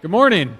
Good 0.00 0.12
morning. 0.12 0.56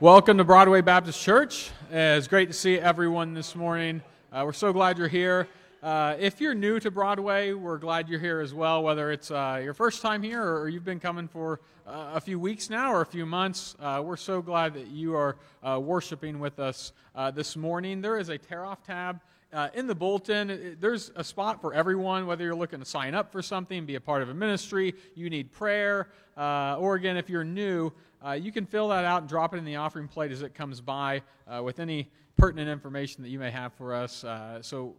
Welcome 0.00 0.36
to 0.36 0.44
Broadway 0.44 0.82
Baptist 0.82 1.18
Church. 1.18 1.70
Uh, 1.90 2.18
it's 2.18 2.28
great 2.28 2.48
to 2.48 2.52
see 2.52 2.78
everyone 2.78 3.32
this 3.32 3.56
morning. 3.56 4.02
Uh, 4.30 4.42
we're 4.44 4.52
so 4.52 4.70
glad 4.70 4.98
you're 4.98 5.08
here. 5.08 5.48
Uh, 5.82 6.14
if 6.18 6.42
you're 6.42 6.54
new 6.54 6.78
to 6.78 6.90
Broadway, 6.90 7.54
we're 7.54 7.78
glad 7.78 8.10
you're 8.10 8.20
here 8.20 8.40
as 8.40 8.52
well, 8.52 8.82
whether 8.82 9.10
it's 9.10 9.30
uh, 9.30 9.58
your 9.64 9.72
first 9.72 10.02
time 10.02 10.22
here 10.22 10.42
or 10.42 10.68
you've 10.68 10.84
been 10.84 11.00
coming 11.00 11.26
for 11.26 11.60
uh, 11.86 12.10
a 12.16 12.20
few 12.20 12.38
weeks 12.38 12.68
now 12.68 12.92
or 12.92 13.00
a 13.00 13.06
few 13.06 13.24
months. 13.24 13.76
Uh, 13.80 14.02
we're 14.04 14.18
so 14.18 14.42
glad 14.42 14.74
that 14.74 14.88
you 14.88 15.16
are 15.16 15.38
worshiping 15.78 16.38
with 16.38 16.60
us 16.60 16.92
this 17.32 17.56
morning. 17.56 18.02
There 18.02 18.18
is 18.18 18.28
a 18.28 18.36
tear 18.36 18.66
off 18.66 18.84
tab 18.84 19.20
uh, 19.56 19.70
in 19.72 19.86
the 19.86 19.94
bulletin, 19.94 20.76
there's 20.80 21.10
a 21.16 21.24
spot 21.24 21.62
for 21.62 21.72
everyone, 21.72 22.26
whether 22.26 22.44
you're 22.44 22.54
looking 22.54 22.78
to 22.78 22.84
sign 22.84 23.14
up 23.14 23.32
for 23.32 23.40
something, 23.40 23.86
be 23.86 23.94
a 23.94 24.00
part 24.00 24.20
of 24.20 24.28
a 24.28 24.34
ministry, 24.34 24.94
you 25.14 25.30
need 25.30 25.50
prayer, 25.50 26.10
uh, 26.36 26.76
or 26.78 26.94
again, 26.94 27.16
if 27.16 27.30
you're 27.30 27.42
new, 27.42 27.90
uh, 28.24 28.32
you 28.32 28.52
can 28.52 28.66
fill 28.66 28.88
that 28.88 29.06
out 29.06 29.22
and 29.22 29.28
drop 29.30 29.54
it 29.54 29.56
in 29.56 29.64
the 29.64 29.76
offering 29.76 30.08
plate 30.08 30.30
as 30.30 30.42
it 30.42 30.54
comes 30.54 30.82
by 30.82 31.22
uh, 31.48 31.62
with 31.62 31.80
any 31.80 32.10
pertinent 32.36 32.68
information 32.68 33.22
that 33.22 33.30
you 33.30 33.38
may 33.38 33.50
have 33.50 33.72
for 33.72 33.94
us. 33.94 34.24
Uh, 34.24 34.60
so 34.60 34.94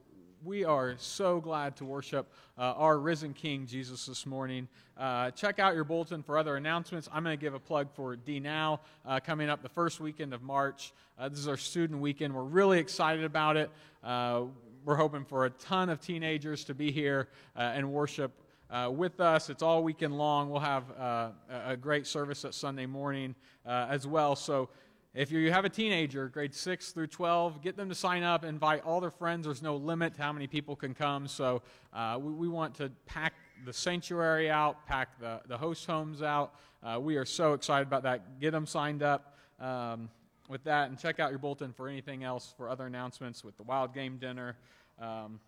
we 0.48 0.64
are 0.64 0.96
so 0.98 1.42
glad 1.42 1.76
to 1.76 1.84
worship 1.84 2.32
uh, 2.58 2.62
our 2.78 3.00
risen 3.00 3.34
King 3.34 3.68
Jesus 3.68 4.06
this 4.06 4.26
morning. 4.26 4.70
Uh, 4.98 5.30
check 5.32 5.60
out 5.60 5.76
your 5.76 5.84
bulletin 5.84 6.23
for 6.23 6.38
other 6.38 6.56
announcements. 6.56 7.10
I'm 7.12 7.22
going 7.26 7.38
to 7.38 7.42
give 7.42 7.54
a 7.54 7.60
plug 7.60 7.90
for 7.92 8.16
D 8.16 8.40
Now 8.40 8.80
uh, 9.06 9.20
coming 9.20 9.50
up 9.50 9.62
the 9.62 9.68
first 9.68 10.00
weekend 10.00 10.34
of 10.34 10.42
March. 10.42 10.94
Uh, 11.20 11.28
this 11.28 11.40
is 11.40 11.50
our 11.50 11.58
student 11.58 12.00
weekend. 12.00 12.34
We're 12.34 12.44
really 12.44 12.80
excited 12.80 13.26
about 13.26 13.58
it. 13.58 13.70
Uh, 14.02 14.44
we're 14.86 14.96
hoping 14.96 15.26
for 15.26 15.48
a 15.48 15.50
ton 15.50 15.90
of 15.90 16.00
teenagers 16.00 16.64
to 16.64 16.73
be 16.73 16.94
here 16.94 17.28
uh, 17.58 17.73
and 17.76 17.92
worship 17.92 18.32
uh, 18.70 18.90
with 18.94 19.20
us. 19.20 19.50
It's 19.50 19.64
all 19.64 19.84
weekend 19.84 20.18
long. 20.18 20.50
We'll 20.50 20.62
have 20.62 20.84
uh, 20.98 21.30
a 21.66 21.76
great 21.76 22.08
service 22.08 22.45
at 22.45 22.54
Sunday 22.54 22.86
morning 22.86 23.36
uh, 23.66 23.88
as 23.90 24.08
well. 24.08 24.34
So 24.38 24.70
if 25.17 25.31
you 25.31 25.52
have 25.52 25.66
a 25.66 25.70
teenager, 25.70 26.28
grade 26.28 26.53
6 26.53 26.92
through 26.92 27.08
12, 27.08 27.64
get 27.64 27.75
them 27.75 27.89
to 27.89 27.95
sign 27.95 28.22
up, 28.22 28.45
invite 28.45 28.83
all 28.83 29.02
their 29.02 29.09
friends. 29.09 29.45
There's 29.45 29.64
no 29.64 29.75
limit 29.75 30.14
to 30.14 30.22
how 30.22 30.31
many 30.31 30.45
people 30.45 30.75
can 30.75 30.94
come. 30.94 31.28
So 31.28 31.64
uh, 31.92 32.19
we, 32.22 32.31
we, 32.33 32.47
want 32.47 32.75
to 32.75 32.92
pack 33.08 33.33
the 33.66 33.73
sanctuary 33.73 34.52
out, 34.52 34.86
pack 34.86 35.19
the, 35.19 35.42
the 35.47 35.58
host 35.58 35.88
homes 35.88 36.22
out. 36.22 36.53
Uh, 36.83 37.00
we 37.02 37.17
are 37.17 37.25
so 37.25 37.53
excited 37.53 37.88
about 37.88 38.03
that. 38.03 38.39
Get 38.39 38.52
them 38.52 38.67
signed 38.67 39.02
up. 39.02 39.36
Um, 39.59 40.09
with 40.50 40.64
that, 40.64 40.89
and 40.89 40.97
check 40.97 41.20
out 41.20 41.30
your 41.31 41.39
bulletin 41.39 41.73
for 41.73 41.89
anything 41.89 42.23
else 42.23 42.53
for 42.55 42.70
other 42.70 42.86
announcements 42.86 43.44
with 43.44 43.58
the 43.58 43.64
Wild 43.64 43.94
Game 43.94 44.17
Dinner 44.17 44.55
um, 44.97 45.42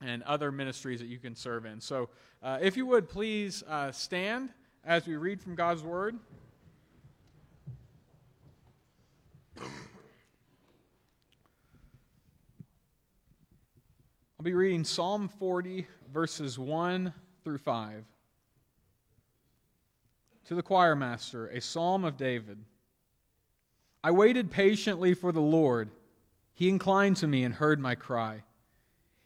and 0.00 0.22
other 0.22 0.50
ministries 0.50 1.00
that 1.00 1.08
you 1.08 1.18
can 1.18 1.34
serve 1.34 1.66
in. 1.66 1.78
So, 1.78 2.08
uh, 2.42 2.58
if 2.62 2.74
you 2.74 2.86
would 2.86 3.10
please 3.10 3.62
uh, 3.68 3.92
stand 3.92 4.48
as 4.82 5.06
we 5.06 5.16
read 5.16 5.42
from 5.42 5.56
God's 5.56 5.82
Word. 5.82 6.16
Be 14.44 14.52
reading 14.52 14.84
Psalm 14.84 15.26
40, 15.26 15.86
verses 16.12 16.58
1 16.58 17.14
through 17.42 17.56
5. 17.56 18.04
To 20.44 20.54
the 20.54 20.62
choir 20.62 20.94
master, 20.94 21.46
a 21.46 21.62
psalm 21.62 22.04
of 22.04 22.18
David. 22.18 22.58
I 24.02 24.10
waited 24.10 24.50
patiently 24.50 25.14
for 25.14 25.32
the 25.32 25.40
Lord. 25.40 25.88
He 26.52 26.68
inclined 26.68 27.16
to 27.18 27.26
me 27.26 27.42
and 27.42 27.54
heard 27.54 27.80
my 27.80 27.94
cry. 27.94 28.42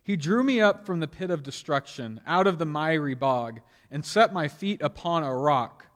He 0.05 0.15
drew 0.17 0.45
me 0.45 0.61
up 0.61 0.87
from 0.87 1.01
the 1.01 1.09
pit 1.09 1.31
of 1.33 1.43
destruction, 1.43 2.21
out 2.25 2.47
of 2.47 2.61
the 2.61 2.65
miry 2.65 3.17
bog, 3.17 3.59
and 3.91 4.07
set 4.07 4.33
my 4.33 4.47
feet 4.47 4.81
upon 4.81 5.25
a 5.25 5.35
rock, 5.35 5.87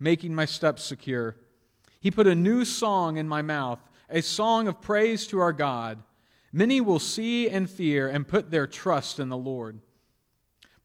making 0.00 0.34
my 0.34 0.44
steps 0.44 0.82
secure. 0.82 1.36
He 2.00 2.10
put 2.10 2.26
a 2.26 2.34
new 2.34 2.64
song 2.64 3.16
in 3.16 3.28
my 3.28 3.42
mouth, 3.42 3.78
a 4.10 4.22
song 4.22 4.66
of 4.66 4.80
praise 4.80 5.28
to 5.28 5.38
our 5.38 5.52
God. 5.52 6.02
Many 6.56 6.80
will 6.80 6.98
see 6.98 7.50
and 7.50 7.68
fear 7.68 8.08
and 8.08 8.26
put 8.26 8.50
their 8.50 8.66
trust 8.66 9.20
in 9.20 9.28
the 9.28 9.36
Lord. 9.36 9.78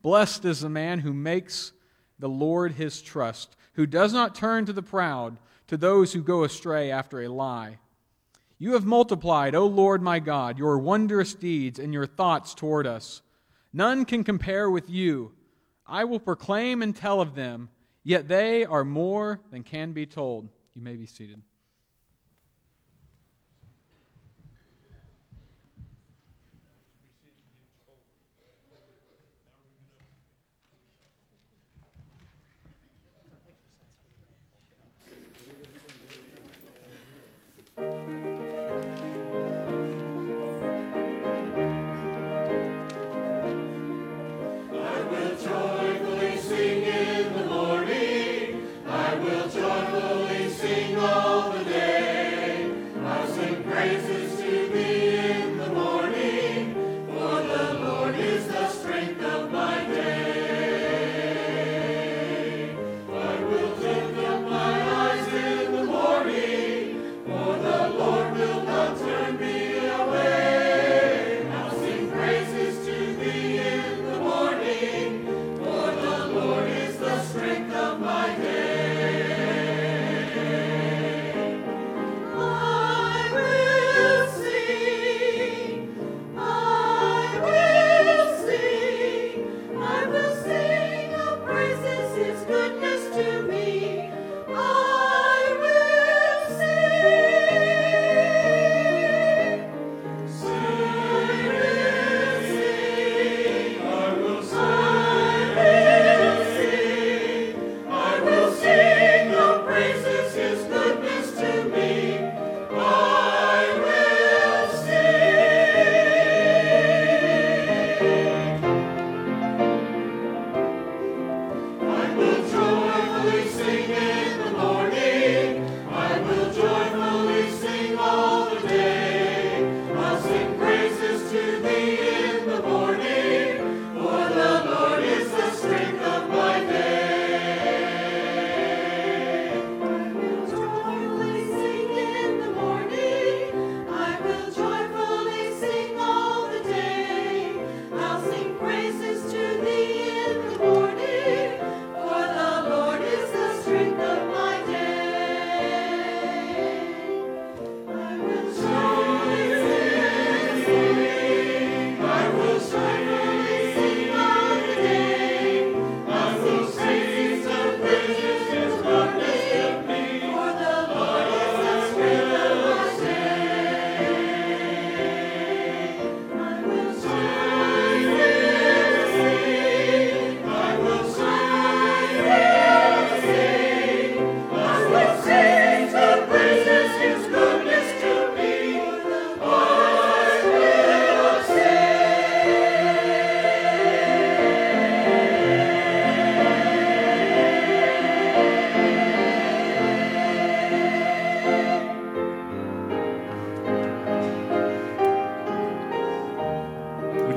Blessed 0.01 0.43
is 0.43 0.59
the 0.59 0.67
man 0.67 0.99
who 0.99 1.13
makes 1.13 1.71
the 2.19 2.27
Lord 2.27 2.73
his 2.73 3.01
trust, 3.01 3.55
who 3.75 3.85
does 3.85 4.11
not 4.11 4.35
turn 4.35 4.65
to 4.65 4.73
the 4.73 4.81
proud 4.81 5.39
to 5.67 5.77
those 5.77 6.11
who 6.11 6.21
go 6.21 6.43
astray 6.43 6.91
after 6.91 7.21
a 7.21 7.29
lie. 7.29 7.77
You 8.57 8.73
have 8.73 8.83
multiplied, 8.83 9.55
O 9.55 9.65
Lord 9.65 10.01
my 10.01 10.19
God, 10.19 10.59
your 10.59 10.77
wondrous 10.77 11.33
deeds 11.33 11.79
and 11.79 11.93
your 11.93 12.05
thoughts 12.05 12.53
toward 12.53 12.85
us. 12.85 13.21
None 13.71 14.03
can 14.03 14.25
compare 14.25 14.69
with 14.69 14.89
you. 14.89 15.31
I 15.87 16.03
will 16.03 16.19
proclaim 16.19 16.81
and 16.81 16.93
tell 16.93 17.21
of 17.21 17.33
them, 17.33 17.69
yet 18.03 18.27
they 18.27 18.65
are 18.65 18.83
more 18.83 19.39
than 19.51 19.63
can 19.63 19.93
be 19.93 20.05
told. 20.05 20.49
You 20.75 20.81
may 20.81 20.97
be 20.97 21.05
seated. 21.05 21.41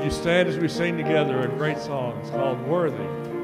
Stand 0.09 0.49
as 0.49 0.57
we 0.57 0.67
sing 0.67 0.97
together 0.97 1.41
a 1.41 1.47
great 1.47 1.77
song. 1.77 2.17
It's 2.21 2.29
called 2.29 2.61
Worthy. 2.67 3.34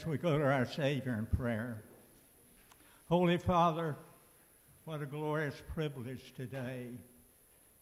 As 0.00 0.06
we 0.06 0.16
go 0.16 0.38
to 0.38 0.44
our 0.44 0.64
Savior 0.64 1.14
in 1.18 1.26
prayer. 1.26 1.82
Holy 3.10 3.36
Father, 3.36 3.96
what 4.86 5.02
a 5.02 5.06
glorious 5.06 5.60
privilege 5.74 6.32
today 6.34 6.86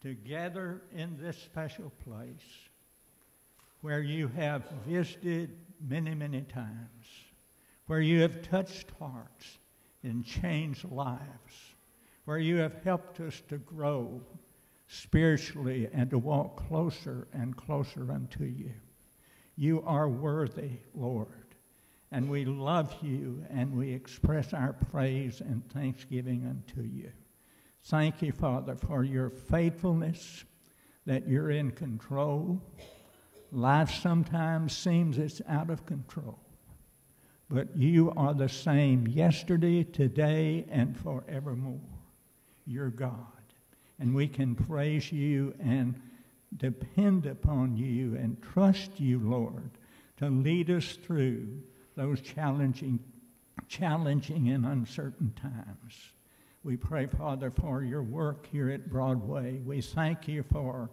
to 0.01 0.15
gather 0.15 0.81
in 0.93 1.17
this 1.17 1.37
special 1.37 1.93
place 2.03 2.67
where 3.79 4.01
you 4.01 4.27
have 4.27 4.69
visited 4.85 5.55
many, 5.79 6.13
many 6.13 6.41
times, 6.41 7.05
where 7.87 8.01
you 8.01 8.19
have 8.19 8.41
touched 8.41 8.91
hearts 8.99 9.57
and 10.03 10.25
changed 10.25 10.91
lives, 10.91 11.73
where 12.25 12.39
you 12.39 12.57
have 12.57 12.83
helped 12.83 13.21
us 13.21 13.41
to 13.47 13.59
grow 13.59 14.19
spiritually 14.87 15.87
and 15.93 16.09
to 16.09 16.17
walk 16.17 16.67
closer 16.67 17.29
and 17.31 17.55
closer 17.55 18.11
unto 18.11 18.43
you. 18.43 18.73
You 19.55 19.81
are 19.85 20.09
worthy, 20.09 20.79
Lord 20.93 21.48
and 22.11 22.29
we 22.29 22.45
love 22.45 22.95
you 23.01 23.43
and 23.49 23.75
we 23.75 23.93
express 23.93 24.53
our 24.53 24.73
praise 24.73 25.41
and 25.41 25.67
thanksgiving 25.71 26.45
unto 26.47 26.81
you. 26.81 27.11
Thank 27.83 28.21
you, 28.21 28.31
Father, 28.31 28.75
for 28.75 29.03
your 29.03 29.29
faithfulness, 29.29 30.43
that 31.05 31.27
you're 31.27 31.51
in 31.51 31.71
control. 31.71 32.61
Life 33.51 33.91
sometimes 34.01 34.75
seems 34.75 35.17
it's 35.17 35.41
out 35.47 35.69
of 35.69 35.85
control, 35.85 36.39
but 37.49 37.75
you 37.75 38.11
are 38.15 38.33
the 38.33 38.49
same 38.49 39.07
yesterday, 39.07 39.83
today, 39.83 40.65
and 40.69 40.97
forevermore. 40.97 41.79
You're 42.65 42.91
God. 42.91 43.25
And 43.99 44.13
we 44.13 44.27
can 44.27 44.55
praise 44.55 45.11
you 45.11 45.53
and 45.59 45.99
depend 46.57 47.25
upon 47.25 47.75
you 47.75 48.15
and 48.15 48.41
trust 48.41 48.99
you, 48.99 49.19
Lord, 49.19 49.71
to 50.17 50.29
lead 50.29 50.69
us 50.69 50.97
through 51.03 51.47
those 51.99 52.21
challenging, 52.21 52.97
challenging 53.67 54.49
and 54.51 54.65
uncertain 54.65 55.33
times. 55.33 56.13
We 56.63 56.77
pray, 56.77 57.07
Father, 57.07 57.51
for 57.51 57.83
your 57.83 58.03
work 58.03 58.47
here 58.49 58.69
at 58.69 58.89
Broadway. 58.89 59.59
We 59.65 59.81
thank 59.81 60.25
you 60.25 60.43
for 60.49 60.89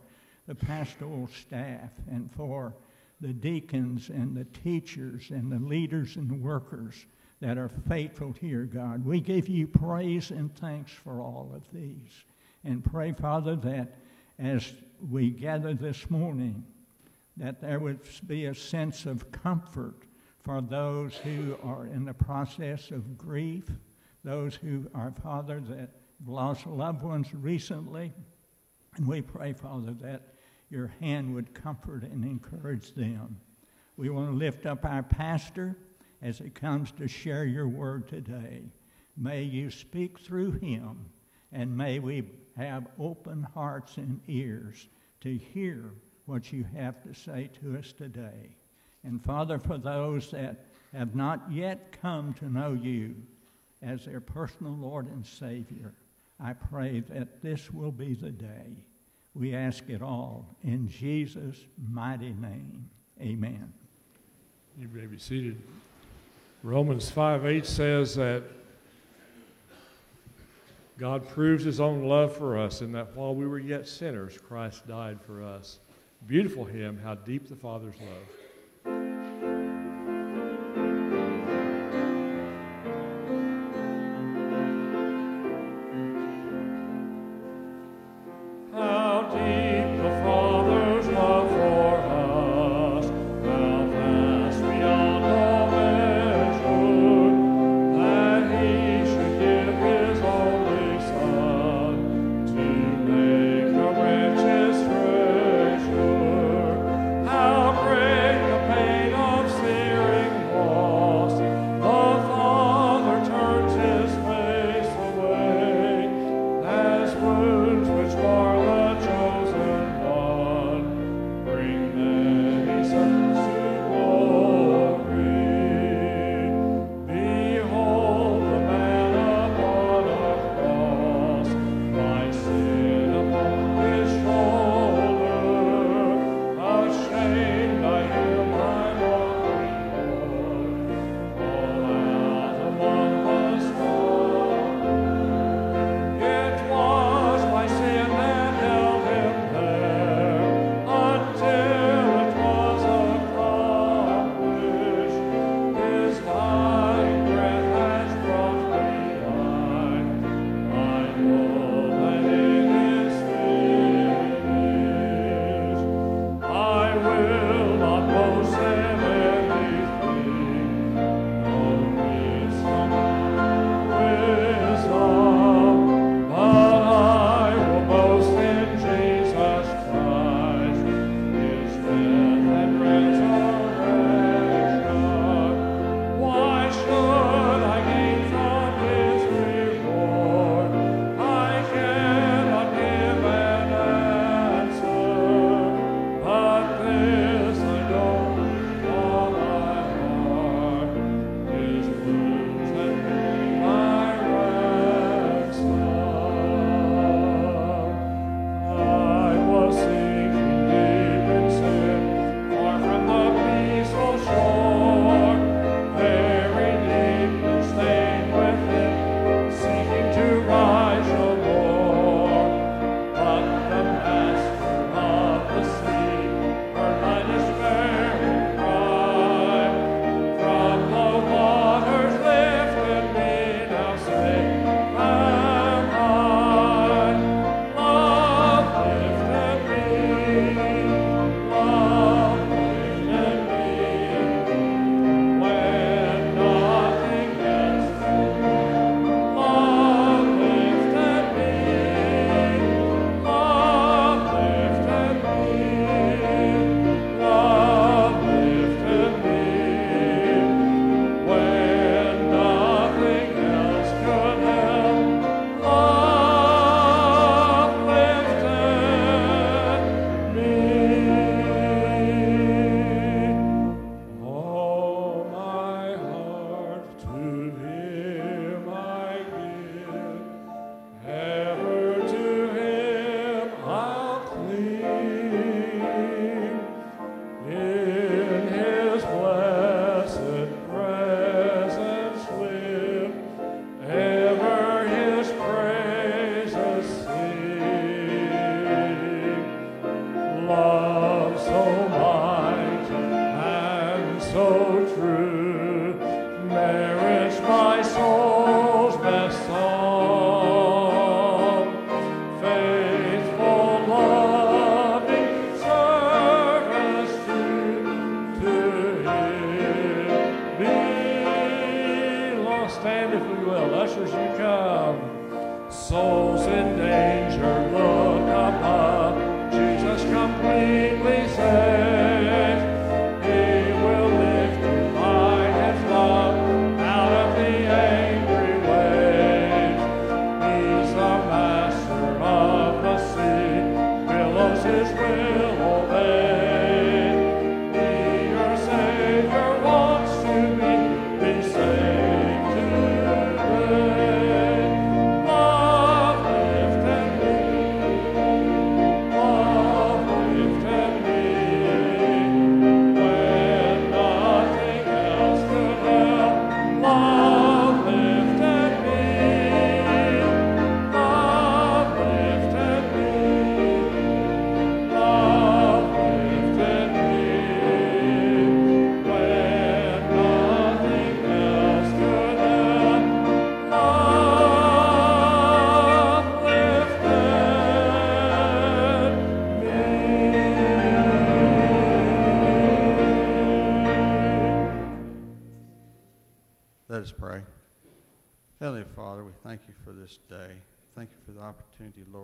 the 0.48 0.56
pastoral 0.56 1.28
staff 1.28 1.90
and 2.10 2.28
for 2.32 2.74
the 3.20 3.32
deacons 3.32 4.08
and 4.08 4.36
the 4.36 4.46
teachers 4.64 5.30
and 5.30 5.50
the 5.50 5.64
leaders 5.64 6.16
and 6.16 6.42
workers 6.42 7.06
that 7.40 7.56
are 7.56 7.70
faithful 7.88 8.32
here, 8.32 8.64
God. 8.64 9.04
We 9.04 9.20
give 9.20 9.48
you 9.48 9.68
praise 9.68 10.32
and 10.32 10.52
thanks 10.56 10.90
for 10.90 11.20
all 11.20 11.52
of 11.54 11.62
these. 11.72 12.10
And 12.64 12.84
pray, 12.84 13.12
Father, 13.12 13.54
that 13.54 13.96
as 14.40 14.72
we 15.08 15.30
gather 15.30 15.72
this 15.72 16.10
morning, 16.10 16.64
that 17.36 17.60
there 17.60 17.78
would 17.78 18.00
be 18.26 18.46
a 18.46 18.54
sense 18.56 19.06
of 19.06 19.30
comfort 19.30 20.05
for 20.46 20.60
those 20.60 21.16
who 21.16 21.58
are 21.60 21.86
in 21.86 22.04
the 22.04 22.14
process 22.14 22.92
of 22.92 23.18
grief, 23.18 23.64
those 24.22 24.54
who 24.54 24.88
are, 24.94 25.12
Father, 25.20 25.60
that 25.68 25.90
lost 26.24 26.68
loved 26.68 27.02
ones 27.02 27.34
recently. 27.34 28.12
And 28.94 29.08
we 29.08 29.22
pray, 29.22 29.54
Father, 29.54 29.92
that 30.02 30.34
your 30.70 30.94
hand 31.00 31.34
would 31.34 31.52
comfort 31.52 32.04
and 32.04 32.24
encourage 32.24 32.94
them. 32.94 33.40
We 33.96 34.08
want 34.08 34.30
to 34.30 34.36
lift 34.36 34.66
up 34.66 34.84
our 34.84 35.02
pastor 35.02 35.76
as 36.22 36.38
he 36.38 36.48
comes 36.48 36.92
to 36.92 37.08
share 37.08 37.44
your 37.44 37.66
word 37.66 38.06
today. 38.06 38.62
May 39.16 39.42
you 39.42 39.68
speak 39.68 40.20
through 40.20 40.52
him, 40.52 41.06
and 41.50 41.76
may 41.76 41.98
we 41.98 42.22
have 42.56 42.86
open 43.00 43.42
hearts 43.52 43.96
and 43.96 44.20
ears 44.28 44.86
to 45.22 45.36
hear 45.36 45.90
what 46.26 46.52
you 46.52 46.64
have 46.76 47.02
to 47.02 47.14
say 47.14 47.50
to 47.60 47.76
us 47.76 47.92
today. 47.92 48.55
And 49.06 49.22
Father, 49.22 49.58
for 49.58 49.78
those 49.78 50.32
that 50.32 50.66
have 50.92 51.14
not 51.14 51.40
yet 51.50 51.96
come 52.02 52.34
to 52.34 52.50
know 52.52 52.72
you 52.72 53.14
as 53.80 54.04
their 54.04 54.20
personal 54.20 54.72
Lord 54.72 55.06
and 55.06 55.24
Savior, 55.24 55.94
I 56.40 56.52
pray 56.52 57.04
that 57.08 57.40
this 57.40 57.70
will 57.70 57.92
be 57.92 58.14
the 58.14 58.30
day. 58.30 58.76
We 59.34 59.54
ask 59.54 59.88
it 59.88 60.02
all 60.02 60.56
in 60.64 60.88
Jesus' 60.88 61.64
mighty 61.88 62.32
name. 62.32 62.90
Amen. 63.20 63.72
You 64.78 64.88
may 64.92 65.06
be 65.06 65.18
seated. 65.18 65.62
Romans 66.62 67.08
5 67.08 67.46
8 67.46 67.64
says 67.64 68.16
that 68.16 68.42
God 70.98 71.28
proves 71.28 71.64
his 71.64 71.80
own 71.80 72.04
love 72.04 72.36
for 72.36 72.58
us 72.58 72.80
in 72.80 72.90
that 72.92 73.14
while 73.14 73.34
we 73.34 73.46
were 73.46 73.58
yet 73.58 73.86
sinners, 73.86 74.36
Christ 74.36 74.88
died 74.88 75.20
for 75.20 75.44
us. 75.44 75.78
Beautiful 76.26 76.64
hymn, 76.64 76.98
how 76.98 77.14
deep 77.14 77.48
the 77.48 77.54
Father's 77.54 77.94
love. 78.00 78.45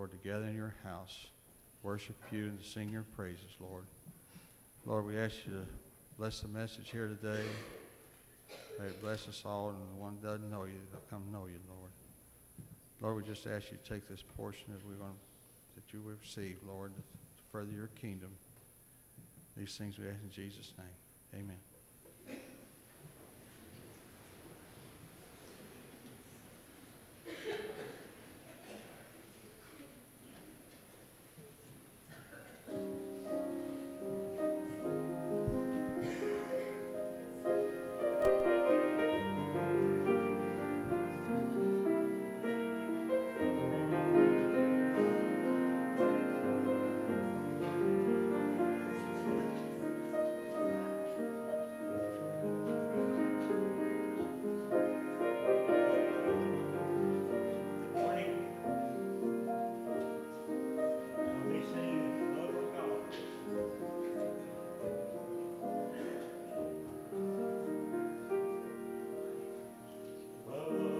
Lord, 0.03 0.11
to 0.11 0.27
gather 0.27 0.47
in 0.47 0.55
your 0.57 0.75
house, 0.83 1.27
worship 1.81 2.17
you, 2.29 2.47
and 2.47 2.59
sing 2.61 2.89
your 2.89 3.05
praises, 3.15 3.55
Lord. 3.57 3.85
Lord, 4.85 5.05
we 5.05 5.17
ask 5.17 5.33
you 5.45 5.53
to 5.53 5.65
bless 6.17 6.41
the 6.41 6.49
message 6.49 6.89
here 6.91 7.07
today. 7.07 7.41
May 8.77 8.87
it 8.87 9.01
bless 9.01 9.29
us 9.29 9.43
all, 9.45 9.69
and 9.69 9.77
the 9.77 10.01
one 10.01 10.17
that 10.21 10.27
doesn't 10.27 10.51
know 10.51 10.65
you, 10.65 10.73
they'll 10.91 10.99
come 11.09 11.23
know 11.31 11.45
you, 11.45 11.57
Lord. 11.69 11.91
Lord, 12.99 13.15
we 13.15 13.33
just 13.33 13.47
ask 13.47 13.71
you 13.71 13.77
to 13.81 13.89
take 13.89 14.09
this 14.09 14.25
portion 14.35 14.65
that 14.73 14.85
we're 14.85 14.95
going 14.95 15.15
that 15.75 15.93
you 15.93 16.01
will 16.01 16.15
receive, 16.21 16.57
Lord, 16.67 16.93
to 16.93 17.01
further 17.53 17.71
your 17.71 17.87
kingdom. 18.01 18.31
These 19.55 19.77
things 19.77 19.97
we 19.97 20.09
ask 20.09 20.17
in 20.21 20.31
Jesus' 20.31 20.73
name. 20.77 21.41
Amen. 21.41 21.72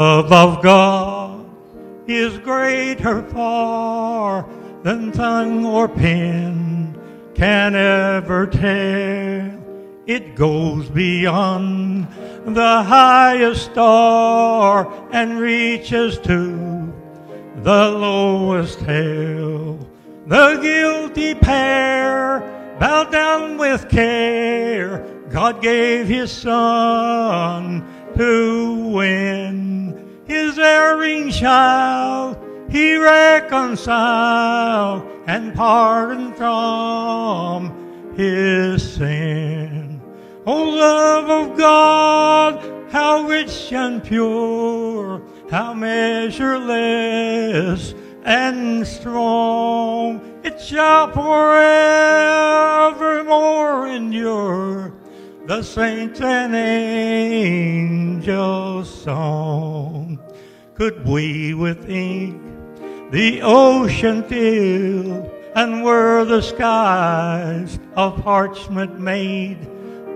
Of 0.05 0.61
God 0.61 1.45
is 2.07 2.37
greater 2.39 3.23
far 3.29 4.45
than 4.83 5.13
tongue 5.13 5.65
or 5.65 5.87
pen 5.87 6.99
can 7.33 7.73
ever 7.73 8.45
tell. 8.47 9.63
It 10.05 10.35
goes 10.35 10.89
beyond 10.89 12.09
the 12.45 12.83
highest 12.83 13.71
star 13.71 14.91
and 15.13 15.39
reaches 15.39 16.19
to 16.19 16.93
the 17.55 17.89
lowest 17.89 18.81
hell. 18.81 19.79
The 20.27 20.59
guilty 20.61 21.33
pair 21.33 22.41
bowed 22.77 23.09
down 23.09 23.57
with 23.57 23.87
care. 23.87 25.07
God 25.29 25.61
gave 25.61 26.09
his 26.09 26.29
son 26.29 27.85
to 28.17 28.89
win 28.89 29.42
his 30.63 30.71
erring 30.71 31.31
child. 31.31 32.37
He 32.69 32.95
reconciled 32.95 35.03
and 35.27 35.53
pardoned 35.53 36.37
from 36.37 38.13
his 38.15 38.95
sin. 38.95 39.99
O 40.45 40.63
love 40.63 41.29
of 41.29 41.57
God, 41.57 42.61
how 42.91 43.23
rich 43.23 43.73
and 43.73 44.01
pure, 44.03 45.21
how 45.49 45.73
measureless 45.73 47.93
and 48.23 48.87
strong, 48.87 50.21
it 50.43 50.61
shall 50.61 51.11
forevermore 51.11 53.87
endure. 53.87 54.93
The 55.45 55.61
saints 55.61 56.21
and 56.21 56.55
angels' 56.55 58.23
song. 59.03 60.02
Could 60.83 61.07
we 61.07 61.53
with 61.53 61.89
ink 61.89 62.41
the 63.09 63.41
ocean 63.41 64.21
fill, 64.23 65.31
and 65.55 65.81
were 65.81 66.25
the 66.25 66.41
skies 66.41 67.79
of 67.95 68.21
parchment 68.21 68.99
made, 68.99 69.65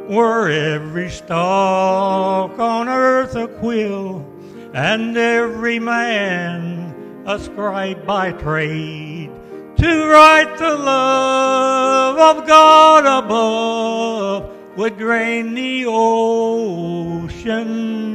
were 0.10 0.50
every 0.50 1.10
stalk 1.10 2.60
on 2.60 2.90
earth 2.90 3.38
a 3.38 3.48
quill, 3.48 4.26
and 4.74 5.16
every 5.16 5.80
man 5.80 7.24
a 7.26 7.40
scribe 7.40 8.06
by 8.06 8.34
trade, 8.34 9.32
to 9.78 10.06
write 10.10 10.58
the 10.58 10.76
love 10.76 12.18
of 12.18 12.46
God 12.46 13.06
above 13.06 14.52
would 14.76 14.98
drain 14.98 15.54
the 15.54 15.86
ocean 15.88 17.38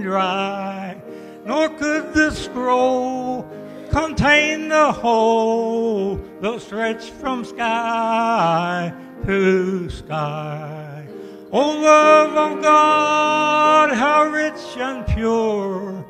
dry, 0.02 0.81
nor 1.44 1.68
could 1.68 2.14
the 2.14 2.30
scroll 2.30 3.46
contain 3.90 4.68
the 4.68 4.92
whole, 4.92 6.14
though 6.40 6.58
stretched 6.58 7.10
from 7.10 7.44
sky 7.44 8.94
to 9.26 9.90
sky. 9.90 11.06
O 11.52 11.80
love 11.80 12.34
of 12.34 12.62
God, 12.62 13.92
how 13.92 14.24
rich 14.24 14.78
and 14.78 15.06
pure, 15.06 16.02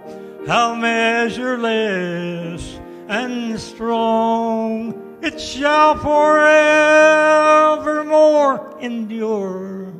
how 0.47 0.77
measureless 0.77 2.79
and 3.09 3.59
strong, 3.59 4.95
it 5.21 5.41
shall 5.41 5.97
forevermore 5.97 8.79
endure. 8.81 9.93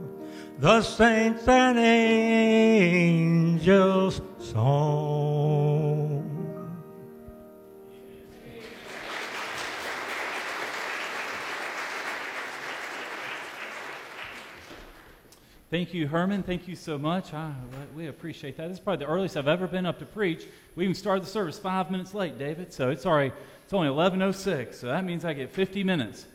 The 0.59 0.83
saints 0.83 1.49
and 1.49 1.79
angels' 1.79 4.21
song. 4.53 6.29
Thank 15.71 15.95
you, 15.95 16.07
Herman. 16.07 16.43
Thank 16.43 16.69
you 16.69 16.77
so 16.77 16.99
much. 16.99 17.33
I, 17.33 17.55
we 17.97 18.09
appreciate 18.09 18.59
that. 18.59 18.69
This 18.69 18.77
is 18.77 18.81
probably 18.85 19.07
the 19.07 19.11
earliest 19.11 19.39
I've 19.39 19.49
ever 19.49 19.67
been 19.67 19.87
up 19.87 19.99
to 20.01 20.05
preach. 20.05 20.45
We 20.77 20.85
even 20.85 20.95
started 20.95 21.25
the 21.25 21.31
service 21.31 21.59
five 21.59 21.91
minutes 21.91 22.13
late, 22.13 22.39
David. 22.39 22.75
So 22.75 22.91
it's 22.91 23.07
already 23.07 23.33
it's 23.65 23.73
only 23.73 23.89
11:06. 23.89 24.75
So 24.75 24.89
that 24.89 25.03
means 25.07 25.25
I 25.25 25.33
get 25.33 25.51
50 25.51 25.83
minutes. 25.83 26.27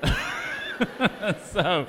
so 1.52 1.88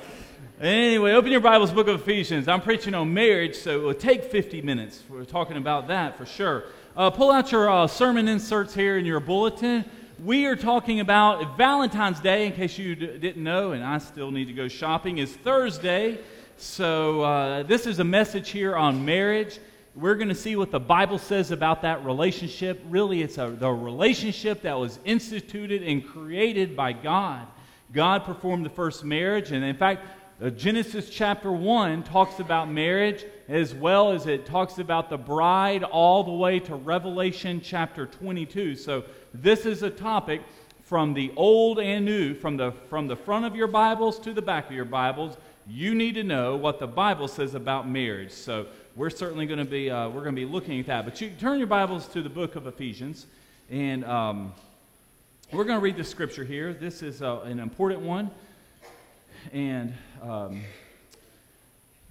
anyway, 0.60 1.12
open 1.12 1.30
your 1.30 1.40
Bibles, 1.40 1.70
Book 1.70 1.88
of 1.88 2.00
Ephesians. 2.00 2.48
I'm 2.48 2.60
preaching 2.60 2.94
on 2.94 3.12
marriage, 3.12 3.56
so 3.56 3.80
it 3.80 3.82
will 3.82 3.94
take 3.94 4.24
50 4.24 4.62
minutes. 4.62 5.02
We're 5.08 5.24
talking 5.24 5.56
about 5.56 5.88
that 5.88 6.16
for 6.16 6.26
sure. 6.26 6.64
Uh, 6.96 7.10
pull 7.10 7.30
out 7.30 7.52
your 7.52 7.70
uh, 7.70 7.86
sermon 7.86 8.28
inserts 8.28 8.74
here 8.74 8.96
in 8.96 9.04
your 9.04 9.20
bulletin 9.20 9.84
we 10.24 10.46
are 10.46 10.56
talking 10.56 11.00
about 11.00 11.58
Valentine's 11.58 12.20
Day, 12.20 12.46
in 12.46 12.52
case 12.52 12.78
you 12.78 12.94
d- 12.94 13.18
didn't 13.18 13.42
know, 13.44 13.72
and 13.72 13.84
I 13.84 13.98
still 13.98 14.30
need 14.30 14.46
to 14.46 14.54
go 14.54 14.66
shopping, 14.66 15.18
is 15.18 15.30
Thursday. 15.30 16.18
So, 16.56 17.20
uh, 17.20 17.62
this 17.64 17.86
is 17.86 17.98
a 17.98 18.04
message 18.04 18.48
here 18.48 18.74
on 18.74 19.04
marriage. 19.04 19.58
We're 19.94 20.14
going 20.14 20.30
to 20.30 20.34
see 20.34 20.56
what 20.56 20.70
the 20.70 20.80
Bible 20.80 21.18
says 21.18 21.50
about 21.50 21.82
that 21.82 22.02
relationship. 22.02 22.82
Really, 22.88 23.22
it's 23.22 23.36
a, 23.36 23.50
the 23.50 23.70
relationship 23.70 24.62
that 24.62 24.78
was 24.78 24.98
instituted 25.04 25.82
and 25.82 26.06
created 26.06 26.74
by 26.74 26.94
God. 26.94 27.46
God 27.92 28.24
performed 28.24 28.64
the 28.64 28.70
first 28.70 29.04
marriage, 29.04 29.52
and 29.52 29.62
in 29.62 29.76
fact, 29.76 30.06
uh, 30.42 30.50
Genesis 30.50 31.08
chapter 31.08 31.50
1 31.50 32.02
talks 32.02 32.40
about 32.40 32.70
marriage 32.70 33.24
as 33.48 33.74
well 33.74 34.12
as 34.12 34.26
it 34.26 34.44
talks 34.44 34.78
about 34.78 35.08
the 35.08 35.16
bride 35.16 35.82
all 35.82 36.22
the 36.24 36.32
way 36.32 36.60
to 36.60 36.74
Revelation 36.74 37.60
chapter 37.62 38.04
22. 38.04 38.76
So, 38.76 39.04
this 39.32 39.64
is 39.64 39.82
a 39.82 39.88
topic 39.88 40.42
from 40.82 41.14
the 41.14 41.32
old 41.36 41.78
and 41.78 42.04
new, 42.04 42.34
from 42.34 42.58
the, 42.58 42.72
from 42.90 43.06
the 43.06 43.16
front 43.16 43.46
of 43.46 43.56
your 43.56 43.66
Bibles 43.66 44.18
to 44.20 44.34
the 44.34 44.42
back 44.42 44.66
of 44.66 44.72
your 44.72 44.84
Bibles. 44.84 45.38
You 45.66 45.94
need 45.94 46.14
to 46.16 46.22
know 46.22 46.56
what 46.56 46.80
the 46.80 46.86
Bible 46.86 47.28
says 47.28 47.54
about 47.54 47.88
marriage. 47.88 48.32
So, 48.32 48.66
we're 48.94 49.10
certainly 49.10 49.46
going 49.46 49.58
to 49.58 49.64
be, 49.64 49.90
uh, 49.90 50.08
we're 50.08 50.22
going 50.22 50.34
to 50.34 50.40
be 50.40 50.50
looking 50.50 50.78
at 50.80 50.86
that. 50.86 51.06
But 51.06 51.18
you 51.20 51.30
turn 51.30 51.58
your 51.58 51.66
Bibles 51.66 52.08
to 52.08 52.22
the 52.22 52.30
book 52.30 52.56
of 52.56 52.66
Ephesians, 52.66 53.26
and 53.70 54.04
um, 54.04 54.52
we're 55.50 55.64
going 55.64 55.78
to 55.78 55.82
read 55.82 55.96
the 55.96 56.04
scripture 56.04 56.44
here. 56.44 56.74
This 56.74 57.02
is 57.02 57.22
uh, 57.22 57.40
an 57.40 57.58
important 57.58 58.02
one. 58.02 58.30
And 59.52 59.94
um, 60.22 60.62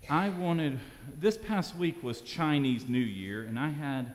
I 0.10 0.30
wanted, 0.30 0.80
this 1.20 1.38
past 1.38 1.76
week 1.76 2.02
was 2.04 2.22
Chinese 2.22 2.88
New 2.88 3.00
Year, 3.00 3.44
and 3.44 3.60
I 3.60 3.70
had 3.70 4.14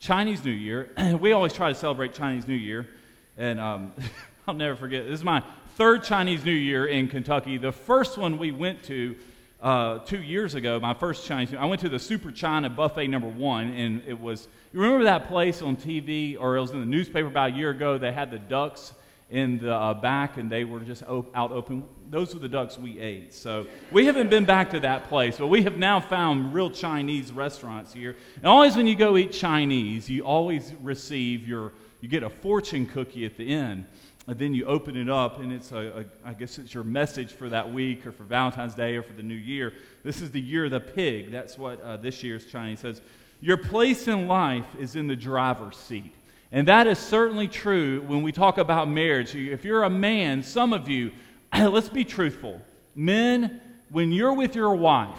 Chinese 0.00 0.44
New 0.44 0.50
Year. 0.50 0.90
we 1.20 1.32
always 1.32 1.52
try 1.52 1.68
to 1.68 1.74
celebrate 1.74 2.14
Chinese 2.14 2.48
New 2.48 2.54
Year, 2.54 2.88
and 3.36 3.60
um, 3.60 3.92
I'll 4.48 4.54
never 4.54 4.76
forget. 4.76 5.04
This 5.04 5.20
is 5.20 5.24
my 5.24 5.42
third 5.76 6.02
Chinese 6.02 6.44
New 6.44 6.52
Year 6.52 6.86
in 6.86 7.08
Kentucky. 7.08 7.58
The 7.58 7.72
first 7.72 8.18
one 8.18 8.38
we 8.38 8.50
went 8.50 8.82
to 8.84 9.14
uh, 9.60 9.98
two 10.00 10.22
years 10.22 10.54
ago, 10.54 10.80
my 10.80 10.94
first 10.94 11.26
Chinese, 11.26 11.54
I 11.54 11.66
went 11.66 11.80
to 11.82 11.88
the 11.88 11.98
Super 11.98 12.32
China 12.32 12.68
Buffet 12.68 13.06
number 13.08 13.28
one, 13.28 13.72
and 13.74 14.02
it 14.06 14.18
was, 14.18 14.48
you 14.72 14.80
remember 14.80 15.04
that 15.04 15.28
place 15.28 15.62
on 15.62 15.76
TV, 15.76 16.36
or 16.38 16.56
it 16.56 16.60
was 16.60 16.70
in 16.70 16.80
the 16.80 16.86
newspaper 16.86 17.28
about 17.28 17.52
a 17.52 17.54
year 17.54 17.70
ago, 17.70 17.98
they 17.98 18.12
had 18.12 18.30
the 18.30 18.38
ducks 18.38 18.92
in 19.30 19.58
the 19.58 19.74
uh, 19.74 19.94
back 19.94 20.36
and 20.36 20.50
they 20.50 20.64
were 20.64 20.80
just 20.80 21.02
op- 21.04 21.34
out 21.34 21.50
open. 21.50 21.84
Those 22.10 22.32
were 22.32 22.40
the 22.40 22.48
ducks 22.48 22.78
we 22.78 23.00
ate. 23.00 23.34
So 23.34 23.66
we 23.90 24.06
haven't 24.06 24.30
been 24.30 24.44
back 24.44 24.70
to 24.70 24.80
that 24.80 25.08
place, 25.08 25.38
but 25.38 25.48
we 25.48 25.62
have 25.64 25.76
now 25.76 26.00
found 26.00 26.54
real 26.54 26.70
Chinese 26.70 27.32
restaurants 27.32 27.92
here. 27.92 28.16
And 28.36 28.46
always 28.46 28.76
when 28.76 28.86
you 28.86 28.94
go 28.94 29.16
eat 29.16 29.32
Chinese, 29.32 30.08
you 30.08 30.22
always 30.24 30.74
receive 30.80 31.46
your, 31.46 31.72
you 32.00 32.08
get 32.08 32.22
a 32.22 32.30
fortune 32.30 32.86
cookie 32.86 33.26
at 33.26 33.36
the 33.36 33.52
end. 33.52 33.86
And 34.28 34.38
then 34.38 34.54
you 34.54 34.64
open 34.64 34.96
it 34.96 35.08
up, 35.08 35.38
and 35.38 35.52
it's 35.52 35.70
a, 35.70 36.00
a, 36.24 36.28
I 36.28 36.32
guess 36.32 36.58
it's 36.58 36.74
your 36.74 36.82
message 36.82 37.30
for 37.30 37.48
that 37.48 37.72
week 37.72 38.04
or 38.04 38.10
for 38.10 38.24
Valentine's 38.24 38.74
Day 38.74 38.96
or 38.96 39.04
for 39.04 39.12
the 39.12 39.22
new 39.22 39.36
year. 39.36 39.72
This 40.02 40.20
is 40.20 40.32
the 40.32 40.40
year 40.40 40.64
of 40.64 40.72
the 40.72 40.80
pig. 40.80 41.30
That's 41.30 41.56
what 41.56 41.80
uh, 41.80 41.96
this 41.96 42.24
year's 42.24 42.44
Chinese 42.46 42.80
says. 42.80 43.02
Your 43.40 43.56
place 43.56 44.08
in 44.08 44.26
life 44.26 44.66
is 44.80 44.96
in 44.96 45.06
the 45.06 45.14
driver's 45.14 45.76
seat. 45.76 46.12
And 46.56 46.68
that 46.68 46.86
is 46.86 46.98
certainly 46.98 47.48
true 47.48 48.00
when 48.06 48.22
we 48.22 48.32
talk 48.32 48.56
about 48.56 48.88
marriage. 48.88 49.36
If 49.36 49.62
you're 49.62 49.82
a 49.82 49.90
man, 49.90 50.42
some 50.42 50.72
of 50.72 50.88
you, 50.88 51.12
let's 51.54 51.90
be 51.90 52.02
truthful. 52.02 52.62
Men, 52.94 53.60
when 53.90 54.10
you're 54.10 54.32
with 54.32 54.56
your 54.56 54.74
wife, 54.74 55.18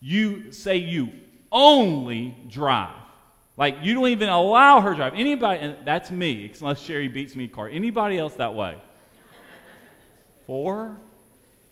you 0.00 0.50
say 0.50 0.78
you 0.78 1.10
only 1.52 2.36
drive. 2.48 2.96
Like 3.56 3.76
you 3.82 3.94
don't 3.94 4.08
even 4.08 4.28
allow 4.28 4.80
her 4.80 4.92
drive. 4.92 5.14
Anybody, 5.14 5.60
and 5.60 5.76
that's 5.84 6.10
me, 6.10 6.52
unless 6.60 6.80
Sherry 6.80 7.06
beats 7.06 7.36
me 7.36 7.46
car. 7.46 7.68
Anybody 7.68 8.18
else 8.18 8.34
that 8.34 8.52
way? 8.52 8.76
Four, 10.48 10.96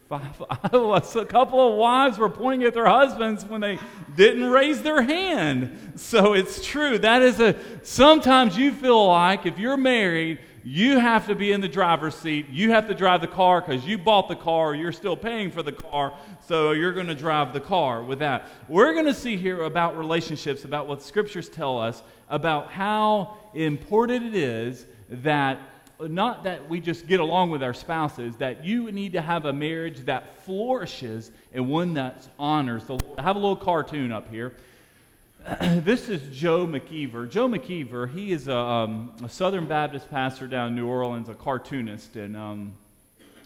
Five, 0.09 0.41
a 0.51 1.25
couple 1.27 1.69
of 1.69 1.75
wives 1.77 2.17
were 2.17 2.31
pointing 2.31 2.67
at 2.67 2.73
their 2.73 2.87
husbands 2.87 3.45
when 3.45 3.61
they 3.61 3.79
didn't 4.17 4.47
raise 4.47 4.83
their 4.83 5.03
hand. 5.03 5.93
So 5.97 6.33
it's 6.33 6.65
true. 6.65 6.99
That 6.99 7.21
is 7.21 7.41
a, 7.41 7.57
sometimes 7.83 8.57
you 8.57 8.73
feel 8.73 9.07
like 9.07 9.45
if 9.45 9.59
you're 9.59 9.77
married, 9.77 10.39
you 10.65 10.99
have 10.99 11.27
to 11.27 11.35
be 11.35 11.53
in 11.53 11.61
the 11.61 11.69
driver's 11.69 12.15
seat. 12.15 12.49
You 12.49 12.71
have 12.71 12.89
to 12.89 12.95
drive 12.95 13.21
the 13.21 13.27
car 13.27 13.61
because 13.61 13.85
you 13.85 13.99
bought 13.99 14.29
the 14.29 14.37
car, 14.37 14.75
you're 14.75 14.93
still 14.93 15.17
paying 15.17 15.51
for 15.51 15.63
the 15.63 15.73
car, 15.73 16.15
so 16.47 16.73
you're 16.73 16.95
going 16.95 17.07
to 17.07 17.15
drive 17.15 17.53
the 17.53 17.61
car 17.61 18.03
with 18.03 18.21
that. 18.21 18.47
We're 18.67 18.95
going 18.95 19.07
to 19.07 19.15
see 19.15 19.37
here 19.37 19.63
about 19.63 19.99
relationships, 19.99 20.65
about 20.65 20.87
what 20.89 21.03
scriptures 21.03 21.51
tell 21.51 21.79
us 21.79 22.03
about 22.31 22.71
how 22.71 23.37
important 23.55 24.27
it 24.27 24.35
is 24.35 24.87
that 25.09 25.59
not 26.01 26.45
that 26.45 26.69
we 26.69 26.81
just 26.81 27.07
get 27.07 27.21
along 27.21 27.51
with 27.51 27.63
our 27.63 27.75
spouses, 27.75 28.37
that 28.37 28.65
you 28.65 28.93
need 28.93 29.13
to 29.13 29.21
have 29.21 29.47
a 29.47 29.53
marriage 29.53 30.05
that 30.05 30.45
flourishes 30.45 31.31
and 31.53 31.69
one 31.69 31.95
that 31.95 32.29
honors 32.39 32.85
the 32.85 32.93
Lord. 32.93 33.19
I 33.19 33.23
have 33.23 33.37
a 33.37 33.39
little 33.39 33.57
cartoon 33.57 34.13
up 34.13 34.31
here. 34.31 34.55
this 35.61 36.09
is 36.09 36.37
Joe 36.37 36.67
McKeever. 36.67 37.29
Joe 37.29 37.49
McKeever, 37.49 38.13
he 38.13 38.33
is 38.33 38.49
a, 38.49 38.57
um, 38.57 39.13
a, 39.25 39.29
Southern 39.29 39.67
Baptist 39.67 40.11
pastor 40.11 40.47
down 40.47 40.69
in 40.69 40.77
New 40.77 40.87
Orleans, 40.87 41.29
a 41.29 41.35
cartoonist, 41.35 42.17
and 42.17 42.37
um, 42.37 42.73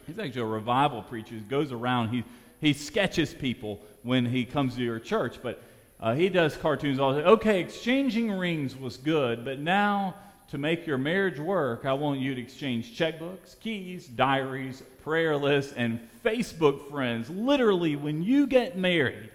he's 0.07 0.19
actually 0.19 0.43
a 0.43 0.47
revival 0.47 1.03
preacher. 1.03 1.35
He 1.35 1.41
goes 1.41 1.73
around, 1.73 2.09
he, 2.09 2.25
he 2.61 2.73
sketches 2.73 3.33
people 3.33 3.81
when 4.03 4.27
he 4.27 4.45
comes 4.45 4.75
to 4.75 4.83
your 4.83 4.99
church, 4.99 5.37
but 5.43 5.63
uh, 6.01 6.15
he 6.15 6.29
does 6.29 6.57
cartoons 6.57 6.99
all 6.99 7.15
the 7.15 7.23
time. 7.23 7.33
Okay, 7.35 7.61
exchanging 7.61 8.33
rings 8.33 8.77
was 8.77 8.97
good, 8.97 9.45
but 9.45 9.61
now 9.61 10.17
to 10.53 10.59
make 10.59 10.87
your 10.87 10.99
marriage 10.99 11.39
work, 11.39 11.87
I 11.87 11.95
want 11.95 12.21
you 12.21 12.35
to 12.35 12.41
exchange 12.43 12.95
checkbooks, 12.95 13.59
keys, 13.59 14.07
diaries, 14.07 14.83
prayer 15.03 15.35
lists, 15.35 15.73
and 15.75 15.99
Facebook 16.23 16.91
friends. 16.91 17.31
Literally, 17.31 17.97
when 17.97 18.23
you 18.23 18.47
get 18.47 18.77
married, 18.77 19.31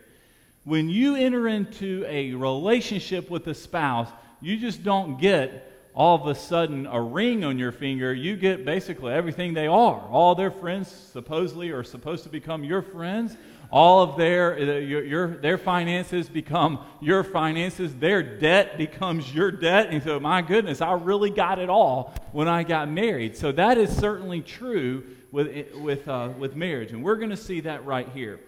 when 0.64 0.92
you 0.92 1.16
enter 1.16 1.48
into 1.48 2.06
a 2.08 2.36
relationship 2.36 3.32
with 3.32 3.48
a 3.48 3.56
spouse, 3.56 4.10
you 4.42 4.58
just 4.58 4.84
don't 4.84 5.20
get 5.20 5.74
all 5.96 6.22
of 6.22 6.28
a 6.28 6.36
sudden 6.36 6.86
a 6.86 7.02
ring 7.02 7.44
on 7.44 7.58
your 7.58 7.72
finger. 7.72 8.14
You 8.14 8.36
get 8.36 8.64
basically 8.64 9.12
everything 9.12 9.56
they 9.56 9.66
are. 9.66 10.00
All 10.12 10.36
their 10.36 10.52
friends 10.52 10.88
supposedly 10.88 11.72
are 11.72 11.84
supposed 11.84 12.26
to 12.26 12.30
become 12.30 12.64
your 12.64 12.84
friends 12.84 13.36
all 13.70 14.02
of 14.02 14.18
their, 14.18 14.54
uh, 14.58 14.78
your, 14.80 15.04
your, 15.04 15.28
their 15.38 15.58
finances 15.58 16.30
become 16.30 16.86
your 17.02 17.24
finances. 17.24 17.94
Their 17.96 18.24
debt 18.24 18.78
becomes 18.78 19.34
your 19.34 19.52
debt. 19.52 19.88
And 19.92 20.02
so, 20.02 20.20
my 20.20 20.42
goodness, 20.42 20.82
I 20.82 20.94
really 20.94 21.30
got 21.30 21.60
it 21.60 21.70
all 21.70 22.14
when 22.32 22.48
I 22.48 22.64
got 22.64 22.90
married. 22.90 23.36
So 23.36 23.52
that 23.54 23.78
is 23.78 23.96
certainly 23.96 24.42
true 24.42 25.04
with, 25.32 25.74
with, 25.76 26.08
uh, 26.08 26.30
with 26.38 26.56
marriage. 26.56 26.92
And 26.92 27.04
we're 27.04 27.18
going 27.18 27.30
to 27.30 27.38
see 27.38 27.60
that 27.62 27.86
right 27.86 28.08
here. 28.14 28.40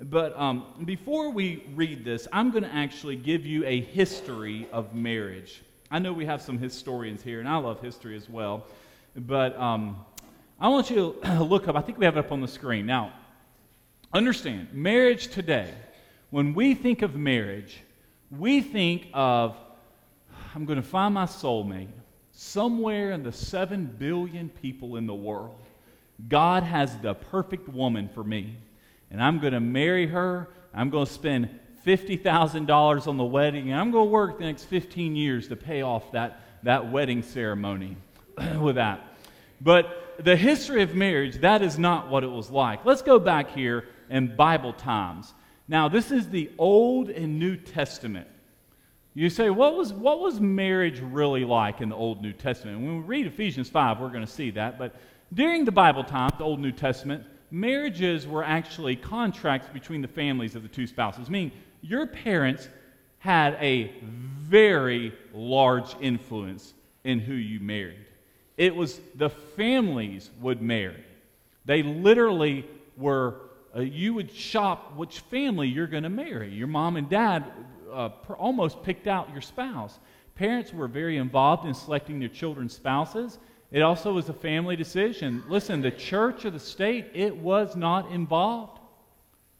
But 0.00 0.36
um, 0.38 0.64
before 0.84 1.30
we 1.30 1.64
read 1.74 2.04
this, 2.04 2.26
I'm 2.32 2.50
going 2.50 2.64
to 2.64 2.74
actually 2.74 3.16
give 3.16 3.46
you 3.46 3.64
a 3.66 3.80
history 3.80 4.66
of 4.72 4.94
marriage. 4.94 5.62
I 5.90 5.98
know 5.98 6.12
we 6.12 6.24
have 6.24 6.40
some 6.40 6.58
historians 6.58 7.22
here, 7.22 7.40
and 7.40 7.48
I 7.48 7.56
love 7.58 7.80
history 7.80 8.16
as 8.16 8.28
well. 8.28 8.66
But 9.14 9.56
um, 9.60 10.04
I 10.58 10.68
want 10.68 10.90
you 10.90 11.16
to 11.22 11.42
look 11.42 11.68
up, 11.68 11.76
I 11.76 11.82
think 11.82 11.98
we 11.98 12.06
have 12.06 12.16
it 12.16 12.20
up 12.20 12.32
on 12.32 12.40
the 12.40 12.48
screen. 12.48 12.86
Now, 12.86 13.12
Understand, 14.14 14.68
marriage 14.74 15.28
today, 15.28 15.72
when 16.28 16.52
we 16.52 16.74
think 16.74 17.00
of 17.00 17.16
marriage, 17.16 17.82
we 18.30 18.60
think 18.60 19.06
of, 19.14 19.56
I'm 20.54 20.66
going 20.66 20.80
to 20.80 20.86
find 20.86 21.14
my 21.14 21.24
soulmate 21.24 21.88
somewhere 22.32 23.12
in 23.12 23.22
the 23.22 23.32
7 23.32 23.86
billion 23.98 24.50
people 24.50 24.96
in 24.96 25.06
the 25.06 25.14
world. 25.14 25.56
God 26.28 26.62
has 26.62 26.94
the 26.98 27.14
perfect 27.14 27.70
woman 27.70 28.10
for 28.14 28.22
me. 28.22 28.56
And 29.10 29.22
I'm 29.22 29.38
going 29.38 29.54
to 29.54 29.60
marry 29.60 30.06
her. 30.06 30.50
I'm 30.74 30.90
going 30.90 31.06
to 31.06 31.12
spend 31.12 31.48
$50,000 31.86 33.06
on 33.06 33.16
the 33.16 33.24
wedding. 33.24 33.70
And 33.70 33.80
I'm 33.80 33.90
going 33.90 34.08
to 34.08 34.10
work 34.10 34.38
the 34.38 34.44
next 34.44 34.64
15 34.64 35.16
years 35.16 35.48
to 35.48 35.56
pay 35.56 35.80
off 35.80 36.12
that, 36.12 36.40
that 36.64 36.92
wedding 36.92 37.22
ceremony 37.22 37.96
with 38.60 38.74
that. 38.74 39.00
But 39.62 40.16
the 40.18 40.36
history 40.36 40.82
of 40.82 40.94
marriage, 40.94 41.36
that 41.40 41.62
is 41.62 41.78
not 41.78 42.10
what 42.10 42.24
it 42.24 42.30
was 42.30 42.50
like. 42.50 42.84
Let's 42.84 43.02
go 43.02 43.18
back 43.18 43.50
here 43.50 43.86
and 44.10 44.36
Bible 44.36 44.72
times. 44.72 45.34
Now, 45.68 45.88
this 45.88 46.10
is 46.10 46.28
the 46.28 46.50
Old 46.58 47.08
and 47.08 47.38
New 47.38 47.56
Testament. 47.56 48.26
You 49.14 49.28
say, 49.28 49.50
what 49.50 49.76
was, 49.76 49.92
what 49.92 50.20
was 50.20 50.40
marriage 50.40 51.00
really 51.00 51.44
like 51.44 51.80
in 51.80 51.88
the 51.88 51.96
Old 51.96 52.22
New 52.22 52.32
Testament? 52.32 52.80
When 52.80 52.96
we 52.96 53.02
read 53.02 53.26
Ephesians 53.26 53.68
5, 53.68 54.00
we're 54.00 54.08
going 54.08 54.24
to 54.24 54.30
see 54.30 54.50
that. 54.52 54.78
But 54.78 54.94
during 55.34 55.64
the 55.64 55.72
Bible 55.72 56.04
times, 56.04 56.32
the 56.38 56.44
Old 56.44 56.60
New 56.60 56.72
Testament, 56.72 57.24
marriages 57.50 58.26
were 58.26 58.42
actually 58.42 58.96
contracts 58.96 59.68
between 59.72 60.00
the 60.00 60.08
families 60.08 60.54
of 60.54 60.62
the 60.62 60.68
two 60.68 60.86
spouses, 60.86 61.28
meaning 61.28 61.52
your 61.82 62.06
parents 62.06 62.68
had 63.18 63.54
a 63.60 63.92
very 64.02 65.12
large 65.32 65.94
influence 66.00 66.74
in 67.04 67.20
who 67.20 67.34
you 67.34 67.60
married. 67.60 68.04
It 68.56 68.74
was 68.74 69.00
the 69.14 69.28
families 69.28 70.30
would 70.40 70.60
marry. 70.60 71.04
They 71.64 71.82
literally 71.82 72.66
were, 72.96 73.36
uh, 73.74 73.80
you 73.80 74.14
would 74.14 74.30
shop 74.30 74.96
which 74.96 75.20
family 75.20 75.68
you're 75.68 75.86
going 75.86 76.02
to 76.02 76.10
marry. 76.10 76.52
Your 76.52 76.66
mom 76.66 76.96
and 76.96 77.08
dad 77.08 77.44
uh, 77.92 78.10
pr- 78.10 78.34
almost 78.34 78.82
picked 78.82 79.06
out 79.06 79.30
your 79.32 79.40
spouse. 79.40 79.98
Parents 80.34 80.72
were 80.72 80.88
very 80.88 81.16
involved 81.16 81.66
in 81.66 81.74
selecting 81.74 82.18
their 82.18 82.28
children's 82.28 82.74
spouses. 82.74 83.38
It 83.70 83.80
also 83.80 84.12
was 84.12 84.28
a 84.28 84.34
family 84.34 84.76
decision. 84.76 85.42
Listen, 85.48 85.80
the 85.80 85.90
church 85.90 86.44
or 86.44 86.50
the 86.50 86.60
state, 86.60 87.10
it 87.14 87.34
was 87.36 87.74
not 87.74 88.10
involved. 88.10 88.80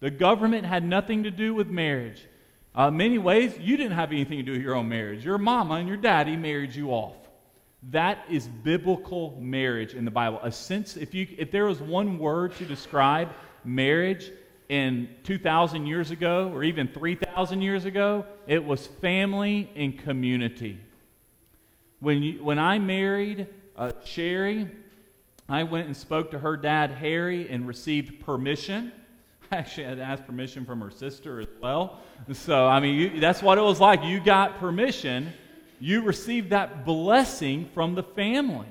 The 0.00 0.10
government 0.10 0.66
had 0.66 0.84
nothing 0.84 1.22
to 1.22 1.30
do 1.30 1.54
with 1.54 1.68
marriage. 1.68 2.26
Uh, 2.74 2.90
many 2.90 3.18
ways, 3.18 3.56
you 3.58 3.76
didn't 3.76 3.92
have 3.92 4.12
anything 4.12 4.38
to 4.38 4.42
do 4.42 4.52
with 4.52 4.62
your 4.62 4.74
own 4.74 4.88
marriage. 4.88 5.24
Your 5.24 5.38
mama 5.38 5.74
and 5.74 5.88
your 5.88 5.96
daddy 5.96 6.36
married 6.36 6.74
you 6.74 6.90
off. 6.90 7.16
That 7.90 8.24
is 8.30 8.46
biblical 8.46 9.36
marriage 9.40 9.94
in 9.94 10.04
the 10.04 10.10
Bible. 10.10 10.40
A 10.42 10.52
sense, 10.52 10.96
if, 10.96 11.14
you, 11.14 11.26
if 11.36 11.50
there 11.50 11.66
was 11.66 11.80
one 11.80 12.18
word 12.18 12.54
to 12.56 12.64
describe 12.64 13.30
marriage 13.64 14.30
in 14.68 15.08
2,000 15.24 15.86
years 15.86 16.10
ago 16.10 16.50
or 16.54 16.64
even 16.64 16.88
3,000 16.88 17.62
years 17.62 17.84
ago, 17.84 18.24
it 18.46 18.64
was 18.64 18.86
family 18.86 19.70
and 19.76 19.98
community. 19.98 20.78
When, 22.00 22.22
you, 22.22 22.42
when 22.42 22.58
I 22.58 22.78
married 22.78 23.46
uh, 23.76 23.92
Sherry, 24.04 24.68
I 25.48 25.64
went 25.64 25.86
and 25.86 25.96
spoke 25.96 26.30
to 26.30 26.38
her 26.38 26.56
dad, 26.56 26.90
Harry, 26.92 27.48
and 27.50 27.68
received 27.68 28.24
permission. 28.24 28.92
I 29.52 29.56
actually 29.56 29.84
had 29.84 29.98
to 29.98 30.02
ask 30.02 30.24
permission 30.24 30.64
from 30.64 30.80
her 30.80 30.90
sister 30.90 31.40
as 31.40 31.48
well. 31.60 32.00
So, 32.32 32.66
I 32.66 32.80
mean, 32.80 32.94
you, 32.94 33.20
that's 33.20 33.42
what 33.42 33.58
it 33.58 33.62
was 33.62 33.78
like. 33.78 34.02
You 34.04 34.20
got 34.20 34.58
permission, 34.58 35.32
you 35.80 36.02
received 36.02 36.50
that 36.50 36.86
blessing 36.86 37.68
from 37.74 37.94
the 37.94 38.02
family. 38.02 38.68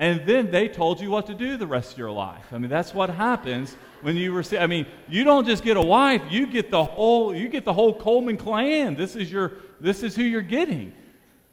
And 0.00 0.24
then 0.24 0.50
they 0.50 0.66
told 0.66 0.98
you 0.98 1.10
what 1.10 1.26
to 1.26 1.34
do 1.34 1.58
the 1.58 1.66
rest 1.66 1.92
of 1.92 1.98
your 1.98 2.10
life. 2.10 2.46
I 2.52 2.58
mean, 2.58 2.70
that's 2.70 2.94
what 2.94 3.10
happens 3.10 3.76
when 4.00 4.16
you 4.16 4.32
receive. 4.32 4.60
I 4.60 4.66
mean, 4.66 4.86
you 5.10 5.24
don't 5.24 5.46
just 5.46 5.62
get 5.62 5.76
a 5.76 5.82
wife; 5.82 6.22
you 6.30 6.46
get 6.46 6.70
the 6.70 6.82
whole. 6.82 7.34
You 7.34 7.50
get 7.50 7.66
the 7.66 7.74
whole 7.74 7.92
Coleman 7.92 8.38
clan. 8.38 8.96
This 8.96 9.14
is 9.14 9.30
your. 9.30 9.52
This 9.78 10.02
is 10.02 10.16
who 10.16 10.22
you're 10.22 10.40
getting. 10.40 10.94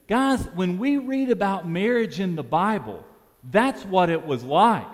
Guys, 0.07 0.45
when 0.55 0.77
we 0.77 0.95
read 0.95 1.29
about 1.29 1.67
marriage 1.67 2.21
in 2.21 2.37
the 2.37 2.43
Bible, 2.43 3.03
that's 3.51 3.83
what 3.83 4.09
it 4.09 4.25
was 4.25 4.45
like. 4.45 4.87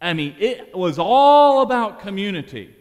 I 0.00 0.14
mean, 0.14 0.34
it 0.38 0.74
was 0.74 0.98
all 0.98 1.60
about 1.60 2.00
community. 2.00 2.74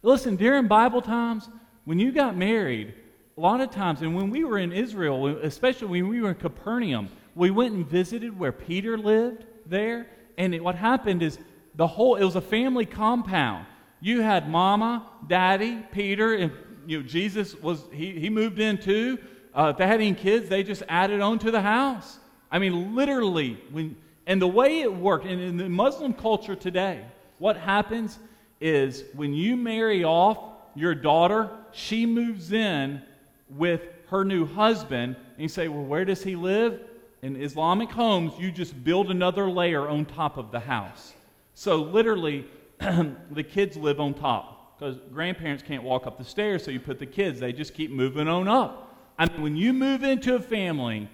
Listen, 0.00 0.36
during 0.36 0.68
Bible 0.68 1.02
times, 1.02 1.50
when 1.84 1.98
you 1.98 2.12
got 2.12 2.34
married, 2.34 2.94
a 3.36 3.40
lot 3.40 3.60
of 3.60 3.70
times, 3.70 4.00
and 4.00 4.16
when 4.16 4.30
we 4.30 4.44
were 4.44 4.58
in 4.58 4.72
Israel, 4.72 5.26
especially 5.42 6.00
when 6.00 6.08
we 6.08 6.22
were 6.22 6.30
in 6.30 6.34
Capernaum, 6.36 7.10
we 7.38 7.52
went 7.52 7.72
and 7.72 7.86
visited 7.88 8.36
where 8.36 8.50
Peter 8.50 8.98
lived 8.98 9.44
there. 9.64 10.08
And 10.36 10.52
it, 10.54 10.62
what 10.62 10.74
happened 10.74 11.22
is 11.22 11.38
the 11.76 11.86
whole, 11.86 12.16
it 12.16 12.24
was 12.24 12.34
a 12.34 12.40
family 12.40 12.84
compound. 12.84 13.64
You 14.00 14.22
had 14.22 14.50
mama, 14.50 15.06
daddy, 15.28 15.84
Peter, 15.92 16.34
and 16.34 16.50
you 16.86 16.98
know, 16.98 17.06
Jesus 17.06 17.54
was, 17.54 17.84
he, 17.92 18.18
he 18.18 18.28
moved 18.28 18.58
in 18.58 18.76
too. 18.78 19.18
Uh, 19.54 19.68
if 19.70 19.76
they 19.76 19.86
had 19.86 20.00
any 20.00 20.14
kids, 20.14 20.48
they 20.48 20.64
just 20.64 20.82
added 20.88 21.20
on 21.20 21.38
to 21.38 21.52
the 21.52 21.60
house. 21.60 22.18
I 22.50 22.58
mean, 22.58 22.96
literally, 22.96 23.60
when, 23.70 23.96
and 24.26 24.42
the 24.42 24.48
way 24.48 24.80
it 24.80 24.92
worked, 24.92 25.24
and 25.24 25.40
in 25.40 25.56
the 25.56 25.68
Muslim 25.68 26.14
culture 26.14 26.56
today, 26.56 27.04
what 27.38 27.56
happens 27.56 28.18
is 28.60 29.04
when 29.14 29.32
you 29.32 29.56
marry 29.56 30.02
off 30.02 30.38
your 30.74 30.94
daughter, 30.94 31.50
she 31.70 32.04
moves 32.04 32.52
in 32.52 33.00
with 33.48 33.82
her 34.08 34.24
new 34.24 34.44
husband, 34.44 35.14
and 35.14 35.42
you 35.42 35.48
say, 35.48 35.68
Well, 35.68 35.84
where 35.84 36.04
does 36.04 36.22
he 36.22 36.34
live? 36.34 36.80
In 37.22 37.36
Islamic 37.36 37.90
homes, 37.90 38.32
you 38.38 38.52
just 38.52 38.84
build 38.84 39.10
another 39.10 39.50
layer 39.50 39.88
on 39.88 40.04
top 40.04 40.36
of 40.36 40.50
the 40.52 40.60
house. 40.60 41.14
So, 41.54 41.82
literally, 41.82 42.46
the 42.78 43.42
kids 43.42 43.76
live 43.76 43.98
on 43.98 44.14
top 44.14 44.78
because 44.78 44.98
grandparents 45.12 45.62
can't 45.62 45.82
walk 45.82 46.06
up 46.06 46.18
the 46.18 46.24
stairs, 46.24 46.64
so 46.64 46.70
you 46.70 46.78
put 46.78 47.00
the 47.00 47.06
kids, 47.06 47.40
they 47.40 47.52
just 47.52 47.74
keep 47.74 47.90
moving 47.90 48.28
on 48.28 48.46
up. 48.46 48.96
I 49.18 49.28
mean, 49.28 49.42
when 49.42 49.56
you 49.56 49.72
move 49.72 50.04
into 50.04 50.36
a 50.36 50.40
family, 50.40 51.08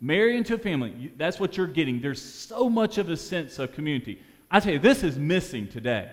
marry 0.00 0.36
into 0.36 0.54
a 0.54 0.58
family, 0.58 0.92
you, 0.98 1.10
that's 1.16 1.38
what 1.38 1.56
you're 1.56 1.68
getting. 1.68 2.00
There's 2.00 2.20
so 2.20 2.68
much 2.68 2.98
of 2.98 3.08
a 3.08 3.16
sense 3.16 3.60
of 3.60 3.72
community. 3.72 4.20
I 4.50 4.58
tell 4.58 4.72
you, 4.72 4.80
this 4.80 5.04
is 5.04 5.16
missing 5.16 5.68
today. 5.68 6.10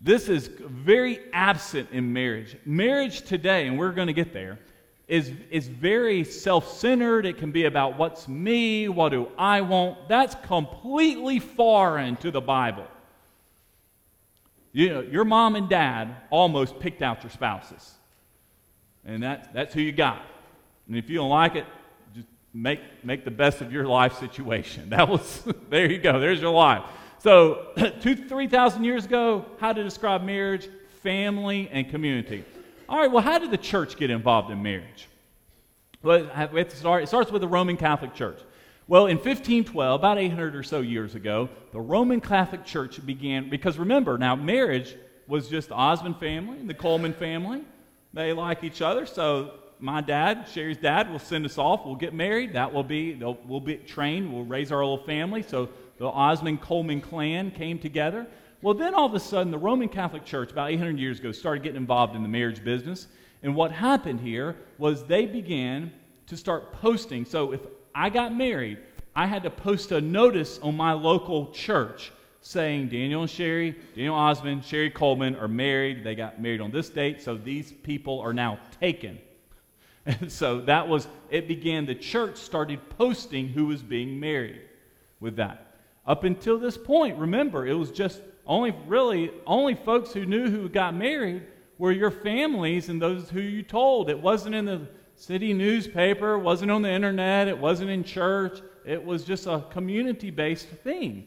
This 0.00 0.28
is 0.28 0.48
very 0.48 1.20
absent 1.32 1.90
in 1.92 2.12
marriage. 2.12 2.56
Marriage 2.66 3.22
today, 3.22 3.68
and 3.68 3.78
we're 3.78 3.92
going 3.92 4.08
to 4.08 4.12
get 4.12 4.32
there, 4.32 4.58
is, 5.08 5.32
is 5.50 5.68
very 5.68 6.24
self 6.24 6.76
centered. 6.76 7.26
It 7.26 7.38
can 7.38 7.50
be 7.50 7.64
about 7.64 7.98
what's 7.98 8.26
me, 8.28 8.88
what 8.88 9.10
do 9.10 9.28
I 9.36 9.60
want. 9.60 10.08
That's 10.08 10.34
completely 10.46 11.38
foreign 11.38 12.16
to 12.16 12.30
the 12.30 12.40
Bible. 12.40 12.86
You 14.72 14.88
know, 14.88 15.00
your 15.02 15.24
mom 15.24 15.56
and 15.56 15.68
dad 15.68 16.16
almost 16.30 16.78
picked 16.80 17.02
out 17.02 17.22
your 17.22 17.30
spouses 17.30 17.94
and 19.04 19.22
that, 19.22 19.52
that's 19.52 19.74
who 19.74 19.80
you 19.80 19.92
got. 19.92 20.22
And 20.88 20.96
if 20.96 21.08
you 21.08 21.16
don't 21.16 21.30
like 21.30 21.56
it, 21.56 21.66
just 22.14 22.28
make, 22.52 22.80
make 23.04 23.24
the 23.24 23.30
best 23.30 23.60
of 23.60 23.72
your 23.72 23.86
life 23.86 24.18
situation. 24.18 24.88
That 24.90 25.08
was, 25.08 25.44
there 25.70 25.90
you 25.90 25.98
go, 25.98 26.18
there's 26.18 26.40
your 26.40 26.52
life. 26.52 26.82
So, 27.18 27.68
two, 28.00 28.16
3,000 28.16 28.84
years 28.84 29.04
ago, 29.04 29.44
how 29.58 29.72
to 29.72 29.82
describe 29.82 30.22
marriage, 30.22 30.68
family, 31.02 31.68
and 31.72 31.88
community. 31.88 32.44
All 32.88 32.98
right, 32.98 33.10
well, 33.10 33.22
how 33.22 33.38
did 33.38 33.50
the 33.50 33.58
church 33.58 33.96
get 33.96 34.10
involved 34.10 34.50
in 34.50 34.62
marriage? 34.62 35.08
Well, 36.02 36.20
we 36.52 36.58
have 36.58 36.68
to 36.68 36.76
start, 36.76 37.02
it 37.02 37.06
starts 37.06 37.32
with 37.32 37.40
the 37.40 37.48
Roman 37.48 37.76
Catholic 37.76 38.14
Church. 38.14 38.38
Well, 38.86 39.06
in 39.06 39.16
1512, 39.16 39.98
about 39.98 40.18
800 40.18 40.54
or 40.54 40.62
so 40.62 40.80
years 40.80 41.14
ago, 41.14 41.48
the 41.72 41.80
Roman 41.80 42.20
Catholic 42.20 42.66
Church 42.66 43.04
began, 43.06 43.48
because 43.48 43.78
remember, 43.78 44.18
now 44.18 44.36
marriage 44.36 44.96
was 45.26 45.48
just 45.48 45.70
the 45.70 45.74
Osmond 45.74 46.18
family 46.18 46.58
and 46.58 46.68
the 46.68 46.74
Coleman 46.74 47.14
family. 47.14 47.62
They 48.12 48.34
like 48.34 48.62
each 48.62 48.82
other, 48.82 49.06
so 49.06 49.54
my 49.80 50.02
dad, 50.02 50.46
Sherry's 50.52 50.76
dad, 50.76 51.10
will 51.10 51.18
send 51.18 51.46
us 51.46 51.56
off. 51.56 51.86
We'll 51.86 51.96
get 51.96 52.12
married. 52.12 52.52
That 52.52 52.72
will 52.72 52.84
be, 52.84 53.14
we'll 53.14 53.60
be 53.60 53.76
trained. 53.76 54.32
We'll 54.32 54.44
raise 54.44 54.70
our 54.70 54.84
little 54.84 55.04
family. 55.04 55.42
So 55.42 55.70
the 55.98 56.06
Osmond 56.06 56.60
Coleman 56.60 57.00
clan 57.00 57.50
came 57.50 57.78
together. 57.78 58.26
Well, 58.64 58.72
then 58.72 58.94
all 58.94 59.04
of 59.04 59.12
a 59.12 59.20
sudden, 59.20 59.50
the 59.50 59.58
Roman 59.58 59.90
Catholic 59.90 60.24
Church, 60.24 60.50
about 60.50 60.70
800 60.70 60.98
years 60.98 61.18
ago, 61.18 61.32
started 61.32 61.62
getting 61.62 61.76
involved 61.76 62.16
in 62.16 62.22
the 62.22 62.30
marriage 62.30 62.64
business. 62.64 63.08
And 63.42 63.54
what 63.54 63.70
happened 63.70 64.20
here 64.20 64.56
was 64.78 65.04
they 65.04 65.26
began 65.26 65.92
to 66.28 66.34
start 66.34 66.72
posting. 66.72 67.26
So 67.26 67.52
if 67.52 67.60
I 67.94 68.08
got 68.08 68.34
married, 68.34 68.78
I 69.14 69.26
had 69.26 69.42
to 69.42 69.50
post 69.50 69.92
a 69.92 70.00
notice 70.00 70.58
on 70.62 70.78
my 70.78 70.94
local 70.94 71.50
church 71.50 72.10
saying 72.40 72.88
Daniel 72.88 73.20
and 73.20 73.30
Sherry, 73.30 73.76
Daniel 73.94 74.14
Osmond, 74.14 74.64
Sherry 74.64 74.88
Coleman 74.88 75.36
are 75.36 75.46
married. 75.46 76.02
They 76.02 76.14
got 76.14 76.40
married 76.40 76.62
on 76.62 76.70
this 76.70 76.88
date, 76.88 77.20
so 77.20 77.36
these 77.36 77.70
people 77.70 78.18
are 78.20 78.32
now 78.32 78.58
taken. 78.80 79.18
And 80.06 80.32
so 80.32 80.62
that 80.62 80.88
was, 80.88 81.06
it 81.28 81.48
began, 81.48 81.84
the 81.84 81.94
church 81.94 82.38
started 82.38 82.78
posting 82.96 83.48
who 83.48 83.66
was 83.66 83.82
being 83.82 84.18
married 84.18 84.62
with 85.20 85.36
that. 85.36 85.76
Up 86.06 86.24
until 86.24 86.58
this 86.58 86.76
point, 86.78 87.18
remember, 87.18 87.66
it 87.66 87.72
was 87.72 87.90
just 87.90 88.20
only, 88.46 88.74
really, 88.86 89.30
only 89.46 89.74
folks 89.74 90.12
who 90.12 90.26
knew 90.26 90.50
who 90.50 90.68
got 90.68 90.94
married 90.94 91.42
were 91.78 91.92
your 91.92 92.10
families 92.10 92.88
and 92.88 93.00
those 93.00 93.30
who 93.30 93.40
you 93.40 93.62
told. 93.62 94.10
It 94.10 94.20
wasn't 94.20 94.54
in 94.54 94.64
the 94.64 94.86
city 95.16 95.52
newspaper, 95.52 96.34
it 96.34 96.40
wasn't 96.40 96.70
on 96.70 96.82
the 96.82 96.90
internet, 96.90 97.48
it 97.48 97.58
wasn't 97.58 97.90
in 97.90 98.04
church. 98.04 98.60
It 98.84 99.02
was 99.02 99.24
just 99.24 99.46
a 99.46 99.64
community 99.70 100.30
based 100.30 100.68
thing. 100.68 101.26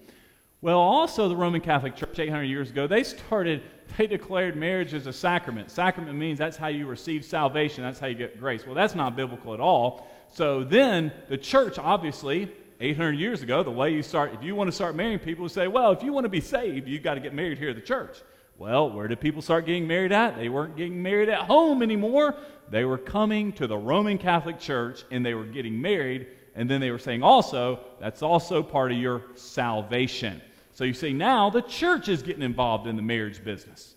Well, 0.62 0.80
also, 0.80 1.30
the 1.30 1.36
Roman 1.36 1.62
Catholic 1.62 1.96
Church 1.96 2.18
800 2.18 2.44
years 2.44 2.70
ago, 2.70 2.88
they 2.88 3.04
started, 3.04 3.62
they 3.98 4.08
declared 4.08 4.56
marriage 4.56 4.94
as 4.94 5.08
a 5.08 5.14
sacrament. 5.14 5.70
Sacrament 5.72 6.18
means 6.18 6.40
that's 6.40 6.58
how 6.58 6.68
you 6.68 6.88
receive 6.88 7.26
salvation, 7.26 7.84
that's 7.84 8.00
how 8.00 8.08
you 8.08 8.16
get 8.16 8.40
grace. 8.40 8.66
Well, 8.66 8.76
that's 8.76 8.96
not 8.96 9.16
biblical 9.16 9.54
at 9.54 9.60
all. 9.60 10.08
So 10.34 10.64
then, 10.64 11.12
the 11.30 11.38
church, 11.38 11.80
obviously, 11.80 12.52
800 12.80 13.14
years 13.14 13.42
ago, 13.42 13.64
the 13.64 13.72
way 13.72 13.92
you 13.92 14.04
start, 14.04 14.34
if 14.34 14.44
you 14.44 14.56
want 14.56 14.68
to 14.68 14.72
start 14.72 14.96
marrying 14.96 15.20
people, 15.20 15.50
say, 15.50 15.68
well, 15.68 15.92
if 15.92 16.04
you 16.04 16.14
want 16.14 16.26
to 16.26 16.30
be 16.30 16.42
saved, 16.42 16.88
you've 16.88 17.04
got 17.04 17.16
to 17.16 17.20
get 17.20 17.34
married 17.34 17.58
here 17.58 17.70
at 17.70 17.76
the 17.76 17.82
church. 17.82 18.18
Well, 18.58 18.92
where 18.92 19.08
did 19.08 19.20
people 19.20 19.42
start 19.42 19.66
getting 19.66 19.88
married 19.88 20.12
at? 20.12 20.36
They 20.36 20.50
weren't 20.50 20.76
getting 20.76 21.02
married 21.02 21.30
at 21.30 21.42
home 21.42 21.82
anymore. 21.82 22.36
They 22.70 22.86
were 22.86 22.98
coming 22.98 23.54
to 23.54 23.68
the 23.68 23.78
Roman 23.78 24.18
Catholic 24.18 24.60
Church 24.60 25.04
and 25.12 25.26
they 25.26 25.34
were 25.34 25.46
getting 25.46 25.80
married. 25.80 26.28
And 26.56 26.70
then 26.70 26.82
they 26.82 26.90
were 26.90 26.98
saying 26.98 27.22
also, 27.22 27.80
that's 28.00 28.24
also 28.24 28.64
part 28.64 28.92
of 28.92 28.98
your 28.98 29.24
salvation. 29.36 30.42
So 30.74 30.84
you 30.84 30.94
see, 30.94 31.14
now 31.14 31.50
the 31.52 31.62
church 31.62 32.10
is 32.10 32.24
getting 32.24 32.42
involved 32.42 32.88
in 32.88 32.96
the 32.96 33.02
marriage 33.02 33.44
business. 33.44 33.96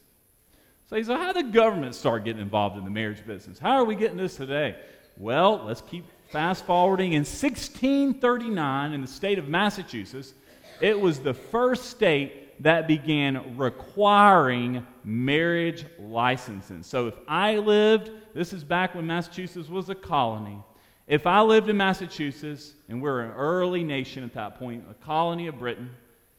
So 0.91 0.97
you 0.97 1.05
say, 1.05 1.15
how 1.15 1.33
did 1.33 1.47
the 1.47 1.53
government 1.53 1.95
start 1.95 2.25
getting 2.25 2.43
involved 2.43 2.77
in 2.77 2.85
the 2.85 2.91
marriage 2.91 3.25
business? 3.27 3.59
How 3.59 3.77
are 3.77 3.85
we 3.85 3.95
getting 3.95 4.17
this 4.17 4.37
today? 4.37 4.77
Well, 5.17 5.63
let's 5.65 5.81
keep 5.83 6.05
fast 6.31 6.65
forwarding. 6.65 7.13
In 7.13 7.21
1639, 7.21 8.93
in 8.93 9.01
the 9.01 9.07
state 9.07 9.39
of 9.39 9.49
Massachusetts, 9.49 10.33
it 10.81 10.99
was 10.99 11.19
the 11.19 11.35
first 11.35 11.87
state 11.87 12.63
that 12.63 12.87
began 12.87 13.57
requiring 13.57 14.87
marriage 15.03 15.85
licensing. 15.99 16.83
So 16.83 17.09
if 17.09 17.15
I 17.27 17.57
lived, 17.57 18.11
this 18.35 18.53
is 18.53 18.63
back 18.63 18.95
when 18.95 19.07
Massachusetts 19.07 19.69
was 19.69 19.89
a 19.89 19.95
colony. 19.95 20.59
If 21.07 21.27
I 21.27 21.41
lived 21.41 21.69
in 21.69 21.77
Massachusetts, 21.77 22.75
and 22.89 23.03
we're 23.03 23.23
an 23.23 23.33
early 23.33 23.83
nation 23.83 24.23
at 24.23 24.35
that 24.35 24.59
point, 24.59 24.85
a 24.89 24.95
colony 25.05 25.49
of 25.49 25.59
Britain, 25.59 25.91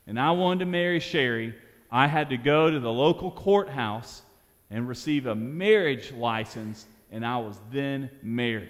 and 0.07 0.19
I 0.19 0.31
wanted 0.31 0.59
to 0.59 0.65
marry 0.65 0.99
Sherry, 0.99 1.53
I 1.91 2.07
had 2.07 2.29
to 2.29 2.37
go 2.37 2.71
to 2.71 2.79
the 2.79 2.91
local 2.91 3.31
courthouse 3.31 4.21
and 4.69 4.87
receive 4.87 5.25
a 5.25 5.35
marriage 5.35 6.13
license, 6.13 6.85
and 7.11 7.25
I 7.25 7.37
was 7.37 7.57
then 7.71 8.09
married. 8.23 8.69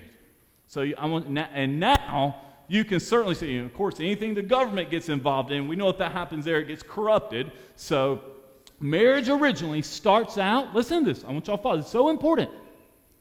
So 0.71 0.89
I 0.97 1.05
want, 1.05 1.37
and 1.37 1.81
now 1.81 2.37
you 2.69 2.85
can 2.85 3.01
certainly 3.01 3.35
see, 3.35 3.57
of 3.57 3.73
course, 3.73 3.99
anything 3.99 4.33
the 4.33 4.41
government 4.41 4.89
gets 4.89 5.09
involved 5.09 5.51
in, 5.51 5.67
we 5.67 5.75
know 5.75 5.89
if 5.89 5.97
that 5.97 6.13
happens 6.13 6.45
there, 6.45 6.61
it 6.61 6.69
gets 6.69 6.81
corrupted. 6.81 7.51
So 7.75 8.21
marriage 8.79 9.27
originally 9.27 9.81
starts 9.81 10.37
out, 10.37 10.73
listen 10.73 11.03
to 11.03 11.13
this, 11.13 11.25
I 11.25 11.31
want 11.33 11.45
y'all 11.47 11.57
to 11.57 11.63
follow, 11.63 11.79
it's 11.79 11.91
so 11.91 12.07
important. 12.07 12.49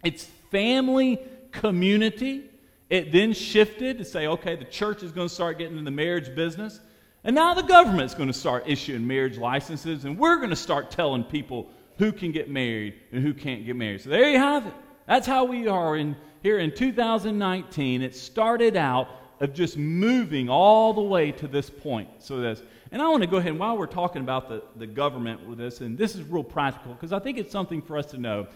It's 0.04 0.26
family 0.52 1.18
community. 1.50 2.44
It 2.88 3.10
then 3.10 3.32
shifted 3.32 3.98
to 3.98 4.04
say, 4.04 4.28
okay, 4.28 4.54
the 4.54 4.64
church 4.64 5.02
is 5.02 5.10
going 5.10 5.26
to 5.26 5.34
start 5.34 5.58
getting 5.58 5.76
in 5.76 5.84
the 5.84 5.90
marriage 5.90 6.32
business. 6.36 6.78
And 7.24 7.34
now 7.34 7.54
the 7.54 7.62
government's 7.62 8.14
going 8.14 8.28
to 8.28 8.38
start 8.38 8.62
issuing 8.68 9.04
marriage 9.04 9.38
licenses, 9.38 10.04
and 10.04 10.16
we're 10.16 10.36
going 10.36 10.50
to 10.50 10.56
start 10.56 10.92
telling 10.92 11.24
people 11.24 11.68
who 11.98 12.12
can 12.12 12.30
get 12.30 12.48
married 12.48 12.94
and 13.10 13.24
who 13.24 13.34
can't 13.34 13.66
get 13.66 13.74
married. 13.74 14.02
So 14.02 14.10
there 14.10 14.30
you 14.30 14.38
have 14.38 14.68
it. 14.68 14.74
That's 15.08 15.26
how 15.26 15.46
we 15.46 15.66
are 15.66 15.96
in, 15.96 16.14
here 16.42 16.58
in 16.58 16.74
2019. 16.74 18.02
It 18.02 18.14
started 18.14 18.76
out 18.76 19.08
of 19.40 19.54
just 19.54 19.76
moving 19.76 20.48
all 20.48 20.92
the 20.92 21.00
way 21.00 21.32
to 21.32 21.48
this 21.48 21.70
point. 21.70 22.08
So 22.18 22.40
this, 22.40 22.62
and 22.92 23.00
I 23.00 23.08
want 23.08 23.22
to 23.22 23.26
go 23.28 23.38
ahead 23.38 23.52
and 23.52 23.58
while 23.58 23.76
we're 23.78 23.86
talking 23.86 24.22
about 24.22 24.48
the, 24.48 24.62
the 24.76 24.86
government 24.86 25.46
with 25.46 25.58
this, 25.58 25.80
and 25.80 25.96
this 25.96 26.14
is 26.14 26.22
real 26.24 26.44
practical 26.44 26.92
because 26.92 27.12
I 27.12 27.18
think 27.18 27.38
it's 27.38 27.52
something 27.52 27.80
for 27.80 27.96
us 27.96 28.06
to 28.06 28.18
know. 28.18 28.46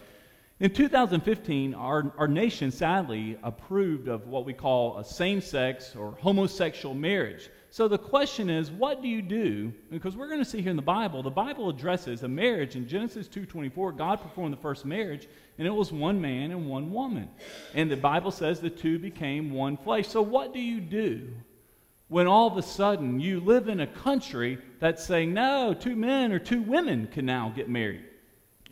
In 0.59 0.71
2015, 0.71 1.73
our, 1.73 2.13
our 2.17 2.27
nation 2.27 2.71
sadly 2.71 3.37
approved 3.43 4.07
of 4.07 4.27
what 4.27 4.45
we 4.45 4.53
call 4.53 4.97
a 4.99 5.03
same 5.03 5.41
sex 5.41 5.95
or 5.95 6.11
homosexual 6.21 6.95
marriage. 6.95 7.49
So 7.75 7.89
the 7.89 7.97
question 7.97 8.49
is, 8.49 8.71
what 8.71 9.01
do 9.01 9.09
you 9.09 9.21
do? 9.21 9.73
Because 9.91 10.15
we're 10.15 10.29
going 10.29 10.39
to 10.39 10.49
see 10.49 10.61
here 10.61 10.69
in 10.69 10.77
the 10.77 10.81
Bible, 10.81 11.21
the 11.21 11.29
Bible 11.29 11.67
addresses 11.67 12.23
a 12.23 12.27
marriage 12.29 12.77
in 12.77 12.87
Genesis 12.87 13.27
2:24. 13.27 13.97
God 13.97 14.21
performed 14.21 14.53
the 14.53 14.61
first 14.61 14.85
marriage, 14.85 15.27
and 15.57 15.67
it 15.67 15.71
was 15.71 15.91
one 15.91 16.21
man 16.21 16.51
and 16.51 16.69
one 16.69 16.89
woman. 16.89 17.27
And 17.73 17.91
the 17.91 17.97
Bible 17.97 18.31
says 18.31 18.61
the 18.61 18.69
two 18.69 18.97
became 18.97 19.51
one 19.51 19.75
flesh. 19.75 20.07
So 20.07 20.21
what 20.21 20.53
do 20.53 20.61
you 20.61 20.79
do 20.79 21.27
when 22.07 22.27
all 22.27 22.47
of 22.47 22.55
a 22.55 22.61
sudden 22.61 23.19
you 23.19 23.41
live 23.41 23.67
in 23.67 23.81
a 23.81 23.87
country 23.87 24.57
that's 24.79 25.03
saying, 25.03 25.33
no, 25.33 25.73
two 25.73 25.97
men 25.97 26.31
or 26.31 26.39
two 26.39 26.61
women 26.61 27.07
can 27.07 27.25
now 27.25 27.51
get 27.53 27.67
married? 27.67 28.05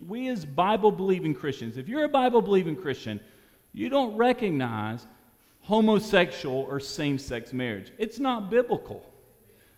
We 0.08 0.30
as 0.30 0.46
Bible 0.46 0.94
believing 0.94 1.36
Christians, 1.36 1.76
if 1.76 1.90
you're 1.90 2.06
a 2.06 2.08
Bible 2.08 2.42
believing 2.42 2.78
Christian, 2.78 3.20
you 3.74 3.90
don't 3.90 4.16
recognize 4.16 5.06
homosexual 5.64 6.68
or 6.70 6.80
same 6.80 7.18
sex 7.18 7.54
marriage. 7.54 7.92
It's 7.98 8.20
not 8.20 8.50
biblical. 8.50 9.10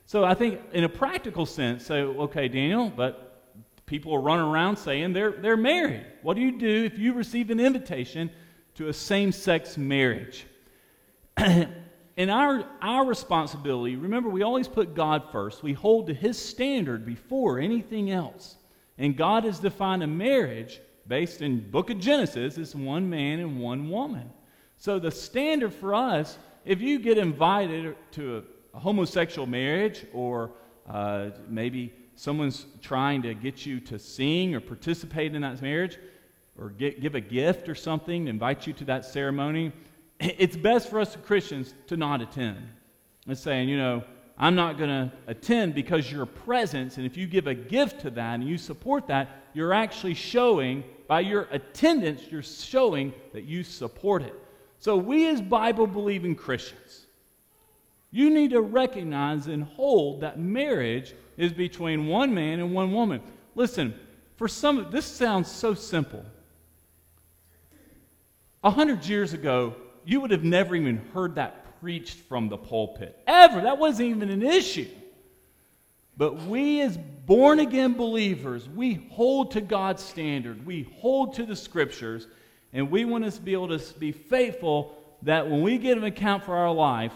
So 0.07 0.23
I 0.23 0.33
think, 0.33 0.59
in 0.73 0.83
a 0.83 0.89
practical 0.89 1.45
sense, 1.45 1.85
say, 1.85 2.01
okay, 2.01 2.47
Daniel, 2.47 2.91
but 2.95 3.85
people 3.85 4.13
are 4.13 4.19
running 4.19 4.45
around 4.45 4.77
saying 4.77 5.13
they're, 5.13 5.31
they're 5.31 5.57
married. 5.57 6.05
What 6.21 6.35
do 6.35 6.41
you 6.41 6.57
do 6.57 6.83
if 6.85 6.97
you 6.97 7.13
receive 7.13 7.49
an 7.49 7.59
invitation 7.59 8.29
to 8.75 8.89
a 8.89 8.93
same 8.93 9.31
sex 9.31 9.77
marriage? 9.77 10.45
in 11.37 12.29
our, 12.29 12.65
our 12.81 13.05
responsibility, 13.05 13.95
remember, 13.95 14.29
we 14.29 14.41
always 14.41 14.67
put 14.67 14.95
God 14.95 15.31
first. 15.31 15.61
We 15.61 15.73
hold 15.73 16.07
to 16.07 16.13
His 16.13 16.37
standard 16.37 17.05
before 17.05 17.59
anything 17.59 18.11
else. 18.11 18.57
And 18.97 19.15
God 19.15 19.43
has 19.43 19.59
defined 19.59 20.01
a 20.01 20.07
marriage 20.07 20.81
based 21.07 21.41
in 21.41 21.69
book 21.69 21.91
of 21.91 21.99
Genesis 21.99 22.57
as 22.57 22.75
one 22.75 23.09
man 23.09 23.39
and 23.39 23.59
one 23.59 23.89
woman. 23.89 24.31
So 24.85 24.99
the 24.99 25.09
standard 25.09 25.73
for 25.73 25.95
us, 25.95 26.37
if 26.63 26.79
you 26.79 26.99
get 26.99 27.17
invited 27.17 27.95
to 28.11 28.37
a, 28.37 28.77
a 28.77 28.79
homosexual 28.79 29.47
marriage 29.47 30.05
or 30.13 30.51
uh, 30.87 31.31
maybe 31.49 31.91
someone's 32.13 32.67
trying 32.83 33.23
to 33.23 33.33
get 33.33 33.65
you 33.65 33.79
to 33.79 33.97
sing 33.97 34.53
or 34.53 34.59
participate 34.59 35.33
in 35.33 35.41
that 35.41 35.59
marriage 35.59 35.97
or 36.55 36.69
get, 36.69 37.01
give 37.01 37.15
a 37.15 37.19
gift 37.19 37.67
or 37.67 37.73
something, 37.73 38.27
invite 38.27 38.67
you 38.67 38.73
to 38.73 38.85
that 38.85 39.05
ceremony, 39.05 39.71
it's 40.19 40.55
best 40.55 40.91
for 40.91 40.99
us 40.99 41.17
Christians 41.25 41.73
to 41.87 41.97
not 41.97 42.21
attend. 42.21 42.59
It's 43.25 43.41
saying, 43.41 43.69
you 43.69 43.77
know, 43.77 44.03
I'm 44.37 44.53
not 44.53 44.77
going 44.77 44.91
to 44.91 45.11
attend 45.25 45.73
because 45.73 46.11
your 46.11 46.27
presence, 46.27 46.97
and 46.97 47.07
if 47.07 47.17
you 47.17 47.25
give 47.25 47.47
a 47.47 47.55
gift 47.55 48.01
to 48.01 48.11
that 48.11 48.35
and 48.35 48.47
you 48.47 48.59
support 48.59 49.07
that, 49.07 49.45
you're 49.55 49.73
actually 49.73 50.13
showing, 50.13 50.83
by 51.07 51.21
your 51.21 51.47
attendance, 51.49 52.21
you're 52.29 52.43
showing 52.43 53.15
that 53.33 53.45
you 53.45 53.63
support 53.63 54.21
it. 54.21 54.35
So, 54.85 54.95
we 54.95 55.27
as 55.29 55.41
Bible 55.41 55.87
believing 55.87 56.35
Christians, 56.35 57.07
you 58.11 58.29
need 58.29 58.51
to 58.51 58.61
recognize 58.61 59.47
and 59.47 59.63
hold 59.63 60.21
that 60.21 60.37
marriage 60.37 61.15
is 61.37 61.51
between 61.51 62.05
one 62.05 62.35
man 62.35 62.59
and 62.59 62.71
one 62.71 62.91
woman. 62.91 63.23
Listen, 63.55 63.99
for 64.35 64.47
some, 64.47 64.77
of 64.77 64.91
this 64.91 65.07
sounds 65.07 65.49
so 65.49 65.73
simple. 65.73 66.23
A 68.63 68.69
hundred 68.69 69.03
years 69.07 69.33
ago, 69.33 69.73
you 70.05 70.21
would 70.21 70.29
have 70.29 70.43
never 70.43 70.75
even 70.75 70.97
heard 71.15 71.33
that 71.33 71.81
preached 71.81 72.19
from 72.19 72.47
the 72.47 72.57
pulpit. 72.57 73.17
Ever. 73.25 73.61
That 73.61 73.79
wasn't 73.79 74.09
even 74.09 74.29
an 74.29 74.43
issue. 74.43 74.87
But 76.15 76.43
we, 76.43 76.81
as 76.81 76.95
born 77.25 77.57
again 77.57 77.95
believers, 77.95 78.69
we 78.69 79.09
hold 79.09 79.49
to 79.53 79.61
God's 79.61 80.03
standard. 80.03 80.63
We 80.63 80.83
hold 80.99 81.33
to 81.37 81.43
the 81.47 81.55
scriptures. 81.55 82.27
And 82.75 82.91
we 82.91 83.05
want 83.05 83.23
us 83.23 83.37
to 83.37 83.41
be 83.41 83.53
able 83.53 83.69
to 83.69 83.99
be 83.99 84.11
faithful 84.11 84.97
that 85.21 85.49
when 85.49 85.61
we 85.61 85.77
give 85.77 85.97
an 85.97 86.03
account 86.03 86.43
for 86.43 86.57
our 86.57 86.73
life, 86.73 87.13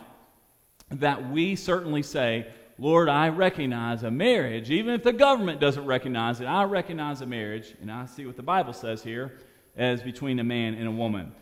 that 0.89 1.29
we 1.29 1.57
certainly 1.57 2.01
say, 2.01 2.47
Lord, 2.77 3.09
I 3.09 3.27
recognize 3.27 4.03
a 4.03 4.09
marriage, 4.09 4.71
even 4.71 4.93
if 4.93 5.03
the 5.03 5.11
government 5.11 5.59
doesn't 5.59 5.85
recognize 5.85 6.39
it, 6.39 6.45
I 6.45 6.63
recognize 6.63 7.19
a 7.19 7.25
marriage, 7.25 7.75
and 7.81 7.91
I 7.91 8.05
see 8.05 8.25
what 8.25 8.37
the 8.37 8.41
Bible 8.41 8.71
says 8.71 9.03
here, 9.03 9.33
as 9.75 10.01
between 10.01 10.39
a 10.39 10.45
man 10.45 10.75
and 10.75 10.87
a 10.87 10.91
woman. 10.91 11.33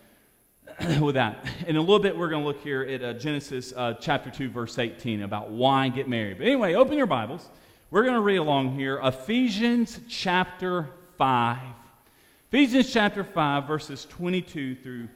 With 1.00 1.14
that, 1.14 1.46
in 1.68 1.76
a 1.76 1.80
little 1.80 2.00
bit, 2.00 2.18
we're 2.18 2.30
going 2.30 2.42
to 2.42 2.48
look 2.48 2.64
here 2.64 2.82
at 2.82 3.04
uh, 3.04 3.14
Genesis 3.14 3.72
uh, 3.78 3.94
chapter 4.02 4.32
2, 4.32 4.50
verse 4.50 4.80
18, 4.80 5.22
about 5.22 5.52
why 5.52 5.90
get 5.90 6.10
married. 6.10 6.40
But 6.40 6.48
anyway, 6.48 6.74
open 6.74 6.98
your 6.98 7.06
Bibles. 7.06 7.48
We're 7.92 8.02
going 8.02 8.16
to 8.16 8.22
read 8.22 8.38
along 8.38 8.74
here 8.74 9.00
Ephesians 9.04 10.00
chapter 10.10 10.90
5. 11.20 11.60
Ephesians 12.50 12.94
chapter 12.94 13.26
5, 13.26 13.66
verses 13.66 14.08
22 14.10 14.76
through 14.76 15.10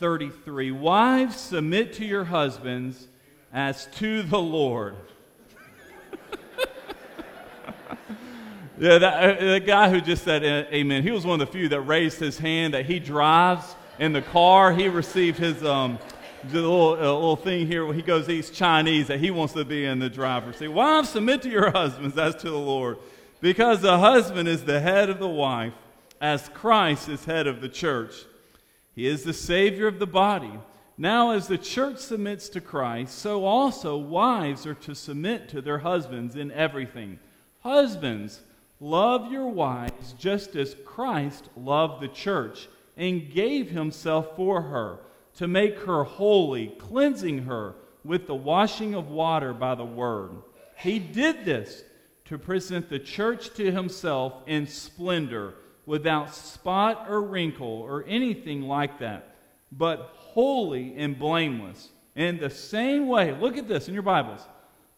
33. 0.00 0.70
Wives, 0.70 1.34
submit 1.34 1.94
to 1.94 2.04
your 2.04 2.24
husbands 2.24 3.08
as 3.54 3.86
to 3.94 4.22
the 4.22 4.38
Lord. 4.38 4.94
yeah, 8.78 8.98
that, 8.98 9.02
uh, 9.02 9.52
the 9.52 9.60
guy 9.60 9.88
who 9.88 10.02
just 10.02 10.24
said 10.24 10.42
amen, 10.44 11.02
he 11.02 11.10
was 11.10 11.24
one 11.24 11.40
of 11.40 11.46
the 11.46 11.50
few 11.50 11.70
that 11.70 11.80
raised 11.80 12.20
his 12.20 12.36
hand 12.36 12.74
that 12.74 12.84
he 12.84 12.98
drives 12.98 13.74
in 13.98 14.12
the 14.12 14.20
car. 14.20 14.70
He 14.70 14.88
received 14.88 15.38
his 15.38 15.64
um, 15.64 15.98
little, 16.52 16.90
uh, 16.90 16.96
little 16.96 17.36
thing 17.36 17.66
here 17.66 17.90
he 17.94 18.02
goes, 18.02 18.26
he's 18.26 18.50
Chinese, 18.50 19.06
that 19.06 19.20
he 19.20 19.30
wants 19.30 19.54
to 19.54 19.64
be 19.64 19.86
in 19.86 20.00
the 20.00 20.10
driver's 20.10 20.58
seat. 20.58 20.68
Wives, 20.68 21.08
submit 21.08 21.40
to 21.42 21.48
your 21.48 21.70
husbands 21.70 22.18
as 22.18 22.34
to 22.34 22.50
the 22.50 22.58
Lord, 22.58 22.98
because 23.40 23.80
the 23.80 23.98
husband 23.98 24.50
is 24.50 24.64
the 24.64 24.80
head 24.80 25.08
of 25.08 25.18
the 25.18 25.26
wife 25.26 25.72
as 26.20 26.48
Christ 26.50 27.08
is 27.08 27.24
head 27.24 27.46
of 27.46 27.60
the 27.60 27.68
church. 27.68 28.14
He 28.94 29.06
is 29.06 29.22
the 29.22 29.32
Savior 29.32 29.86
of 29.86 29.98
the 29.98 30.06
body. 30.06 30.52
Now, 30.96 31.30
as 31.30 31.46
the 31.46 31.58
church 31.58 31.98
submits 31.98 32.48
to 32.48 32.60
Christ, 32.60 33.16
so 33.16 33.44
also 33.44 33.96
wives 33.96 34.66
are 34.66 34.74
to 34.74 34.94
submit 34.94 35.48
to 35.50 35.60
their 35.60 35.78
husbands 35.78 36.34
in 36.34 36.50
everything. 36.50 37.20
Husbands, 37.60 38.40
love 38.80 39.30
your 39.30 39.48
wives 39.48 40.14
just 40.18 40.56
as 40.56 40.74
Christ 40.84 41.48
loved 41.56 42.02
the 42.02 42.08
church 42.08 42.68
and 42.96 43.30
gave 43.30 43.70
himself 43.70 44.34
for 44.34 44.62
her 44.62 44.98
to 45.36 45.46
make 45.46 45.78
her 45.80 46.02
holy, 46.02 46.68
cleansing 46.78 47.44
her 47.44 47.76
with 48.02 48.26
the 48.26 48.34
washing 48.34 48.94
of 48.94 49.08
water 49.08 49.54
by 49.54 49.76
the 49.76 49.84
word. 49.84 50.32
He 50.76 50.98
did 50.98 51.44
this 51.44 51.84
to 52.24 52.38
present 52.38 52.88
the 52.88 52.98
church 52.98 53.54
to 53.54 53.70
himself 53.70 54.42
in 54.46 54.66
splendor 54.66 55.54
without 55.88 56.34
spot 56.34 57.06
or 57.08 57.22
wrinkle 57.22 57.80
or 57.80 58.04
anything 58.06 58.60
like 58.60 58.98
that, 58.98 59.34
but 59.72 60.12
holy 60.14 60.94
and 60.98 61.18
blameless. 61.18 61.88
In 62.14 62.36
the 62.36 62.50
same 62.50 63.08
way, 63.08 63.34
look 63.40 63.56
at 63.56 63.66
this 63.66 63.88
in 63.88 63.94
your 63.94 64.02
Bibles. 64.02 64.46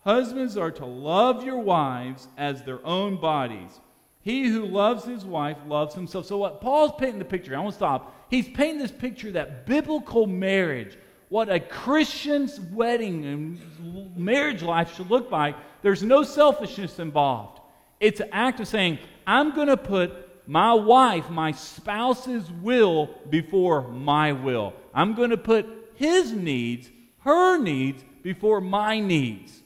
Husbands 0.00 0.56
are 0.56 0.72
to 0.72 0.84
love 0.84 1.44
your 1.44 1.60
wives 1.60 2.26
as 2.36 2.62
their 2.62 2.84
own 2.84 3.20
bodies. 3.20 3.78
He 4.22 4.48
who 4.48 4.66
loves 4.66 5.04
his 5.04 5.24
wife 5.24 5.58
loves 5.68 5.94
himself. 5.94 6.26
So, 6.26 6.38
what 6.38 6.60
Paul's 6.60 6.92
painting 6.98 7.20
the 7.20 7.24
picture, 7.24 7.54
I 7.54 7.60
want 7.60 7.70
to 7.70 7.76
stop. 7.76 8.26
He's 8.28 8.48
painting 8.48 8.78
this 8.78 8.90
picture 8.90 9.30
that 9.32 9.66
biblical 9.66 10.26
marriage, 10.26 10.98
what 11.28 11.48
a 11.48 11.60
Christian's 11.60 12.58
wedding 12.58 13.24
and 13.26 14.16
marriage 14.16 14.62
life 14.62 14.96
should 14.96 15.08
look 15.08 15.30
like. 15.30 15.54
There's 15.82 16.02
no 16.02 16.24
selfishness 16.24 16.98
involved. 16.98 17.60
It's 18.00 18.18
an 18.18 18.30
act 18.32 18.58
of 18.58 18.66
saying, 18.66 18.98
I'm 19.26 19.54
going 19.54 19.68
to 19.68 19.76
put 19.76 20.29
my 20.50 20.74
wife, 20.74 21.30
my 21.30 21.52
spouse's 21.52 22.50
will 22.50 23.08
before 23.28 23.82
my 23.82 24.32
will. 24.32 24.72
I'm 24.92 25.14
going 25.14 25.30
to 25.30 25.36
put 25.36 25.64
his 25.94 26.32
needs, 26.32 26.90
her 27.20 27.56
needs, 27.56 28.02
before 28.24 28.60
my 28.60 28.98
needs. 28.98 29.62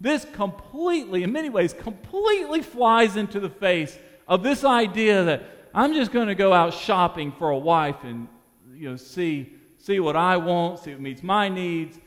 This 0.00 0.24
completely, 0.34 1.24
in 1.24 1.32
many 1.32 1.50
ways, 1.50 1.72
completely 1.72 2.62
flies 2.62 3.16
into 3.16 3.40
the 3.40 3.50
face 3.50 3.98
of 4.28 4.44
this 4.44 4.62
idea 4.62 5.24
that 5.24 5.42
I'm 5.74 5.92
just 5.92 6.12
going 6.12 6.28
to 6.28 6.36
go 6.36 6.52
out 6.52 6.72
shopping 6.72 7.32
for 7.32 7.50
a 7.50 7.58
wife 7.58 8.04
and 8.04 8.28
you 8.76 8.90
know 8.90 8.96
see 8.96 9.52
see 9.78 9.98
what 9.98 10.14
I 10.14 10.36
want, 10.36 10.78
see 10.78 10.92
what 10.92 11.00
meets 11.00 11.24
my 11.24 11.48
needs. 11.48 11.98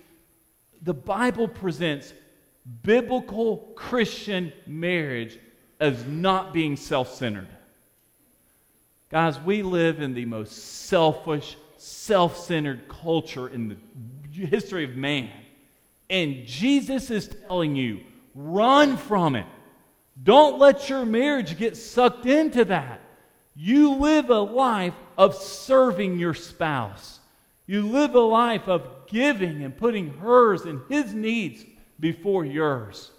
The 0.81 0.93
Bible 0.93 1.49
presents 1.49 2.13
biblical 2.81 3.57
Christian 3.75 4.53
marriage 4.65 5.37
as 5.81 6.05
not 6.05 6.53
being 6.53 6.77
self-centered. 6.77 7.49
Guys, 9.11 9.37
we 9.41 9.61
live 9.61 9.99
in 9.99 10.13
the 10.13 10.23
most 10.23 10.85
selfish, 10.87 11.57
self-centered 11.75 12.87
culture 12.87 13.49
in 13.49 13.67
the 13.67 14.45
history 14.45 14.85
of 14.85 14.95
man. 14.95 15.29
And 16.09 16.45
Jesus 16.45 17.11
is 17.11 17.27
telling 17.47 17.75
you, 17.75 17.99
run 18.33 18.95
from 18.95 19.35
it. 19.35 19.45
Don't 20.23 20.59
let 20.59 20.89
your 20.89 21.05
marriage 21.05 21.57
get 21.57 21.75
sucked 21.75 22.25
into 22.25 22.63
that. 22.65 23.01
You 23.53 23.95
live 23.95 24.29
a 24.29 24.39
life 24.39 24.93
of 25.17 25.35
serving 25.35 26.17
your 26.17 26.33
spouse. 26.33 27.19
You 27.67 27.81
live 27.87 28.15
a 28.15 28.19
life 28.19 28.69
of 28.69 28.87
giving 29.07 29.63
and 29.63 29.75
putting 29.75 30.13
hers 30.19 30.61
and 30.61 30.79
his 30.87 31.13
needs 31.13 31.65
before 31.99 32.45
yours. 32.45 33.11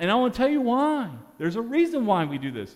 And 0.00 0.10
I 0.10 0.16
want 0.16 0.34
to 0.34 0.38
tell 0.38 0.48
you 0.48 0.60
why. 0.60 1.08
There's 1.38 1.54
a 1.54 1.62
reason 1.62 2.04
why 2.04 2.24
we 2.24 2.38
do 2.38 2.50
this. 2.50 2.74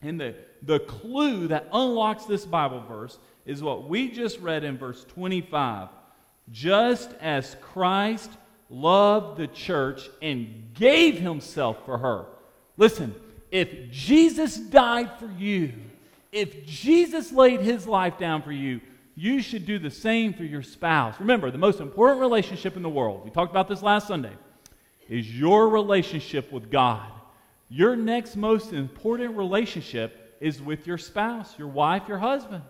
And 0.00 0.18
the, 0.18 0.34
the 0.62 0.80
clue 0.80 1.48
that 1.48 1.68
unlocks 1.72 2.24
this 2.24 2.44
Bible 2.44 2.80
verse 2.88 3.18
is 3.44 3.62
what 3.62 3.88
we 3.88 4.10
just 4.10 4.40
read 4.40 4.64
in 4.64 4.76
verse 4.76 5.04
25. 5.04 5.88
Just 6.50 7.12
as 7.20 7.56
Christ 7.60 8.30
loved 8.68 9.38
the 9.38 9.46
church 9.46 10.08
and 10.20 10.70
gave 10.74 11.18
himself 11.18 11.84
for 11.84 11.98
her. 11.98 12.26
Listen, 12.76 13.14
if 13.50 13.90
Jesus 13.90 14.56
died 14.56 15.10
for 15.18 15.30
you, 15.38 15.72
if 16.32 16.66
Jesus 16.66 17.32
laid 17.32 17.60
his 17.60 17.86
life 17.86 18.18
down 18.18 18.42
for 18.42 18.52
you, 18.52 18.80
you 19.14 19.40
should 19.40 19.64
do 19.64 19.78
the 19.78 19.90
same 19.90 20.34
for 20.34 20.44
your 20.44 20.62
spouse. 20.62 21.18
Remember, 21.18 21.50
the 21.50 21.56
most 21.56 21.80
important 21.80 22.20
relationship 22.20 22.76
in 22.76 22.82
the 22.82 22.88
world, 22.88 23.24
we 23.24 23.30
talked 23.30 23.50
about 23.50 23.68
this 23.68 23.82
last 23.82 24.08
Sunday, 24.08 24.32
is 25.08 25.38
your 25.38 25.68
relationship 25.68 26.52
with 26.52 26.70
God. 26.70 27.10
Your 27.68 27.96
next 27.96 28.36
most 28.36 28.72
important 28.72 29.36
relationship 29.36 30.25
is 30.40 30.60
with 30.60 30.86
your 30.86 30.98
spouse, 30.98 31.58
your 31.58 31.68
wife, 31.68 32.02
your 32.08 32.18
husband. 32.18 32.62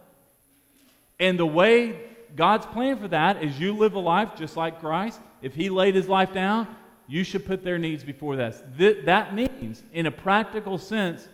And 1.19 1.39
the 1.39 1.47
way 1.47 2.01
God's 2.35 2.67
plan 2.67 2.99
for 2.99 3.09
that 3.09 3.43
is 3.43 3.59
you 3.59 3.77
live 3.77 3.95
a 3.95 3.99
life 3.99 4.31
just 4.37 4.57
like 4.57 4.81
Christ. 4.81 5.21
If 5.43 5.55
He 5.55 5.71
laid 5.71 5.95
His 5.95 6.09
life 6.09 6.33
down, 6.33 6.69
you 7.09 7.25
should 7.25 7.47
put 7.47 7.63
their 7.63 7.79
needs 7.79 8.05
before 8.05 8.37
that. 8.37 8.77
Th- 8.77 9.05
that 9.05 9.35
means, 9.35 9.83
in 9.93 10.07
a 10.07 10.11
practical 10.11 10.79
sense, 10.79 11.29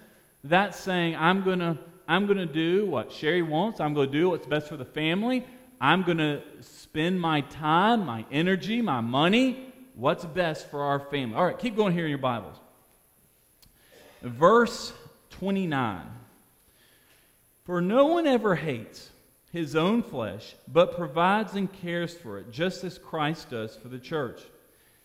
that's 0.44 0.78
saying, 0.78 1.16
I'm 1.16 1.42
going 1.42 1.60
to 1.60 1.78
I'm 2.08 2.26
going 2.26 2.38
to 2.38 2.46
do 2.46 2.84
what 2.86 3.12
Sherry 3.12 3.42
wants. 3.42 3.80
I'm 3.80 3.94
going 3.94 4.10
to 4.10 4.18
do 4.18 4.30
what's 4.30 4.46
best 4.46 4.68
for 4.68 4.76
the 4.76 4.84
family. 4.84 5.46
I'm 5.80 6.02
going 6.02 6.18
to 6.18 6.42
spend 6.60 7.20
my 7.20 7.42
time, 7.42 8.04
my 8.04 8.26
energy, 8.30 8.82
my 8.82 9.00
money, 9.00 9.72
what's 9.94 10.24
best 10.24 10.70
for 10.70 10.82
our 10.82 10.98
family. 10.98 11.36
All 11.36 11.44
right, 11.44 11.58
keep 11.58 11.76
going 11.76 11.92
here 11.94 12.04
in 12.04 12.10
your 12.10 12.18
Bibles. 12.18 12.56
Verse 14.22 14.92
29 15.30 16.06
For 17.64 17.80
no 17.80 18.06
one 18.06 18.26
ever 18.26 18.56
hates 18.56 19.10
his 19.52 19.76
own 19.76 20.02
flesh, 20.02 20.54
but 20.66 20.96
provides 20.96 21.54
and 21.54 21.72
cares 21.72 22.14
for 22.14 22.38
it, 22.38 22.50
just 22.50 22.82
as 22.84 22.98
Christ 22.98 23.50
does 23.50 23.76
for 23.76 23.88
the 23.88 23.98
church. 23.98 24.40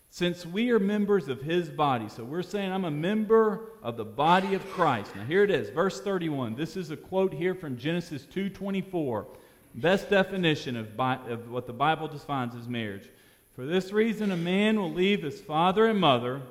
Since 0.10 0.46
we 0.46 0.72
are 0.72 0.80
members 0.80 1.28
of 1.28 1.42
his 1.42 1.70
body, 1.70 2.08
so 2.10 2.24
we're 2.24 2.42
saying 2.42 2.72
I'm 2.72 2.86
a 2.86 2.92
member 2.92 3.72
of 3.84 3.98
the 3.98 4.06
body 4.06 4.56
of 4.56 4.68
Christ. 4.72 5.16
Now 5.16 5.26
here 5.26 5.44
it 5.44 5.52
is, 5.52 5.70
verse 5.70 6.02
31. 6.02 6.56
This 6.56 6.78
is 6.78 6.90
a 6.90 6.98
quote 6.98 7.34
here 7.34 7.54
from 7.54 7.78
Genesis 7.78 8.26
2:24. 8.26 9.28
Best 9.76 10.10
definition 10.10 10.76
of, 10.78 11.00
of 11.00 11.52
what 11.52 11.68
the 11.68 11.74
Bible 11.74 12.08
defines 12.08 12.56
as 12.56 12.68
marriage. 12.68 13.10
For 13.54 13.66
this 13.66 13.92
reason, 13.92 14.32
a 14.32 14.38
man 14.38 14.80
will 14.80 14.92
leave 14.92 15.22
his 15.22 15.42
father 15.42 15.86
and 15.86 16.00
mother 16.00 16.42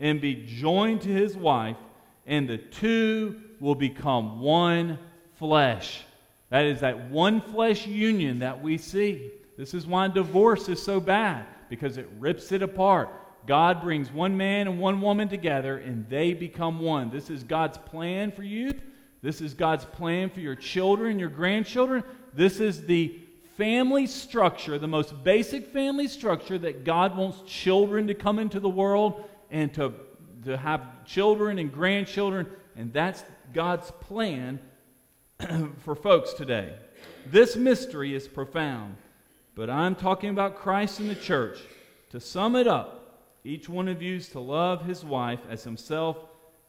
and 0.00 0.20
be 0.20 0.34
joined 0.34 1.02
to 1.02 1.10
his 1.10 1.36
wife, 1.36 1.76
and 2.26 2.48
the 2.48 2.58
two 2.58 3.40
will 3.60 3.76
become 3.76 4.40
one 4.40 4.98
flesh. 5.42 6.04
That 6.50 6.66
is 6.66 6.82
that 6.82 7.10
one 7.10 7.40
flesh 7.40 7.84
union 7.84 8.38
that 8.38 8.62
we 8.62 8.78
see. 8.78 9.32
This 9.58 9.74
is 9.74 9.88
why 9.88 10.06
divorce 10.06 10.68
is 10.68 10.80
so 10.80 11.00
bad, 11.00 11.46
because 11.68 11.96
it 11.96 12.08
rips 12.20 12.52
it 12.52 12.62
apart. 12.62 13.08
God 13.44 13.82
brings 13.82 14.12
one 14.12 14.36
man 14.36 14.68
and 14.68 14.78
one 14.78 15.00
woman 15.00 15.28
together, 15.28 15.78
and 15.78 16.08
they 16.08 16.32
become 16.32 16.78
one. 16.78 17.10
This 17.10 17.28
is 17.28 17.42
God's 17.42 17.76
plan 17.76 18.30
for 18.30 18.44
you. 18.44 18.72
This 19.20 19.40
is 19.40 19.52
God's 19.52 19.84
plan 19.84 20.30
for 20.30 20.38
your 20.38 20.54
children, 20.54 21.18
your 21.18 21.28
grandchildren. 21.28 22.04
This 22.34 22.60
is 22.60 22.86
the 22.86 23.18
family 23.56 24.06
structure, 24.06 24.78
the 24.78 24.86
most 24.86 25.24
basic 25.24 25.72
family 25.72 26.06
structure 26.06 26.58
that 26.58 26.84
God 26.84 27.16
wants 27.16 27.42
children 27.50 28.06
to 28.06 28.14
come 28.14 28.38
into 28.38 28.60
the 28.60 28.68
world 28.68 29.24
and 29.50 29.74
to, 29.74 29.92
to 30.44 30.56
have 30.56 31.04
children 31.04 31.58
and 31.58 31.72
grandchildren. 31.72 32.46
And 32.76 32.92
that's 32.92 33.24
God's 33.52 33.90
plan 33.90 34.60
for 35.84 35.94
folks 35.94 36.32
today. 36.32 36.74
This 37.26 37.56
mystery 37.56 38.14
is 38.14 38.28
profound, 38.28 38.96
but 39.54 39.70
I'm 39.70 39.94
talking 39.94 40.30
about 40.30 40.56
Christ 40.56 41.00
and 41.00 41.10
the 41.10 41.14
church. 41.14 41.58
To 42.10 42.20
sum 42.20 42.56
it 42.56 42.66
up, 42.66 43.20
each 43.44 43.68
one 43.68 43.88
of 43.88 44.02
you 44.02 44.16
is 44.16 44.28
to 44.30 44.40
love 44.40 44.84
his 44.84 45.04
wife 45.04 45.40
as 45.48 45.64
himself, 45.64 46.18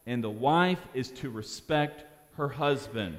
and 0.06 0.22
the 0.22 0.30
wife 0.30 0.80
is 0.94 1.10
to 1.10 1.30
respect 1.30 2.04
her 2.36 2.48
husband. 2.48 3.16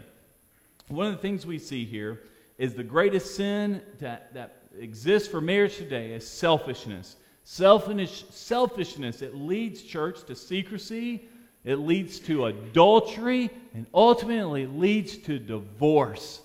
One 0.87 1.07
of 1.07 1.13
the 1.13 1.21
things 1.21 1.45
we 1.45 1.59
see 1.59 1.85
here 1.85 2.23
is 2.57 2.73
the 2.73 2.83
greatest 2.83 3.35
sin 3.35 3.81
that, 3.99 4.33
that 4.33 4.63
exists 4.77 5.27
for 5.27 5.41
marriage 5.41 5.77
today 5.77 6.11
is 6.13 6.27
selfishness. 6.27 7.17
Selfish, 7.43 8.25
selfishness, 8.29 9.21
it 9.21 9.35
leads 9.35 9.83
church 9.83 10.23
to 10.25 10.35
secrecy, 10.35 11.29
it 11.65 11.77
leads 11.77 12.19
to 12.21 12.45
adultery, 12.45 13.49
and 13.73 13.87
ultimately 13.93 14.67
leads 14.67 15.17
to 15.17 15.39
divorce. 15.39 16.41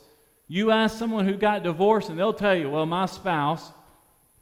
You 0.49 0.73
ask 0.73 0.99
someone 0.99 1.29
who 1.29 1.37
got 1.37 1.63
divorced, 1.63 2.09
and 2.09 2.19
they'll 2.19 2.33
tell 2.33 2.57
you, 2.57 2.71
well, 2.71 2.87
my 2.87 3.07
spouse, 3.07 3.71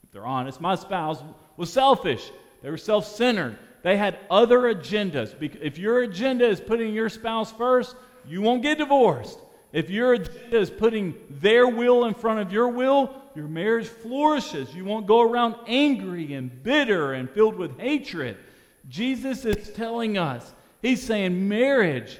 if 0.05 0.13
they're 0.13 0.25
honest, 0.25 0.61
my 0.61 0.77
spouse 0.77 1.23
was 1.57 1.71
selfish. 1.73 2.31
They 2.63 2.71
were 2.71 2.79
self 2.79 3.07
centered. 3.07 3.59
They 3.83 3.97
had 3.97 4.19
other 4.31 4.61
agendas. 4.75 5.35
If 5.61 5.79
your 5.79 6.03
agenda 6.03 6.47
is 6.47 6.61
putting 6.61 6.95
your 6.95 7.09
spouse 7.09 7.53
first, 7.53 7.97
you 8.27 8.41
won't 8.41 8.63
get 8.63 8.79
divorced. 8.79 9.39
If 9.73 9.91
your 9.91 10.15
agenda 10.15 10.59
is 10.59 10.71
putting 10.71 11.15
their 11.29 11.69
will 11.69 12.07
in 12.07 12.15
front 12.15 12.41
of 12.41 12.53
your 12.53 12.69
will, 12.69 13.15
your 13.35 13.49
marriage 13.49 13.87
flourishes. 13.87 14.75
You 14.75 14.85
won't 14.85 15.07
go 15.07 15.21
around 15.21 15.57
angry 15.67 16.35
and 16.35 16.63
bitter 16.63 17.13
and 17.13 17.31
filled 17.31 17.57
with 17.57 17.79
hatred. 17.79 18.37
Jesus 18.89 19.45
is 19.45 19.71
telling 19.71 20.17
us 20.17 20.55
He's 20.83 21.03
saying 21.03 21.49
marriage, 21.49 22.19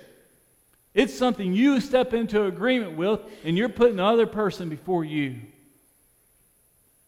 it's 0.95 1.17
something 1.17 1.53
you 1.53 1.81
step 1.81 2.13
into 2.13 2.45
agreement 2.45 2.97
with, 2.97 3.21
and 3.45 3.57
you're 3.57 3.69
putting 3.69 3.97
the 3.97 4.05
other 4.05 4.27
person 4.27 4.69
before 4.69 5.05
you. 5.05 5.37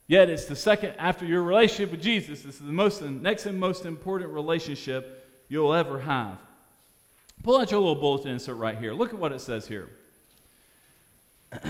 Yet 0.07 0.28
it's 0.28 0.46
the 0.46 0.57
second 0.57 0.94
after 0.98 1.24
your 1.24 1.42
relationship 1.42 1.92
with 1.92 2.03
Jesus. 2.03 2.42
This 2.42 2.57
is 2.57 2.61
the 2.61 2.72
most 2.72 3.01
next 3.03 3.46
and 3.46 3.59
most 3.59 3.86
important 3.86 4.32
relationship 4.32 5.28
you'll 5.48 5.72
ever 5.72 6.01
have. 6.01 6.38
Pull 7.42 7.61
out 7.61 7.70
your 7.70 7.80
little 7.80 7.94
bulletin 7.94 8.32
insert 8.32 8.57
right 8.57 8.76
here. 8.76 8.92
Look 8.92 9.12
at 9.12 9.18
what 9.18 9.32
it 9.32 9.40
says 9.40 9.66
here. 9.66 9.88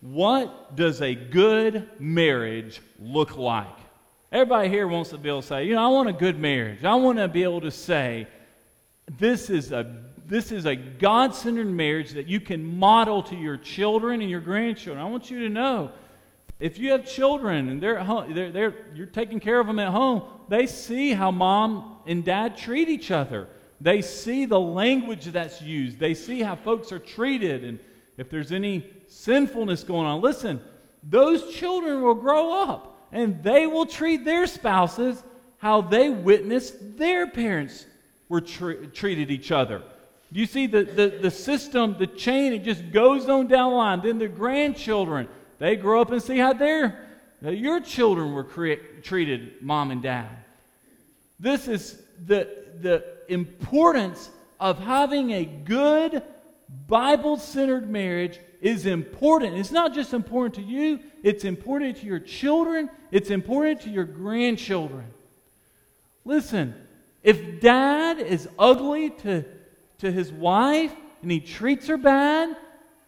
what 0.00 0.74
does 0.74 1.00
a 1.00 1.14
good 1.14 1.88
marriage 1.98 2.80
look 2.98 3.36
like? 3.36 3.76
Everybody 4.32 4.68
here 4.68 4.86
wants 4.86 5.10
to 5.10 5.18
be 5.18 5.28
able 5.28 5.42
to 5.42 5.46
say, 5.46 5.64
you 5.66 5.74
know, 5.74 5.84
I 5.84 5.88
want 5.88 6.08
a 6.08 6.12
good 6.12 6.38
marriage. 6.38 6.84
I 6.84 6.94
want 6.94 7.18
to 7.18 7.26
be 7.28 7.42
able 7.42 7.62
to 7.62 7.70
say, 7.70 8.26
this 9.18 9.50
is 9.50 9.72
a 9.72 10.04
this 10.26 10.52
is 10.52 10.64
a 10.64 10.76
God 10.76 11.34
centered 11.34 11.66
marriage 11.66 12.12
that 12.12 12.28
you 12.28 12.38
can 12.38 12.78
model 12.78 13.20
to 13.24 13.34
your 13.34 13.56
children 13.56 14.20
and 14.20 14.30
your 14.30 14.40
grandchildren. 14.40 15.04
I 15.04 15.10
want 15.10 15.28
you 15.28 15.40
to 15.40 15.48
know 15.48 15.90
if 16.60 16.78
you 16.78 16.92
have 16.92 17.04
children 17.04 17.68
and 17.68 17.82
they're, 17.82 17.98
home, 17.98 18.32
they're, 18.34 18.52
they're, 18.52 18.74
you're 18.94 19.06
taking 19.06 19.40
care 19.40 19.58
of 19.58 19.66
them 19.66 19.78
at 19.78 19.88
home, 19.88 20.22
they 20.48 20.66
see 20.66 21.12
how 21.12 21.30
mom 21.30 21.96
and 22.06 22.24
dad 22.24 22.56
treat 22.56 22.88
each 22.88 23.10
other. 23.10 23.48
They 23.80 24.02
see 24.02 24.44
the 24.44 24.60
language 24.60 25.24
that's 25.24 25.62
used. 25.62 25.98
They 25.98 26.14
see 26.14 26.42
how 26.42 26.54
folks 26.54 26.92
are 26.92 26.98
treated 26.98 27.64
and 27.64 27.80
if 28.18 28.28
there's 28.28 28.52
any 28.52 28.86
sinfulness 29.08 29.82
going 29.82 30.06
on. 30.06 30.20
Listen, 30.20 30.60
those 31.02 31.54
children 31.54 32.02
will 32.02 32.14
grow 32.14 32.62
up 32.62 32.99
and 33.12 33.42
they 33.42 33.66
will 33.66 33.86
treat 33.86 34.24
their 34.24 34.46
spouses 34.46 35.22
how 35.58 35.82
they 35.82 36.08
witnessed 36.08 36.96
their 36.96 37.26
parents 37.26 37.84
were 38.28 38.40
tr- 38.40 38.84
treated 38.94 39.30
each 39.30 39.52
other. 39.52 39.82
You 40.32 40.46
see 40.46 40.66
the, 40.66 40.84
the, 40.84 41.18
the 41.20 41.30
system, 41.30 41.96
the 41.98 42.06
chain, 42.06 42.52
it 42.52 42.64
just 42.64 42.92
goes 42.92 43.28
on 43.28 43.48
down 43.48 43.70
the 43.70 43.76
line. 43.76 44.00
Then 44.00 44.18
the 44.18 44.28
grandchildren, 44.28 45.28
they 45.58 45.76
grow 45.76 46.00
up 46.00 46.12
and 46.12 46.22
see 46.22 46.38
how 46.38 46.52
their, 46.52 47.08
your 47.42 47.80
children 47.80 48.32
were 48.32 48.44
cre- 48.44 49.00
treated, 49.02 49.60
mom 49.60 49.90
and 49.90 50.02
dad. 50.02 50.28
This 51.40 51.68
is 51.68 52.00
the, 52.26 52.48
the 52.80 53.04
importance 53.28 54.30
of 54.60 54.78
having 54.78 55.32
a 55.32 55.44
good 55.44 56.22
Bible 56.86 57.36
centered 57.36 57.90
marriage 57.90 58.38
is 58.60 58.86
important. 58.86 59.56
It's 59.56 59.70
not 59.70 59.94
just 59.94 60.12
important 60.12 60.54
to 60.56 60.62
you, 60.62 61.00
it's 61.22 61.44
important 61.44 61.98
to 61.98 62.06
your 62.06 62.20
children, 62.20 62.90
it's 63.10 63.30
important 63.30 63.80
to 63.82 63.90
your 63.90 64.04
grandchildren. 64.04 65.06
Listen, 66.24 66.74
if 67.22 67.60
dad 67.60 68.18
is 68.18 68.48
ugly 68.58 69.10
to, 69.10 69.44
to 69.98 70.12
his 70.12 70.32
wife 70.32 70.92
and 71.22 71.30
he 71.30 71.40
treats 71.40 71.86
her 71.86 71.96
bad 71.96 72.56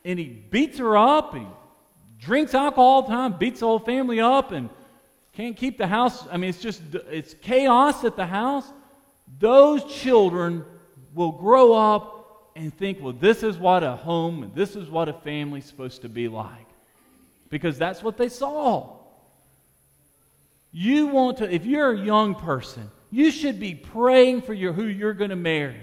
and 0.05 0.19
he 0.19 0.27
beats 0.27 0.79
her 0.79 0.97
up, 0.97 1.35
he 1.35 1.47
drinks 2.19 2.55
alcohol 2.55 2.85
all 2.85 3.03
the 3.03 3.09
time, 3.09 3.39
beats 3.39 3.61
the 3.61 3.67
whole 3.67 3.79
family 3.79 4.21
up, 4.21 4.53
and 4.53 4.71
can't 5.33 5.57
keep 5.57 5.79
the 5.79 5.87
house, 5.87 6.27
I 6.31 6.37
mean, 6.37 6.51
it's 6.51 6.61
just, 6.61 6.83
it's 7.11 7.35
chaos 7.35 8.05
at 8.05 8.17
the 8.17 8.27
house. 8.27 8.71
Those 9.39 9.85
children 9.85 10.65
will 11.15 11.33
grow 11.33 11.73
up 11.73 12.22
and 12.55 12.77
think, 12.77 12.99
well, 13.01 13.13
this 13.13 13.43
is 13.43 13.57
what 13.57 13.83
a 13.83 13.97
home 13.97 14.43
and 14.43 14.55
this 14.55 14.77
is 14.77 14.89
what 14.89 15.09
a 15.09 15.13
family's 15.13 15.65
supposed 15.65 16.03
to 16.03 16.09
be 16.09 16.29
like. 16.29 16.67
Because 17.51 17.79
that's 17.79 18.03
what 18.03 18.17
they 18.17 18.29
saw. 18.29 18.97
You 20.73 21.09
want 21.09 21.39
to, 21.39 21.53
if 21.53 21.67
you're 21.67 21.93
a 21.93 21.99
young 21.99 22.35
person, 22.35 22.91
you 23.11 23.31
should 23.31 23.61
be 23.61 23.75
praying 23.75 24.43
for 24.43 24.55
your, 24.55 24.73
who 24.73 24.87
you're 24.87 25.13
going 25.13 25.31
to 25.31 25.37
marry. 25.37 25.81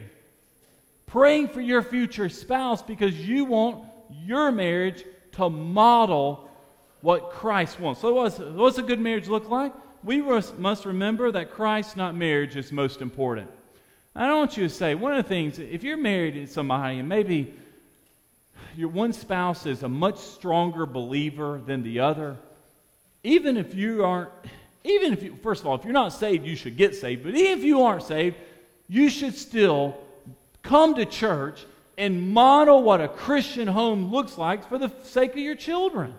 Praying 1.06 1.50
for 1.50 1.62
your 1.62 1.84
future 1.84 2.30
spouse 2.30 2.82
because 2.82 3.16
you 3.16 3.46
want 3.46 3.84
your 4.26 4.52
marriage 4.52 5.04
to 5.34 5.50
model 5.50 6.50
what 7.02 7.32
Christ 7.32 7.80
wants. 7.80 8.02
So, 8.02 8.14
what's, 8.14 8.40
what's 8.40 8.78
a 8.78 8.84
good 8.84 9.00
marriage 9.00 9.28
look 9.28 9.50
like? 9.50 9.74
We 10.04 10.22
must 10.22 10.86
remember 10.86 11.32
that 11.32 11.52
Christ, 11.52 11.98
not 11.98 12.16
marriage, 12.16 12.56
is 12.56 12.72
most 12.72 13.02
important. 13.02 13.50
I 14.16 14.28
don't 14.28 14.38
want 14.38 14.58
you 14.58 14.68
to 14.68 14.74
say, 14.74 14.96
one 14.96 15.16
of 15.16 15.24
the 15.24 15.30
things, 15.30 15.60
if 15.60 15.84
you're 15.84 15.98
married 15.98 16.34
to 16.34 16.48
somebody 16.48 17.00
and 17.00 17.08
maybe 17.08 17.54
your 18.76 18.90
one 18.90 19.14
spouse 19.14 19.66
is 19.66 19.84
a 19.84 19.90
much 19.90 20.18
stronger 20.18 20.86
believer 20.86 21.62
than 21.66 21.84
the 21.84 22.00
other, 22.00 22.38
even 23.24 23.58
if 23.58 23.76
you 23.76 24.04
aren't, 24.04 24.32
even 24.84 25.14
if 25.14 25.24
you, 25.24 25.38
first 25.44 25.62
of 25.62 25.68
all, 25.68 25.76
if 25.76 25.84
you're 25.84 25.94
not 25.94 26.10
saved, 26.10 26.46
you 26.46 26.56
should 26.56 26.78
get 26.78 26.96
saved, 26.96 27.24
but 27.24 27.36
even 27.36 27.58
if 27.60 27.64
you 27.64 27.84
aren't 27.84 28.04
saved, 28.04 28.38
you 28.88 29.10
should 29.10 29.36
still 29.36 29.98
come 30.64 30.96
to 30.96 31.06
church 31.06 31.66
and 31.98 32.30
model 32.30 32.82
what 32.82 33.02
a 33.02 33.08
Christian 33.08 33.68
home 33.68 34.12
looks 34.12 34.38
like 34.38 34.68
for 34.68 34.78
the 34.78 34.92
sake 35.04 35.32
of 35.32 35.38
your 35.38 35.56
children. 35.56 36.14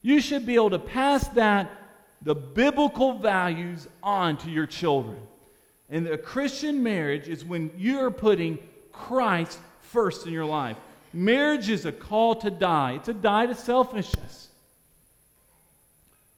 You 0.00 0.20
should 0.20 0.46
be 0.46 0.54
able 0.54 0.70
to 0.70 0.78
pass 0.78 1.28
that, 1.28 1.70
the 2.22 2.34
biblical 2.34 3.18
values, 3.18 3.86
on 4.02 4.36
to 4.38 4.50
your 4.50 4.66
children. 4.66 5.18
And 5.92 6.08
a 6.08 6.16
Christian 6.16 6.82
marriage 6.82 7.28
is 7.28 7.44
when 7.44 7.70
you're 7.76 8.10
putting 8.10 8.58
Christ 8.92 9.58
first 9.82 10.26
in 10.26 10.32
your 10.32 10.46
life. 10.46 10.78
Marriage 11.12 11.68
is 11.68 11.84
a 11.84 11.92
call 11.92 12.34
to 12.36 12.50
die, 12.50 12.94
it's 12.94 13.08
a 13.08 13.14
die 13.14 13.44
to 13.44 13.54
selfishness. 13.54 14.48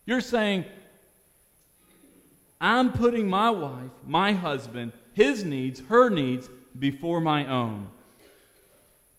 You're 0.06 0.20
saying, 0.20 0.64
I'm 2.60 2.92
putting 2.92 3.28
my 3.28 3.50
wife, 3.50 3.90
my 4.04 4.32
husband, 4.32 4.92
his 5.12 5.44
needs, 5.44 5.80
her 5.88 6.10
needs 6.10 6.48
before 6.76 7.20
my 7.20 7.46
own. 7.46 7.86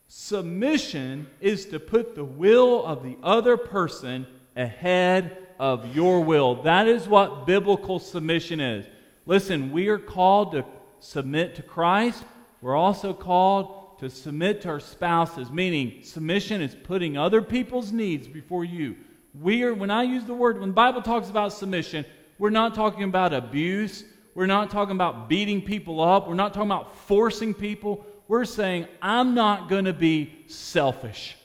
Submission 0.10 1.28
is 1.40 1.66
to 1.68 1.80
put 1.80 2.14
the 2.14 2.26
will 2.26 2.86
of 2.86 3.04
the 3.04 3.16
other 3.24 3.56
person 3.56 4.28
ahead 4.58 5.38
of 5.60 5.96
your 5.96 6.20
will. 6.22 6.64
That 6.64 6.90
is 6.90 7.08
what 7.08 7.48
biblical 7.48 8.00
submission 8.00 8.60
is. 8.60 8.86
Listen, 9.26 9.72
we 9.72 9.88
are 9.88 9.98
called 9.98 10.52
to 10.52 10.66
submit 11.00 11.56
to 11.56 11.64
Christ. 11.64 12.24
We're 12.62 12.76
also 12.76 13.14
called 13.14 14.00
to 14.00 14.10
submit 14.10 14.62
to 14.62 14.70
our 14.70 14.80
spouses, 14.80 15.50
meaning 15.52 16.04
submission 16.04 16.62
is 16.62 16.76
putting 16.76 17.18
other 17.18 17.42
people's 17.42 17.92
needs 17.92 18.28
before 18.28 18.66
you. 18.66 18.96
We 19.40 19.64
are, 19.64 19.74
when 19.74 19.90
I 19.90 20.04
use 20.04 20.26
the 20.26 20.34
word, 20.34 20.60
when 20.60 20.70
the 20.70 20.74
Bible 20.74 21.02
talks 21.02 21.30
about 21.30 21.54
submission, 21.54 22.06
we're 22.38 22.50
not 22.50 22.76
talking 22.76 23.04
about 23.04 23.34
abuse. 23.34 24.04
We're 24.36 24.46
not 24.46 24.70
talking 24.70 24.96
about 24.96 25.30
beating 25.30 25.62
people 25.62 26.02
up. 26.02 26.28
We're 26.28 26.36
not 26.36 26.54
talking 26.54 26.70
about 26.70 26.98
forcing 27.08 27.54
people. 27.54 28.06
We're 28.28 28.46
saying, 28.46 28.88
I'm 29.02 29.34
not 29.34 29.70
going 29.70 29.86
to 29.86 29.94
be 29.94 30.34
selfish. 30.48 31.36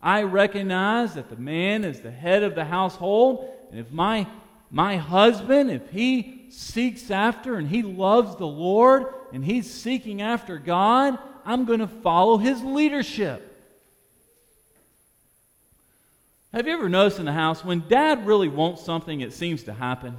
I 0.00 0.22
recognize 0.22 1.14
that 1.14 1.28
the 1.28 1.36
man 1.36 1.84
is 1.84 2.00
the 2.00 2.10
head 2.10 2.42
of 2.42 2.54
the 2.54 2.64
household, 2.64 3.50
and 3.70 3.80
if 3.80 3.90
my, 3.90 4.26
my 4.70 4.96
husband, 4.96 5.70
if 5.70 5.90
he 5.90 6.46
seeks 6.50 7.10
after 7.10 7.56
and 7.56 7.68
he 7.68 7.82
loves 7.82 8.36
the 8.36 8.46
Lord 8.46 9.06
and 9.32 9.44
he's 9.44 9.72
seeking 9.72 10.22
after 10.22 10.58
God, 10.58 11.18
I'm 11.44 11.64
going 11.64 11.80
to 11.80 11.86
follow 11.86 12.38
his 12.38 12.62
leadership. 12.62 13.52
Have 16.52 16.66
you 16.66 16.72
ever 16.72 16.88
noticed 16.88 17.18
in 17.18 17.26
the 17.26 17.32
house 17.32 17.64
when 17.64 17.84
dad 17.88 18.26
really 18.26 18.48
wants 18.48 18.82
something, 18.82 19.20
it 19.20 19.32
seems 19.32 19.64
to 19.64 19.72
happen? 19.72 20.16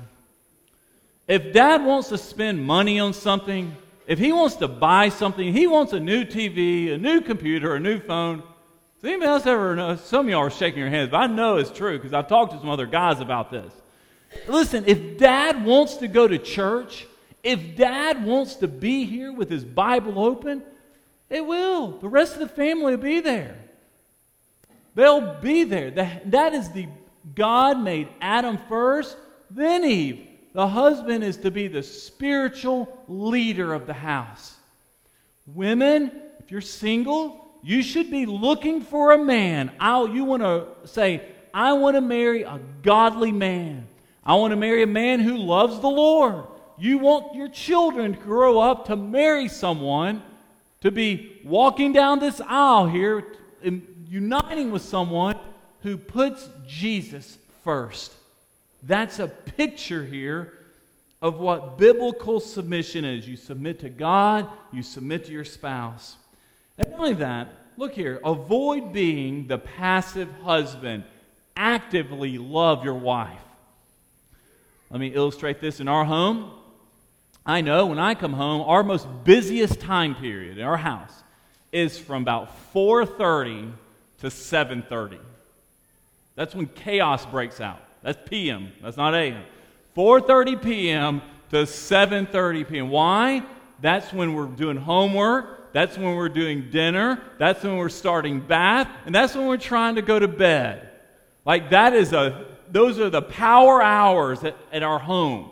If 1.27 1.51
dad 1.51 1.83
wants 1.83 2.09
to 2.09 2.17
spend 2.17 2.63
money 2.63 2.99
on 2.99 3.13
something, 3.13 3.75
if 4.05 4.19
he 4.19 4.31
wants 4.31 4.55
to 4.57 4.67
buy 4.67 5.09
something, 5.09 5.51
he 5.51 5.67
wants 5.67 5.93
a 5.93 5.99
new 5.99 6.23
TV, 6.23 6.93
a 6.93 6.97
new 6.97 7.21
computer, 7.21 7.75
a 7.75 7.79
new 7.79 7.99
phone, 7.99 8.43
does 9.01 9.03
anybody 9.03 9.29
else 9.29 9.45
ever 9.45 9.75
know? 9.75 9.95
Some 9.97 10.27
of 10.27 10.29
y'all 10.31 10.41
are 10.41 10.49
shaking 10.49 10.79
your 10.79 10.89
heads, 10.89 11.11
but 11.11 11.17
I 11.17 11.27
know 11.27 11.57
it's 11.57 11.69
true 11.69 11.97
because 11.97 12.13
I've 12.13 12.27
talked 12.27 12.53
to 12.53 12.59
some 12.59 12.69
other 12.69 12.87
guys 12.87 13.19
about 13.19 13.51
this. 13.51 13.71
Listen, 14.47 14.83
if 14.87 15.17
dad 15.17 15.63
wants 15.65 15.97
to 15.97 16.07
go 16.07 16.27
to 16.27 16.37
church, 16.37 17.07
if 17.43 17.75
dad 17.75 18.25
wants 18.25 18.55
to 18.57 18.67
be 18.67 19.05
here 19.05 19.31
with 19.31 19.49
his 19.49 19.63
Bible 19.63 20.19
open, 20.19 20.63
it 21.29 21.45
will. 21.45 21.97
The 21.99 22.09
rest 22.09 22.33
of 22.33 22.39
the 22.39 22.47
family 22.47 22.95
will 22.95 23.03
be 23.03 23.19
there. 23.19 23.57
They'll 24.95 25.35
be 25.41 25.63
there. 25.63 25.91
That, 25.91 26.53
is 26.53 26.71
the 26.71 26.87
God 27.35 27.79
made 27.79 28.07
Adam 28.19 28.57
first, 28.69 29.17
then 29.51 29.83
Eve. 29.83 30.27
The 30.53 30.67
husband 30.67 31.23
is 31.23 31.37
to 31.37 31.51
be 31.51 31.67
the 31.67 31.83
spiritual 31.83 33.03
leader 33.07 33.73
of 33.73 33.85
the 33.85 33.93
house. 33.93 34.55
Women, 35.45 36.11
if 36.39 36.49
you're 36.49 36.61
single, 36.61 37.45
you 37.61 37.83
should 37.83 38.09
be 38.09 38.25
looking 38.25 38.81
for 38.81 39.11
a 39.11 39.17
man. 39.17 39.71
I'll, 39.79 40.09
you 40.09 40.23
want 40.23 40.41
to 40.41 40.65
say, 40.85 41.21
I 41.53 41.73
want 41.73 41.95
to 41.95 42.01
marry 42.01 42.43
a 42.43 42.59
godly 42.81 43.31
man. 43.31 43.87
I 44.27 44.35
want 44.35 44.51
to 44.51 44.57
marry 44.57 44.83
a 44.83 44.87
man 44.87 45.21
who 45.21 45.37
loves 45.37 45.79
the 45.79 45.89
Lord. 45.89 46.43
You 46.77 46.97
want 46.97 47.33
your 47.33 47.47
children 47.47 48.13
to 48.13 48.19
grow 48.19 48.59
up 48.59 48.87
to 48.87 48.97
marry 48.97 49.47
someone, 49.47 50.21
to 50.81 50.91
be 50.91 51.39
walking 51.45 51.93
down 51.93 52.19
this 52.19 52.41
aisle 52.41 52.87
here, 52.87 53.25
and 53.63 54.05
uniting 54.09 54.69
with 54.69 54.81
someone 54.81 55.37
who 55.81 55.95
puts 55.95 56.49
Jesus 56.67 57.37
first. 57.63 58.11
That's 58.83 59.19
a 59.19 59.29
picture 59.29 60.03
here 60.03 60.53
of 61.21 61.39
what 61.39 61.77
biblical 61.77 62.41
submission 62.41 63.05
is. 63.05 63.25
You 63.25 63.37
submit 63.37 63.79
to 63.79 63.89
God, 63.89 64.49
you 64.73 64.83
submit 64.83 65.25
to 65.27 65.31
your 65.31 65.45
spouse. 65.45 66.17
And 66.77 66.91
not 66.91 66.99
only 66.99 67.13
that, 67.13 67.47
look 67.77 67.93
here, 67.93 68.19
avoid 68.25 68.91
being 68.91 69.47
the 69.47 69.57
passive 69.57 70.29
husband. 70.43 71.05
Actively 71.55 72.37
love 72.37 72.83
your 72.83 72.93
wife. 72.93 73.39
Let 74.89 74.99
me 74.99 75.07
illustrate 75.07 75.59
this 75.59 75.79
in 75.79 75.87
our 75.87 76.05
home. 76.05 76.51
I 77.45 77.61
know 77.61 77.87
when 77.87 77.99
I 77.99 78.13
come 78.13 78.33
home, 78.33 78.61
our 78.61 78.83
most 78.83 79.07
busiest 79.23 79.79
time 79.79 80.15
period 80.15 80.57
in 80.57 80.63
our 80.63 80.77
house 80.77 81.13
is 81.71 81.97
from 81.97 82.21
about 82.21 82.49
4:30 82.73 83.71
to 84.19 84.27
7:30. 84.27 85.19
That's 86.35 86.55
when 86.55 86.67
chaos 86.67 87.25
breaks 87.25 87.59
out. 87.59 87.79
That's 88.03 88.17
PM. 88.29 88.71
That's 88.81 88.97
not 88.97 89.13
AM. 89.13 89.43
4:30 89.95 90.61
p.m. 90.61 91.21
to 91.51 91.63
7:30 91.63 92.67
p.m. 92.67 92.89
Why? 92.89 93.43
That's 93.81 94.11
when 94.13 94.33
we're 94.33 94.45
doing 94.45 94.77
homework. 94.77 95.73
That's 95.73 95.97
when 95.97 96.15
we're 96.15 96.29
doing 96.29 96.69
dinner. 96.71 97.21
That's 97.37 97.63
when 97.63 97.77
we're 97.77 97.89
starting 97.89 98.39
bath. 98.39 98.87
And 99.05 99.13
that's 99.13 99.35
when 99.35 99.47
we're 99.47 99.57
trying 99.57 99.95
to 99.95 100.01
go 100.01 100.17
to 100.17 100.27
bed. 100.27 100.89
Like 101.45 101.69
that 101.69 101.93
is 101.93 102.13
a, 102.13 102.46
those 102.71 102.99
are 102.99 103.09
the 103.09 103.21
power 103.21 103.81
hours 103.81 104.43
at, 104.43 104.55
at 104.71 104.83
our 104.83 104.99
home. 104.99 105.51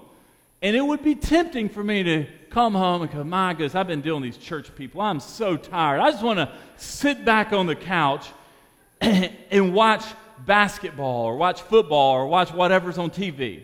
And 0.62 0.76
it 0.76 0.82
would 0.82 1.04
be 1.04 1.16
tempting 1.16 1.70
for 1.70 1.84
me 1.84 2.04
to 2.04 2.26
come 2.50 2.74
home 2.74 3.02
and 3.02 3.12
go, 3.12 3.24
my 3.24 3.54
goodness, 3.54 3.76
I've 3.76 3.88
been 3.88 4.02
dealing 4.02 4.22
with 4.22 4.36
these 4.36 4.44
church 4.44 4.74
people. 4.76 5.02
I'm 5.02 5.20
so 5.20 5.58
tired. 5.58 6.00
I 6.00 6.12
just 6.12 6.24
want 6.24 6.40
to 6.40 6.52
sit 6.78 7.26
back 7.26 7.54
on 7.54 7.68
the 7.68 7.76
couch 7.76 8.28
and 9.02 9.74
watch 9.74 10.04
basketball 10.46 11.26
or 11.26 11.38
watch 11.38 11.62
football 11.62 12.14
or 12.14 12.28
watch 12.28 12.52
whatever's 12.52 12.98
on 12.98 13.10
TV. 13.10 13.64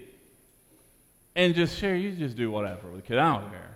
And 1.36 1.56
just 1.56 1.78
share, 1.78 1.96
you 1.96 2.12
just 2.12 2.36
do 2.36 2.52
whatever 2.52 2.90
with 2.90 3.02
the 3.02 3.08
kid. 3.08 3.18
I 3.18 3.40
don't 3.40 3.50
care. 3.50 3.72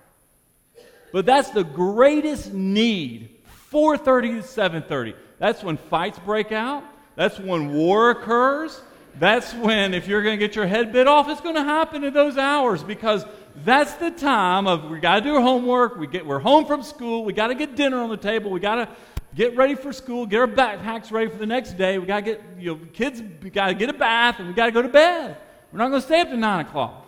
But 1.13 1.25
that's 1.25 1.51
the 1.51 1.63
greatest 1.63 2.53
need. 2.53 3.29
4:30 3.71 4.41
to 4.41 4.43
7:30. 4.43 5.15
That's 5.39 5.63
when 5.63 5.77
fights 5.77 6.19
break 6.19 6.51
out. 6.51 6.83
That's 7.15 7.39
when 7.39 7.73
war 7.73 8.11
occurs. 8.11 8.81
That's 9.17 9.53
when, 9.53 9.93
if 9.93 10.07
you're 10.07 10.23
going 10.23 10.37
to 10.37 10.45
get 10.45 10.55
your 10.55 10.67
head 10.67 10.91
bit 10.91 11.07
off, 11.07 11.29
it's 11.29 11.41
going 11.41 11.55
to 11.55 11.63
happen 11.63 12.03
in 12.03 12.13
those 12.13 12.37
hours 12.37 12.83
because 12.83 13.23
that's 13.63 13.93
the 13.93 14.11
time 14.11 14.67
of 14.67 14.89
we 14.89 14.99
got 14.99 15.15
to 15.15 15.21
do 15.21 15.35
our 15.35 15.41
homework. 15.41 15.95
We 15.97 16.07
get, 16.07 16.25
we're 16.25 16.39
home 16.39 16.65
from 16.65 16.83
school. 16.83 17.23
We 17.23 17.31
got 17.31 17.47
to 17.47 17.55
get 17.55 17.75
dinner 17.75 17.97
on 17.97 18.09
the 18.09 18.17
table. 18.17 18.51
We 18.51 18.59
got 18.59 18.75
to 18.75 18.89
get 19.33 19.55
ready 19.55 19.75
for 19.75 19.93
school. 19.93 20.25
Get 20.25 20.41
our 20.41 20.47
backpacks 20.47 21.11
ready 21.11 21.29
for 21.29 21.37
the 21.37 21.45
next 21.45 21.77
day. 21.77 21.97
We 21.97 22.05
got 22.05 22.17
to 22.17 22.21
get 22.23 22.41
you 22.59 22.75
know 22.75 22.79
kids. 22.91 23.23
We 23.41 23.49
got 23.49 23.67
to 23.67 23.73
get 23.73 23.89
a 23.89 23.93
bath 23.93 24.39
and 24.39 24.49
we 24.49 24.53
got 24.53 24.65
to 24.65 24.71
go 24.71 24.81
to 24.81 24.89
bed. 24.89 25.37
We're 25.71 25.79
not 25.79 25.89
going 25.89 26.01
to 26.01 26.05
stay 26.05 26.19
up 26.19 26.29
to 26.29 26.37
nine 26.37 26.65
o'clock. 26.65 27.05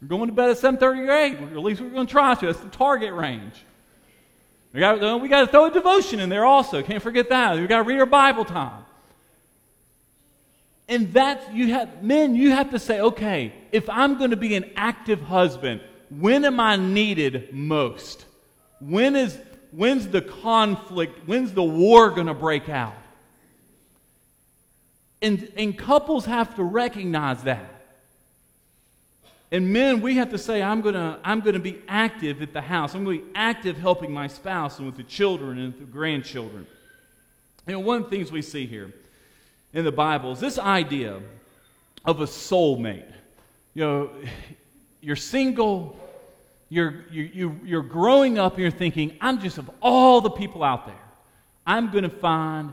We're 0.00 0.08
going 0.08 0.28
to 0.28 0.34
bed 0.34 0.50
at 0.50 0.58
seven 0.58 0.80
thirty 0.80 1.00
or 1.00 1.10
eight. 1.10 1.38
Or 1.38 1.44
at 1.44 1.58
least 1.58 1.82
we're 1.82 1.90
going 1.90 2.06
to 2.06 2.10
try 2.10 2.34
to. 2.34 2.46
That's 2.46 2.60
the 2.60 2.70
target 2.70 3.12
range. 3.12 3.64
We 4.72 4.80
got, 4.80 5.20
we 5.20 5.28
got 5.28 5.42
to 5.42 5.46
throw 5.46 5.66
a 5.66 5.70
devotion 5.70 6.20
in 6.20 6.28
there 6.30 6.44
also. 6.44 6.82
Can't 6.82 7.02
forget 7.02 7.28
that. 7.28 7.56
We 7.56 7.66
got 7.66 7.78
to 7.78 7.84
read 7.84 8.00
our 8.00 8.06
Bible 8.06 8.44
time. 8.44 8.84
And 10.88 11.12
that's, 11.12 11.48
you 11.52 11.72
have, 11.72 12.02
men, 12.02 12.34
you 12.34 12.50
have 12.50 12.70
to 12.70 12.78
say, 12.78 13.00
okay, 13.00 13.52
if 13.72 13.88
I'm 13.88 14.18
going 14.18 14.30
to 14.30 14.36
be 14.36 14.54
an 14.54 14.70
active 14.76 15.20
husband, 15.22 15.80
when 16.10 16.44
am 16.44 16.60
I 16.60 16.76
needed 16.76 17.52
most? 17.52 18.26
When 18.80 19.16
is, 19.16 19.38
when's 19.70 20.08
the 20.08 20.20
conflict, 20.20 21.26
when's 21.26 21.52
the 21.52 21.62
war 21.62 22.10
going 22.10 22.26
to 22.26 22.34
break 22.34 22.68
out? 22.68 22.94
And, 25.22 25.50
and 25.56 25.76
couples 25.76 26.26
have 26.26 26.54
to 26.56 26.62
recognize 26.62 27.42
that. 27.44 27.70
And 29.50 29.72
men, 29.72 30.00
we 30.00 30.16
have 30.16 30.30
to 30.30 30.38
say, 30.38 30.62
I'm 30.62 30.80
going 30.80 30.96
to 30.96 31.18
I'm 31.22 31.40
to 31.42 31.58
be 31.60 31.80
active 31.86 32.42
at 32.42 32.52
the 32.52 32.60
house. 32.60 32.94
I'm 32.94 33.04
going 33.04 33.20
to 33.20 33.24
be 33.24 33.30
active 33.36 33.78
helping 33.78 34.12
my 34.12 34.26
spouse 34.26 34.78
and 34.78 34.86
with 34.86 34.96
the 34.96 35.04
children 35.04 35.58
and 35.60 35.72
the 35.78 35.84
grandchildren. 35.84 36.66
You 37.66 37.74
know, 37.74 37.78
one 37.78 38.02
of 38.02 38.10
the 38.10 38.16
things 38.16 38.32
we 38.32 38.42
see 38.42 38.66
here 38.66 38.92
in 39.74 39.84
the 39.84 39.92
Bible 39.92 40.32
is 40.32 40.40
this 40.40 40.58
idea 40.58 41.20
of 42.04 42.20
a 42.20 42.24
soulmate. 42.24 43.10
You 43.74 43.84
know, 43.84 44.10
you're 45.00 45.16
single, 45.16 45.98
you're, 46.68 47.04
you, 47.10 47.30
you, 47.34 47.60
you're 47.64 47.82
growing 47.82 48.38
up, 48.38 48.54
and 48.54 48.62
you're 48.62 48.70
thinking, 48.70 49.16
I'm 49.20 49.40
just 49.40 49.58
of 49.58 49.68
all 49.82 50.20
the 50.20 50.30
people 50.30 50.62
out 50.62 50.86
there, 50.86 50.94
I'm 51.66 51.90
going 51.90 52.04
to 52.04 52.10
find 52.10 52.72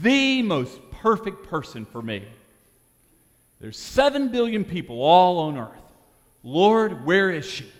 the 0.00 0.42
most 0.42 0.78
perfect 0.92 1.48
person 1.48 1.84
for 1.84 2.00
me. 2.00 2.22
There's 3.60 3.76
7 3.76 4.28
billion 4.28 4.64
people 4.64 5.02
all 5.02 5.40
on 5.40 5.58
earth. 5.58 5.70
Lord, 6.44 7.04
where 7.04 7.30
is 7.30 7.44
she? 7.44 7.70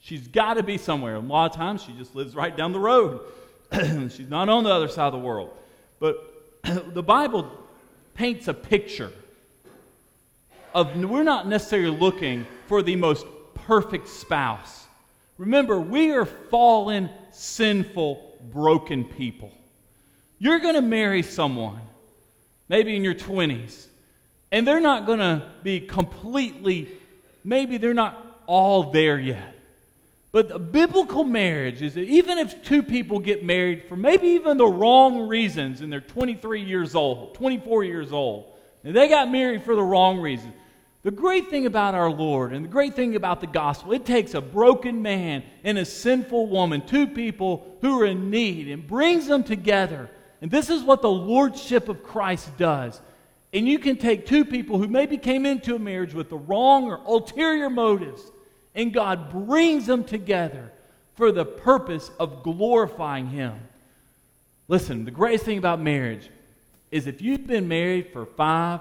She's 0.00 0.28
got 0.28 0.54
to 0.54 0.62
be 0.62 0.76
somewhere. 0.76 1.16
A 1.16 1.20
lot 1.20 1.50
of 1.50 1.56
times 1.56 1.82
she 1.82 1.92
just 1.92 2.14
lives 2.14 2.34
right 2.36 2.54
down 2.54 2.72
the 2.72 2.78
road. 2.78 3.20
She's 3.72 4.28
not 4.28 4.48
on 4.48 4.62
the 4.62 4.70
other 4.70 4.86
side 4.86 5.06
of 5.06 5.12
the 5.12 5.18
world. 5.18 5.50
But 5.98 6.62
the 6.94 7.02
Bible 7.02 7.50
paints 8.16 8.48
a 8.48 8.54
picture 8.54 9.12
of 10.74 10.96
we're 11.04 11.22
not 11.22 11.46
necessarily 11.46 11.96
looking 11.96 12.46
for 12.66 12.82
the 12.82 12.96
most 12.96 13.26
perfect 13.54 14.08
spouse. 14.08 14.86
Remember, 15.38 15.78
we 15.78 16.12
are 16.12 16.24
fallen, 16.24 17.10
sinful, 17.30 18.38
broken 18.52 19.04
people. 19.04 19.52
You're 20.38 20.58
going 20.58 20.74
to 20.74 20.82
marry 20.82 21.22
someone, 21.22 21.80
maybe 22.68 22.96
in 22.96 23.04
your 23.04 23.14
20s, 23.14 23.86
and 24.52 24.66
they're 24.66 24.80
not 24.80 25.06
going 25.06 25.18
to 25.18 25.50
be 25.62 25.80
completely, 25.80 26.88
maybe 27.44 27.76
they're 27.76 27.94
not 27.94 28.42
all 28.46 28.90
there 28.92 29.18
yet. 29.18 29.55
But 30.36 30.50
the 30.50 30.58
biblical 30.58 31.24
marriage 31.24 31.80
is 31.80 31.94
that 31.94 32.02
even 32.02 32.36
if 32.36 32.62
two 32.62 32.82
people 32.82 33.20
get 33.20 33.42
married 33.42 33.84
for 33.84 33.96
maybe 33.96 34.26
even 34.28 34.58
the 34.58 34.66
wrong 34.66 35.28
reasons 35.28 35.80
and 35.80 35.90
they're 35.90 36.02
23 36.02 36.60
years 36.60 36.94
old, 36.94 37.34
24 37.36 37.84
years 37.84 38.12
old, 38.12 38.44
and 38.84 38.94
they 38.94 39.08
got 39.08 39.30
married 39.30 39.62
for 39.62 39.74
the 39.74 39.82
wrong 39.82 40.20
reasons, 40.20 40.52
the 41.04 41.10
great 41.10 41.48
thing 41.48 41.64
about 41.64 41.94
our 41.94 42.10
Lord 42.10 42.52
and 42.52 42.66
the 42.66 42.68
great 42.68 42.94
thing 42.94 43.16
about 43.16 43.40
the 43.40 43.46
gospel, 43.46 43.94
it 43.94 44.04
takes 44.04 44.34
a 44.34 44.42
broken 44.42 45.00
man 45.00 45.42
and 45.64 45.78
a 45.78 45.86
sinful 45.86 46.48
woman, 46.48 46.82
two 46.82 47.06
people 47.06 47.78
who 47.80 48.02
are 48.02 48.04
in 48.04 48.28
need, 48.28 48.68
and 48.68 48.86
brings 48.86 49.26
them 49.26 49.42
together. 49.42 50.10
And 50.42 50.50
this 50.50 50.68
is 50.68 50.82
what 50.82 51.00
the 51.00 51.08
lordship 51.08 51.88
of 51.88 52.02
Christ 52.02 52.54
does. 52.58 53.00
And 53.54 53.66
you 53.66 53.78
can 53.78 53.96
take 53.96 54.26
two 54.26 54.44
people 54.44 54.76
who 54.76 54.86
maybe 54.86 55.16
came 55.16 55.46
into 55.46 55.74
a 55.74 55.78
marriage 55.78 56.12
with 56.12 56.28
the 56.28 56.36
wrong 56.36 56.84
or 56.84 57.00
ulterior 57.06 57.70
motives 57.70 58.20
and 58.76 58.92
God 58.92 59.30
brings 59.30 59.86
them 59.86 60.04
together 60.04 60.70
for 61.16 61.32
the 61.32 61.44
purpose 61.44 62.10
of 62.20 62.44
glorifying 62.44 63.26
Him. 63.26 63.58
Listen, 64.68 65.04
the 65.04 65.10
greatest 65.10 65.44
thing 65.44 65.58
about 65.58 65.80
marriage 65.80 66.30
is 66.92 67.08
if 67.08 67.20
you've 67.20 67.46
been 67.46 67.66
married 67.66 68.12
for 68.12 68.26
5, 68.26 68.80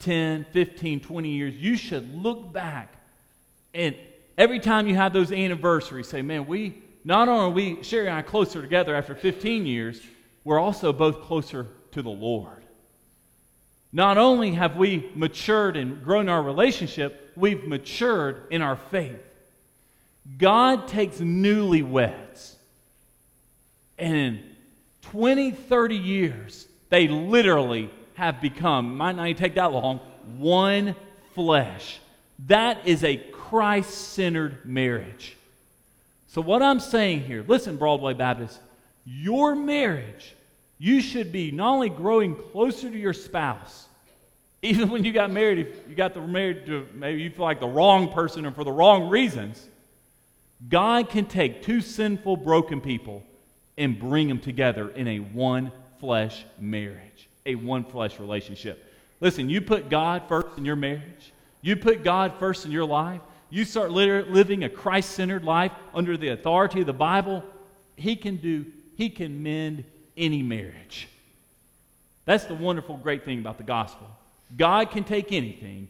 10, 0.00 0.46
15, 0.52 1.00
20 1.00 1.28
years, 1.28 1.54
you 1.54 1.76
should 1.76 2.12
look 2.12 2.52
back 2.52 2.94
and 3.74 3.96
every 4.38 4.60
time 4.60 4.86
you 4.86 4.94
have 4.94 5.12
those 5.12 5.32
anniversaries, 5.32 6.08
say, 6.08 6.22
man, 6.22 6.46
we 6.46 6.82
not 7.04 7.28
only 7.28 7.44
are 7.44 7.50
we, 7.50 7.82
Sherry 7.82 8.06
and 8.06 8.16
I, 8.16 8.22
closer 8.22 8.62
together 8.62 8.94
after 8.94 9.14
15 9.14 9.66
years, 9.66 10.00
we're 10.44 10.60
also 10.60 10.92
both 10.92 11.22
closer 11.22 11.66
to 11.92 12.02
the 12.02 12.10
Lord. 12.10 12.62
Not 13.92 14.16
only 14.16 14.52
have 14.52 14.76
we 14.76 15.10
matured 15.14 15.76
and 15.76 16.02
grown 16.02 16.28
our 16.28 16.42
relationship, 16.42 17.32
we've 17.36 17.66
matured 17.66 18.46
in 18.50 18.62
our 18.62 18.76
faith. 18.76 19.20
God 20.38 20.88
takes 20.88 21.18
newlyweds, 21.18 22.54
and 23.98 24.16
in 24.16 24.42
20, 25.02 25.50
30 25.50 25.96
years, 25.96 26.66
they 26.88 27.08
literally 27.08 27.90
have 28.14 28.40
become, 28.40 28.96
might 28.96 29.16
not 29.16 29.28
even 29.28 29.40
take 29.40 29.54
that 29.56 29.72
long, 29.72 30.00
one 30.38 30.96
flesh. 31.34 32.00
That 32.46 32.86
is 32.86 33.04
a 33.04 33.16
Christ 33.16 33.90
centered 33.90 34.64
marriage. 34.64 35.36
So, 36.28 36.40
what 36.40 36.62
I'm 36.62 36.80
saying 36.80 37.20
here, 37.20 37.44
listen, 37.46 37.76
Broadway 37.76 38.14
Baptist, 38.14 38.58
your 39.04 39.54
marriage, 39.54 40.34
you 40.78 41.00
should 41.00 41.30
be 41.30 41.50
not 41.50 41.74
only 41.74 41.90
growing 41.90 42.34
closer 42.34 42.90
to 42.90 42.98
your 42.98 43.12
spouse, 43.12 43.86
even 44.62 44.88
when 44.88 45.04
you 45.04 45.12
got 45.12 45.30
married, 45.30 45.58
if 45.58 45.88
you 45.88 45.94
got 45.94 46.14
the 46.14 46.20
married 46.20 46.66
to 46.66 46.88
maybe 46.94 47.22
you 47.22 47.30
feel 47.30 47.44
like 47.44 47.60
the 47.60 47.68
wrong 47.68 48.12
person 48.12 48.46
or 48.46 48.50
for 48.50 48.64
the 48.64 48.72
wrong 48.72 49.08
reasons, 49.08 49.68
God 50.68 51.10
can 51.10 51.26
take 51.26 51.62
two 51.62 51.80
sinful, 51.80 52.38
broken 52.38 52.80
people 52.80 53.22
and 53.76 53.98
bring 53.98 54.28
them 54.28 54.38
together 54.38 54.90
in 54.90 55.08
a 55.08 55.18
one 55.18 55.72
flesh 56.00 56.44
marriage, 56.58 57.28
a 57.44 57.54
one 57.54 57.84
flesh 57.84 58.18
relationship. 58.18 58.92
Listen, 59.20 59.48
you 59.48 59.60
put 59.60 59.90
God 59.90 60.22
first 60.28 60.48
in 60.56 60.64
your 60.64 60.76
marriage, 60.76 61.32
you 61.60 61.76
put 61.76 62.04
God 62.04 62.34
first 62.38 62.64
in 62.64 62.70
your 62.70 62.84
life, 62.84 63.20
you 63.50 63.64
start 63.64 63.90
living 63.90 64.64
a 64.64 64.68
Christ 64.68 65.10
centered 65.10 65.44
life 65.44 65.72
under 65.94 66.16
the 66.16 66.28
authority 66.28 66.80
of 66.80 66.86
the 66.86 66.92
Bible, 66.92 67.42
He 67.96 68.16
can 68.16 68.36
do, 68.36 68.66
He 68.96 69.08
can 69.08 69.42
mend 69.42 69.84
any 70.16 70.42
marriage. 70.42 71.08
That's 72.24 72.44
the 72.44 72.54
wonderful, 72.54 72.96
great 72.96 73.24
thing 73.24 73.38
about 73.38 73.58
the 73.58 73.64
gospel. 73.64 74.08
God 74.56 74.90
can 74.90 75.04
take 75.04 75.32
anything 75.32 75.88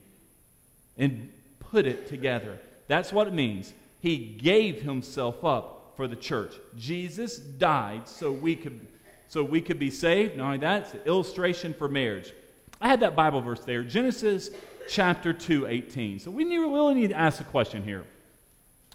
and 0.99 1.31
put 1.61 1.87
it 1.87 2.09
together. 2.09 2.59
That's 2.89 3.13
what 3.13 3.27
it 3.27 3.33
means 3.33 3.73
he 4.05 4.19
gave 4.19 4.83
himself 4.83 5.43
up 5.47 5.95
for 5.97 6.07
the 6.07 6.15
church. 6.15 6.53
Jesus 6.77 7.39
died 7.39 8.07
so 8.07 8.31
we 8.31 8.55
could 8.55 8.87
so 9.29 9.43
we 9.43 9.63
could 9.63 9.79
be 9.79 9.91
saved. 9.91 10.37
Not 10.37 10.45
only 10.45 10.59
that, 10.59 10.83
it's 10.83 10.93
an 10.93 11.01
illustration 11.07 11.73
for 11.73 11.89
marriage. 11.89 12.35
I 12.83 12.89
had 12.89 13.01
that 13.01 13.17
Bible 13.17 13.41
verse 13.41 13.61
there, 13.61 13.83
Genesis 13.83 14.51
chapter 14.91 15.33
2, 15.33 15.69
18. 15.69 16.19
So 16.19 16.31
we 16.31 16.45
really 16.45 16.95
need 16.95 17.09
to 17.09 17.17
ask 17.17 17.41
a 17.41 17.45
question 17.45 17.83
here. 17.83 18.05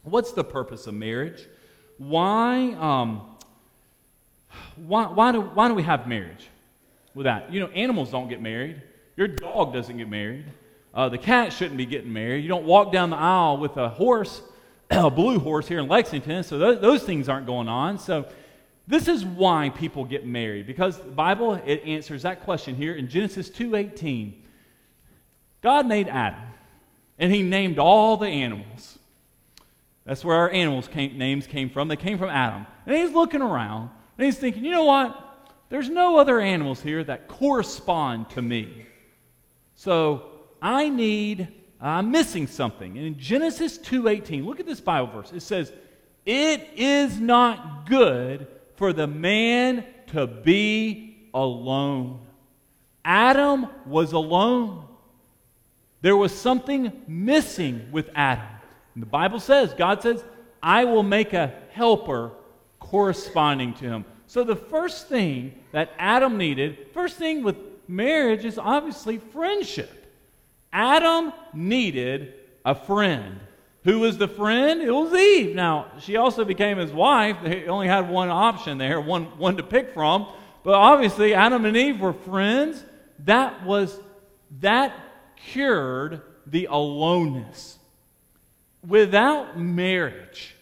What's 0.03 0.31
the 0.31 0.43
purpose 0.43 0.85
of 0.85 0.93
marriage? 0.93 1.47
Why, 1.97 2.73
um, 2.79 3.35
why, 4.75 5.07
why, 5.07 5.31
do, 5.31 5.41
why 5.41 5.67
do 5.69 5.73
we 5.73 5.83
have 5.83 6.07
marriage 6.07 6.47
with 7.15 7.23
that? 7.23 7.51
You 7.51 7.61
know, 7.61 7.67
animals 7.69 8.11
don't 8.11 8.29
get 8.29 8.43
married. 8.43 8.79
Your 9.17 9.27
dog 9.27 9.73
doesn't 9.73 9.97
get 9.97 10.07
married. 10.07 10.45
Uh, 10.93 11.09
the 11.09 11.17
cat 11.17 11.51
shouldn't 11.51 11.77
be 11.77 11.87
getting 11.87 12.13
married. 12.13 12.43
You 12.43 12.49
don't 12.49 12.65
walk 12.65 12.91
down 12.91 13.09
the 13.09 13.17
aisle 13.17 13.57
with 13.57 13.75
a 13.75 13.89
horse 13.89 14.43
a 14.89 15.09
blue 15.09 15.39
horse 15.39 15.67
here 15.67 15.79
in 15.79 15.87
Lexington, 15.87 16.43
so 16.43 16.57
those, 16.57 16.81
those 16.81 17.03
things 17.03 17.29
aren't 17.29 17.45
going 17.45 17.67
on. 17.67 17.99
So 17.99 18.25
this 18.87 19.07
is 19.07 19.23
why 19.23 19.69
people 19.69 20.03
get 20.03 20.25
married 20.25 20.65
because 20.65 20.97
the 20.97 21.11
Bible 21.11 21.53
it 21.53 21.83
answers 21.85 22.23
that 22.23 22.43
question 22.43 22.75
here 22.75 22.95
in 22.95 23.07
Genesis 23.07 23.49
2:18. 23.49 24.33
God 25.61 25.85
made 25.85 26.07
Adam, 26.07 26.41
and 27.19 27.31
he 27.31 27.43
named 27.43 27.77
all 27.77 28.17
the 28.17 28.27
animals. 28.27 28.97
That's 30.05 30.25
where 30.25 30.37
our 30.37 30.49
animals 30.49 30.87
came, 30.87 31.17
names 31.17 31.45
came 31.45 31.69
from. 31.69 31.87
They 31.87 31.95
came 31.95 32.17
from 32.17 32.29
Adam. 32.29 32.65
And 32.87 32.95
he's 32.95 33.11
looking 33.11 33.43
around, 33.43 33.91
and 34.17 34.25
he's 34.25 34.39
thinking, 34.39 34.65
you 34.65 34.71
know 34.71 34.85
what? 34.85 35.25
There's 35.69 35.89
no 35.89 36.17
other 36.17 36.39
animals 36.39 36.81
here 36.81 37.03
that 37.03 37.27
correspond 37.27 38.31
to 38.31 38.41
me. 38.41 38.87
So 39.75 40.31
I 40.61 40.89
need 40.89 41.47
I'm 41.81 42.11
missing 42.11 42.47
something. 42.47 42.97
And 42.97 43.07
in 43.07 43.17
Genesis 43.17 43.77
2:18, 43.77 44.45
look 44.45 44.59
at 44.59 44.65
this 44.65 44.81
Bible 44.81 45.11
verse. 45.13 45.31
It 45.31 45.41
says, 45.41 45.71
It 46.25 46.69
is 46.75 47.19
not 47.19 47.87
good 47.87 48.47
for 48.75 48.91
the 48.93 49.07
man 49.07 49.85
to 50.07 50.27
be 50.27 51.29
alone. 51.33 52.19
Adam 53.05 53.67
was 53.85 54.11
alone. 54.11 54.85
There 56.01 56.17
was 56.17 56.37
something 56.37 56.91
missing 57.07 57.89
with 57.91 58.09
Adam. 58.15 58.47
And 58.93 59.01
the 59.01 59.07
Bible 59.07 59.39
says, 59.39 59.73
God 59.73 60.01
says, 60.01 60.23
I 60.61 60.85
will 60.85 61.03
make 61.03 61.33
a 61.33 61.53
helper 61.71 62.31
corresponding 62.79 63.73
to 63.75 63.85
him. 63.85 64.05
So 64.27 64.43
the 64.43 64.55
first 64.55 65.07
thing 65.07 65.55
that 65.71 65.91
Adam 65.97 66.37
needed, 66.37 66.87
first 66.93 67.17
thing 67.17 67.43
with 67.43 67.57
marriage 67.87 68.45
is 68.45 68.57
obviously 68.57 69.17
friendship. 69.17 69.98
Adam 70.71 71.33
needed 71.53 72.33
a 72.65 72.75
friend. 72.75 73.39
Who 73.83 73.99
was 73.99 74.17
the 74.17 74.27
friend? 74.27 74.81
It 74.81 74.91
was 74.91 75.13
Eve. 75.13 75.55
Now, 75.55 75.87
she 75.99 76.17
also 76.17 76.43
became 76.43 76.77
his 76.77 76.91
wife. 76.91 77.37
They 77.43 77.67
only 77.67 77.87
had 77.87 78.09
one 78.09 78.29
option 78.29 78.77
there, 78.77 78.99
one, 78.99 79.25
one 79.37 79.57
to 79.57 79.63
pick 79.63 79.93
from. 79.93 80.27
But 80.63 80.73
obviously, 80.73 81.33
Adam 81.33 81.65
and 81.65 81.77
Eve 81.77 81.99
were 81.99 82.13
friends. 82.13 82.83
That 83.19 83.65
was, 83.65 83.97
that 84.59 84.93
cured 85.37 86.21
the 86.45 86.67
aloneness. 86.69 87.77
Without 88.85 89.59
marriage, 89.59 90.55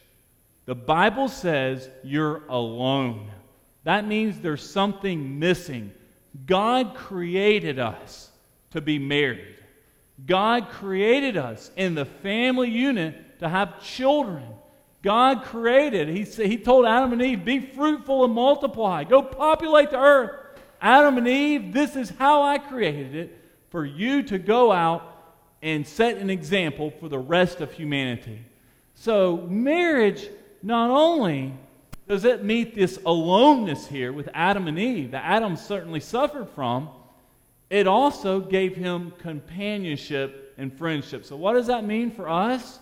the 0.66 0.76
Bible 0.76 1.28
says 1.28 1.90
you're 2.04 2.44
alone. 2.48 3.32
That 3.84 4.08
means 4.08 4.40
there's 4.40 4.68
something 4.68 5.40
missing. 5.40 5.92
God 6.46 6.96
created 6.96 7.80
us 7.80 8.30
to 8.72 8.82
be 8.82 9.00
married. 9.00 9.57
God 10.26 10.70
created 10.70 11.38
us 11.38 11.72
in 11.76 11.96
the 11.96 12.06
family 12.06 12.70
unit 12.70 13.40
to 13.40 13.48
have 13.48 13.82
children. 13.84 14.44
God 15.04 15.44
created, 15.44 16.10
he, 16.10 16.26
said, 16.26 16.48
he 16.48 16.58
told 16.58 16.86
Adam 16.86 17.14
and 17.14 17.22
Eve, 17.22 17.46
be 17.46 17.60
fruitful 17.60 18.26
and 18.26 18.34
multiply, 18.34 19.04
go 19.04 19.22
populate 19.22 19.92
the 19.92 20.00
earth. 20.00 20.32
Adam 20.82 21.18
and 21.18 21.28
Eve, 21.28 21.72
this 21.72 21.96
is 21.96 22.10
how 22.18 22.44
I 22.44 22.58
created 22.58 23.16
it 23.16 23.42
for 23.70 23.86
you 23.86 24.24
to 24.24 24.38
go 24.38 24.72
out 24.72 25.14
and 25.62 25.88
set 25.88 26.18
an 26.18 26.30
example 26.30 26.92
for 27.00 27.10
the 27.10 27.20
rest 27.20 27.62
of 27.62 27.72
humanity. 27.72 28.42
So, 28.96 29.38
marriage 29.48 30.28
not 30.64 30.90
only 30.90 31.54
does 32.08 32.26
it 32.26 32.44
meet 32.44 32.74
this 32.74 33.00
aloneness 33.06 33.88
here 33.88 34.14
with 34.14 34.30
Adam 34.34 34.68
and 34.68 34.80
Eve 34.80 35.12
that 35.12 35.24
Adam 35.26 35.56
certainly 35.56 36.00
suffered 36.00 36.50
from, 36.50 36.90
it 37.70 37.88
also 37.88 38.40
gave 38.40 38.76
him 38.76 39.14
companionship 39.20 40.54
and 40.58 40.76
friendship. 40.78 41.26
So, 41.26 41.36
what 41.36 41.54
does 41.54 41.68
that 41.68 41.84
mean 41.84 42.12
for 42.12 42.30
us? 42.30 42.80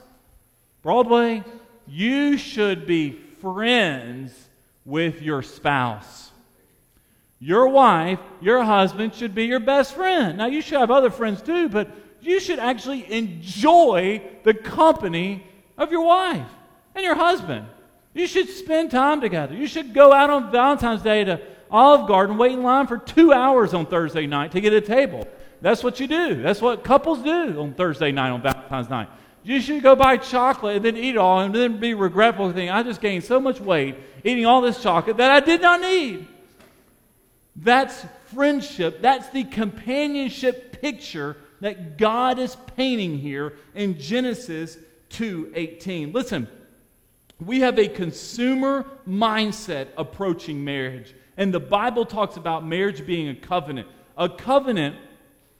Broadway, 0.81 1.43
you 1.87 2.37
should 2.37 2.85
be 2.85 3.19
friends 3.41 4.31
with 4.85 5.21
your 5.21 5.41
spouse. 5.41 6.31
Your 7.39 7.67
wife, 7.67 8.19
your 8.41 8.63
husband 8.63 9.13
should 9.13 9.35
be 9.35 9.45
your 9.45 9.59
best 9.59 9.95
friend. 9.95 10.37
Now, 10.37 10.45
you 10.45 10.61
should 10.61 10.79
have 10.79 10.91
other 10.91 11.09
friends 11.09 11.41
too, 11.41 11.69
but 11.69 11.91
you 12.21 12.39
should 12.39 12.59
actually 12.59 13.11
enjoy 13.11 14.21
the 14.43 14.53
company 14.53 15.45
of 15.77 15.91
your 15.91 16.05
wife 16.05 16.47
and 16.93 17.03
your 17.03 17.15
husband. 17.15 17.67
You 18.13 18.27
should 18.27 18.49
spend 18.49 18.91
time 18.91 19.19
together. 19.19 19.53
You 19.53 19.67
should 19.67 19.93
go 19.93 20.13
out 20.13 20.29
on 20.29 20.51
Valentine's 20.51 21.01
Day 21.01 21.23
to 21.25 21.41
Olive 21.75 22.07
Garden, 22.07 22.37
wait 22.37 22.53
in 22.53 22.63
line 22.63 22.87
for 22.87 22.97
two 22.97 23.33
hours 23.33 23.73
on 23.73 23.85
Thursday 23.85 24.25
night 24.25 24.53
to 24.53 24.61
get 24.61 24.71
a 24.71 24.79
table. 24.79 25.27
That's 25.59 25.83
what 25.83 25.99
you 25.99 26.07
do. 26.07 26.41
That's 26.41 26.61
what 26.61 26.85
couples 26.85 27.21
do 27.21 27.59
on 27.59 27.73
Thursday 27.73 28.13
night 28.13 28.29
on 28.29 28.41
Valentine's 28.41 28.89
night. 28.89 29.09
You 29.43 29.59
should 29.59 29.83
go 29.83 29.93
buy 29.93 30.15
chocolate 30.15 30.77
and 30.77 30.85
then 30.85 30.95
eat 30.95 31.15
it 31.15 31.17
all 31.17 31.41
and 31.41 31.53
then 31.53 31.77
be 31.79 31.93
regretful 31.93 32.47
thinking, 32.47 32.69
I 32.69 32.81
just 32.81 33.01
gained 33.01 33.25
so 33.25 33.41
much 33.41 33.59
weight 33.59 33.97
eating 34.23 34.45
all 34.45 34.61
this 34.61 34.81
chocolate 34.81 35.17
that 35.17 35.31
I 35.31 35.41
did 35.41 35.61
not 35.61 35.81
need. 35.81 36.27
That's 37.57 38.05
friendship. 38.33 39.01
That's 39.01 39.29
the 39.31 39.43
companionship 39.43 40.81
picture 40.81 41.35
that 41.59 41.97
God 41.97 42.39
is 42.39 42.55
painting 42.77 43.17
here 43.17 43.57
in 43.73 43.99
Genesis 43.99 44.77
2:18. 45.09 46.13
Listen, 46.13 46.47
we 47.39 47.59
have 47.59 47.77
a 47.77 47.89
consumer 47.89 48.85
mindset 49.05 49.87
approaching 49.97 50.63
marriage. 50.63 51.13
And 51.37 51.53
the 51.53 51.59
Bible 51.59 52.05
talks 52.05 52.37
about 52.37 52.65
marriage 52.65 53.05
being 53.05 53.29
a 53.29 53.35
covenant. 53.35 53.87
A 54.17 54.29
covenant 54.29 54.95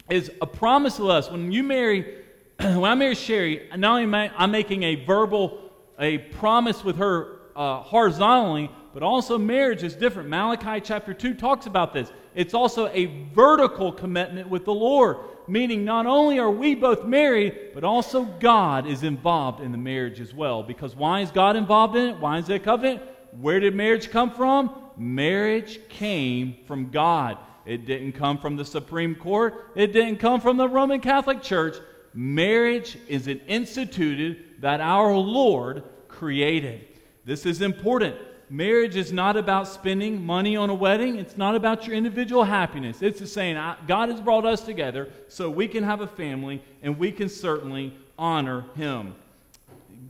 is 0.09 0.31
a 0.41 0.47
promise 0.47 0.97
to 0.97 1.09
us. 1.09 1.29
When 1.29 1.51
you 1.51 1.63
marry, 1.63 2.23
when 2.59 2.85
I 2.85 2.95
marry 2.95 3.15
Sherry, 3.15 3.67
not 3.75 4.01
only 4.01 4.03
am 4.03 4.31
I 4.37 4.45
making 4.45 4.83
a 4.83 4.95
verbal, 5.05 5.59
a 5.99 6.19
promise 6.19 6.83
with 6.83 6.97
her 6.97 7.39
uh, 7.55 7.81
horizontally, 7.81 8.69
but 8.93 9.03
also 9.03 9.37
marriage 9.37 9.83
is 9.83 9.95
different. 9.95 10.29
Malachi 10.29 10.79
chapter 10.79 11.13
2 11.13 11.33
talks 11.33 11.65
about 11.65 11.93
this. 11.93 12.11
It's 12.33 12.53
also 12.53 12.87
a 12.87 13.07
vertical 13.33 13.91
commitment 13.91 14.49
with 14.49 14.63
the 14.63 14.73
Lord, 14.73 15.17
meaning 15.47 15.83
not 15.83 16.05
only 16.05 16.39
are 16.39 16.51
we 16.51 16.75
both 16.75 17.03
married, 17.03 17.71
but 17.73 17.83
also 17.83 18.23
God 18.23 18.87
is 18.87 19.03
involved 19.03 19.59
in 19.61 19.73
the 19.73 19.77
marriage 19.77 20.21
as 20.21 20.33
well. 20.33 20.63
Because 20.63 20.95
why 20.95 21.21
is 21.21 21.31
God 21.31 21.57
involved 21.57 21.97
in 21.97 22.09
it? 22.11 22.19
Why 22.19 22.37
is 22.37 22.49
it 22.49 22.55
a 22.55 22.59
covenant? 22.59 23.01
Where 23.39 23.59
did 23.59 23.75
marriage 23.75 24.11
come 24.11 24.31
from? 24.31 24.84
Marriage 24.97 25.79
came 25.89 26.57
from 26.67 26.89
God. 26.89 27.37
It 27.65 27.85
didn't 27.85 28.13
come 28.13 28.37
from 28.37 28.55
the 28.55 28.65
Supreme 28.65 29.15
Court, 29.15 29.71
it 29.75 29.93
didn't 29.93 30.17
come 30.17 30.39
from 30.39 30.57
the 30.57 30.69
Roman 30.69 31.01
Catholic 31.01 31.41
Church. 31.41 31.77
Marriage 32.13 32.97
is 33.07 33.27
an 33.27 33.41
instituted 33.47 34.61
that 34.61 34.79
our 34.79 35.13
Lord 35.13 35.83
created. 36.07 36.87
This 37.25 37.45
is 37.45 37.61
important 37.61 38.15
marriage 38.49 38.95
is 38.95 39.11
not 39.11 39.37
about 39.37 39.67
spending 39.67 40.23
money 40.23 40.55
on 40.55 40.69
a 40.69 40.73
wedding. 40.73 41.17
It's 41.17 41.37
not 41.37 41.55
about 41.55 41.87
your 41.87 41.95
individual 41.95 42.43
happiness. 42.43 43.01
It's 43.01 43.19
just 43.19 43.33
saying, 43.33 43.55
God 43.87 44.09
has 44.09 44.21
brought 44.21 44.45
us 44.45 44.61
together 44.61 45.09
so 45.27 45.49
we 45.49 45.67
can 45.67 45.83
have 45.83 46.01
a 46.01 46.07
family 46.07 46.63
and 46.81 46.97
we 46.97 47.11
can 47.11 47.29
certainly 47.29 47.93
honor 48.17 48.65
Him. 48.75 49.15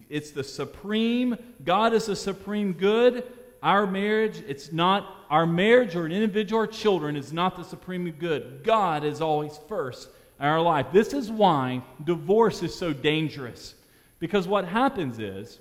It's 0.10 0.32
the 0.32 0.44
supreme, 0.44 1.38
God 1.64 1.94
is 1.94 2.06
the 2.06 2.16
supreme 2.16 2.74
good. 2.74 3.24
Our 3.66 3.88
marriage, 3.88 4.44
it's 4.48 4.72
not, 4.72 5.26
our 5.32 5.48
marriage 5.48 5.96
or 5.96 6.06
an 6.06 6.12
individual 6.12 6.62
or 6.62 6.68
children 6.68 7.16
is 7.16 7.34
not 7.34 7.56
the 7.58 7.64
supreme 7.64 8.10
good. 8.12 8.62
God 8.64 9.04
is 9.04 9.22
always 9.22 9.60
first 9.68 10.08
in 10.40 10.46
our 10.46 10.62
life. 10.62 10.86
This 10.94 11.14
is 11.14 11.32
why 11.32 11.82
divorce 12.04 12.62
is 12.62 12.76
so 12.76 12.94
dangerous. 12.94 13.74
Because 14.20 14.48
what 14.48 14.66
happens 14.66 15.18
is, 15.18 15.60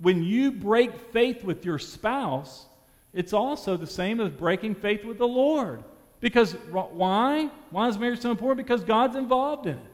when 0.00 0.24
you 0.24 0.50
break 0.50 1.12
faith 1.12 1.44
with 1.44 1.64
your 1.64 1.78
spouse, 1.78 2.66
it's 3.14 3.32
also 3.32 3.76
the 3.76 3.86
same 3.86 4.20
as 4.20 4.30
breaking 4.30 4.74
faith 4.74 5.04
with 5.04 5.18
the 5.18 5.28
Lord. 5.28 5.84
Because 6.18 6.54
why? 6.72 7.48
Why 7.70 7.86
is 7.86 7.96
marriage 7.96 8.22
so 8.22 8.32
important? 8.32 8.66
Because 8.66 8.82
God's 8.82 9.14
involved 9.14 9.68
in 9.68 9.74
it. 9.74 9.92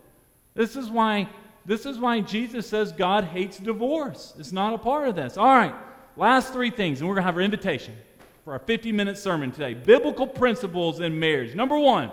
This 0.55 0.75
is 0.75 0.89
why 0.89 1.29
this 1.67 1.85
is 1.85 1.99
why 1.99 2.21
Jesus 2.21 2.67
says 2.67 2.93
God 2.93 3.25
hates 3.25 3.59
divorce. 3.59 4.33
It's 4.39 4.53
not 4.53 4.73
a 4.73 4.79
part 4.79 5.07
of 5.07 5.15
this. 5.15 5.37
All 5.37 5.55
right, 5.55 5.75
last 6.17 6.53
three 6.53 6.71
things, 6.71 7.01
and 7.01 7.09
we're 7.09 7.15
going 7.15 7.23
to 7.23 7.27
have 7.27 7.37
our 7.37 7.43
invitation 7.43 7.97
for 8.45 8.53
our 8.53 8.59
50 8.59 8.93
minute 8.93 9.19
sermon 9.19 9.53
today. 9.53 9.75
Biblical 9.75 10.27
principles 10.27 11.01
in 11.01 11.19
marriage. 11.19 11.55
Number 11.55 11.79
one, 11.79 12.11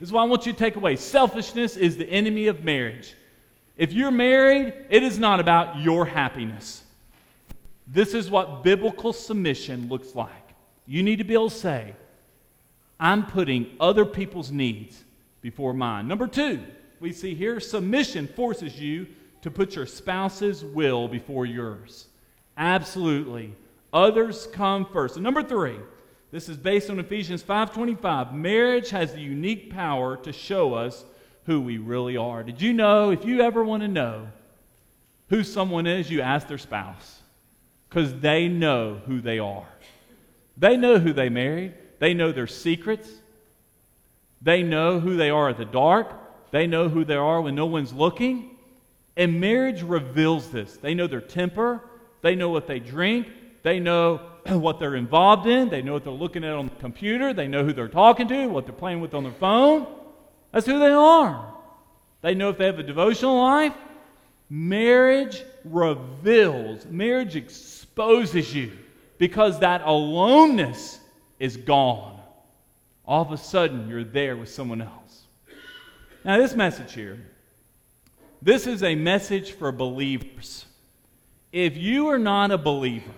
this 0.00 0.08
is 0.08 0.12
what 0.12 0.22
I 0.22 0.24
want 0.24 0.46
you 0.46 0.52
to 0.52 0.58
take 0.58 0.76
away 0.76 0.96
selfishness 0.96 1.76
is 1.76 1.96
the 1.96 2.08
enemy 2.08 2.46
of 2.46 2.64
marriage. 2.64 3.14
If 3.76 3.92
you're 3.92 4.10
married, 4.10 4.74
it 4.88 5.02
is 5.02 5.18
not 5.18 5.40
about 5.40 5.78
your 5.78 6.06
happiness. 6.06 6.82
This 7.86 8.14
is 8.14 8.30
what 8.30 8.64
biblical 8.64 9.12
submission 9.12 9.88
looks 9.88 10.14
like. 10.14 10.32
You 10.86 11.02
need 11.02 11.16
to 11.16 11.24
be 11.24 11.34
able 11.34 11.50
to 11.50 11.56
say, 11.56 11.94
I'm 12.98 13.26
putting 13.26 13.76
other 13.78 14.04
people's 14.04 14.50
needs 14.50 15.04
before 15.42 15.74
mine. 15.74 16.08
Number 16.08 16.26
two, 16.26 16.62
we 17.00 17.12
see 17.12 17.34
here 17.34 17.60
submission 17.60 18.26
forces 18.26 18.80
you 18.80 19.06
to 19.42 19.50
put 19.50 19.76
your 19.76 19.86
spouse's 19.86 20.64
will 20.64 21.06
before 21.06 21.44
yours. 21.44 22.06
Absolutely. 22.56 23.54
Others 23.92 24.48
come 24.52 24.86
first. 24.86 25.16
And 25.16 25.24
number 25.24 25.42
three, 25.42 25.78
this 26.30 26.48
is 26.48 26.56
based 26.56 26.90
on 26.90 26.98
Ephesians 26.98 27.42
5:25. 27.42 28.34
Marriage 28.34 28.90
has 28.90 29.12
the 29.12 29.20
unique 29.20 29.70
power 29.70 30.16
to 30.18 30.32
show 30.32 30.74
us 30.74 31.04
who 31.44 31.60
we 31.60 31.78
really 31.78 32.16
are. 32.16 32.42
Did 32.42 32.60
you 32.60 32.72
know 32.72 33.10
if 33.10 33.24
you 33.24 33.40
ever 33.40 33.64
want 33.64 33.82
to 33.82 33.88
know 33.88 34.28
who 35.28 35.42
someone 35.42 35.86
is, 35.86 36.10
you 36.10 36.20
ask 36.20 36.46
their 36.46 36.58
spouse 36.58 37.20
because 37.88 38.14
they 38.20 38.48
know 38.48 39.00
who 39.06 39.20
they 39.20 39.38
are. 39.38 39.66
They 40.56 40.76
know 40.76 40.98
who 40.98 41.12
they 41.12 41.28
married, 41.28 41.74
they 41.98 42.14
know 42.14 42.32
their 42.32 42.46
secrets, 42.46 43.10
they 44.40 44.62
know 44.62 45.00
who 45.00 45.16
they 45.16 45.30
are 45.30 45.48
at 45.48 45.58
the 45.58 45.64
dark, 45.64 46.12
they 46.50 46.66
know 46.66 46.88
who 46.88 47.04
they 47.04 47.16
are 47.16 47.40
when 47.40 47.54
no 47.54 47.66
one's 47.66 47.92
looking. 47.92 48.56
And 49.16 49.40
marriage 49.40 49.82
reveals 49.82 50.50
this. 50.50 50.76
They 50.76 50.94
know 50.94 51.06
their 51.06 51.20
temper, 51.20 51.82
they 52.22 52.34
know 52.34 52.50
what 52.50 52.66
they 52.66 52.78
drink, 52.78 53.28
they 53.62 53.80
know 53.80 54.20
what 54.46 54.78
they're 54.78 54.96
involved 54.96 55.46
in, 55.46 55.68
they 55.68 55.82
know 55.82 55.92
what 55.92 56.04
they're 56.04 56.12
looking 56.12 56.44
at 56.44 56.52
on 56.52 56.66
the 56.66 56.74
computer, 56.76 57.32
they 57.32 57.48
know 57.48 57.64
who 57.64 57.72
they're 57.72 57.88
talking 57.88 58.28
to, 58.28 58.46
what 58.46 58.66
they're 58.66 58.74
playing 58.74 59.00
with 59.00 59.14
on 59.14 59.22
their 59.22 59.32
phone. 59.32 59.86
That's 60.52 60.66
who 60.66 60.78
they 60.78 60.92
are. 60.92 61.52
They 62.22 62.34
know 62.34 62.50
if 62.50 62.58
they 62.58 62.66
have 62.66 62.78
a 62.78 62.82
devotional 62.82 63.38
life, 63.38 63.74
Marriage 64.48 65.42
reveals, 65.64 66.86
marriage 66.86 67.34
exposes 67.34 68.54
you 68.54 68.72
because 69.18 69.58
that 69.60 69.82
aloneness 69.84 71.00
is 71.40 71.56
gone. 71.56 72.20
All 73.04 73.22
of 73.22 73.32
a 73.32 73.36
sudden, 73.36 73.88
you're 73.88 74.04
there 74.04 74.36
with 74.36 74.48
someone 74.48 74.82
else. 74.82 75.26
Now, 76.24 76.38
this 76.38 76.54
message 76.54 76.92
here, 76.92 77.18
this 78.40 78.66
is 78.66 78.82
a 78.82 78.94
message 78.94 79.52
for 79.52 79.72
believers. 79.72 80.65
If 81.52 81.76
you 81.76 82.08
are 82.08 82.18
not 82.18 82.50
a 82.50 82.58
believer, 82.58 83.12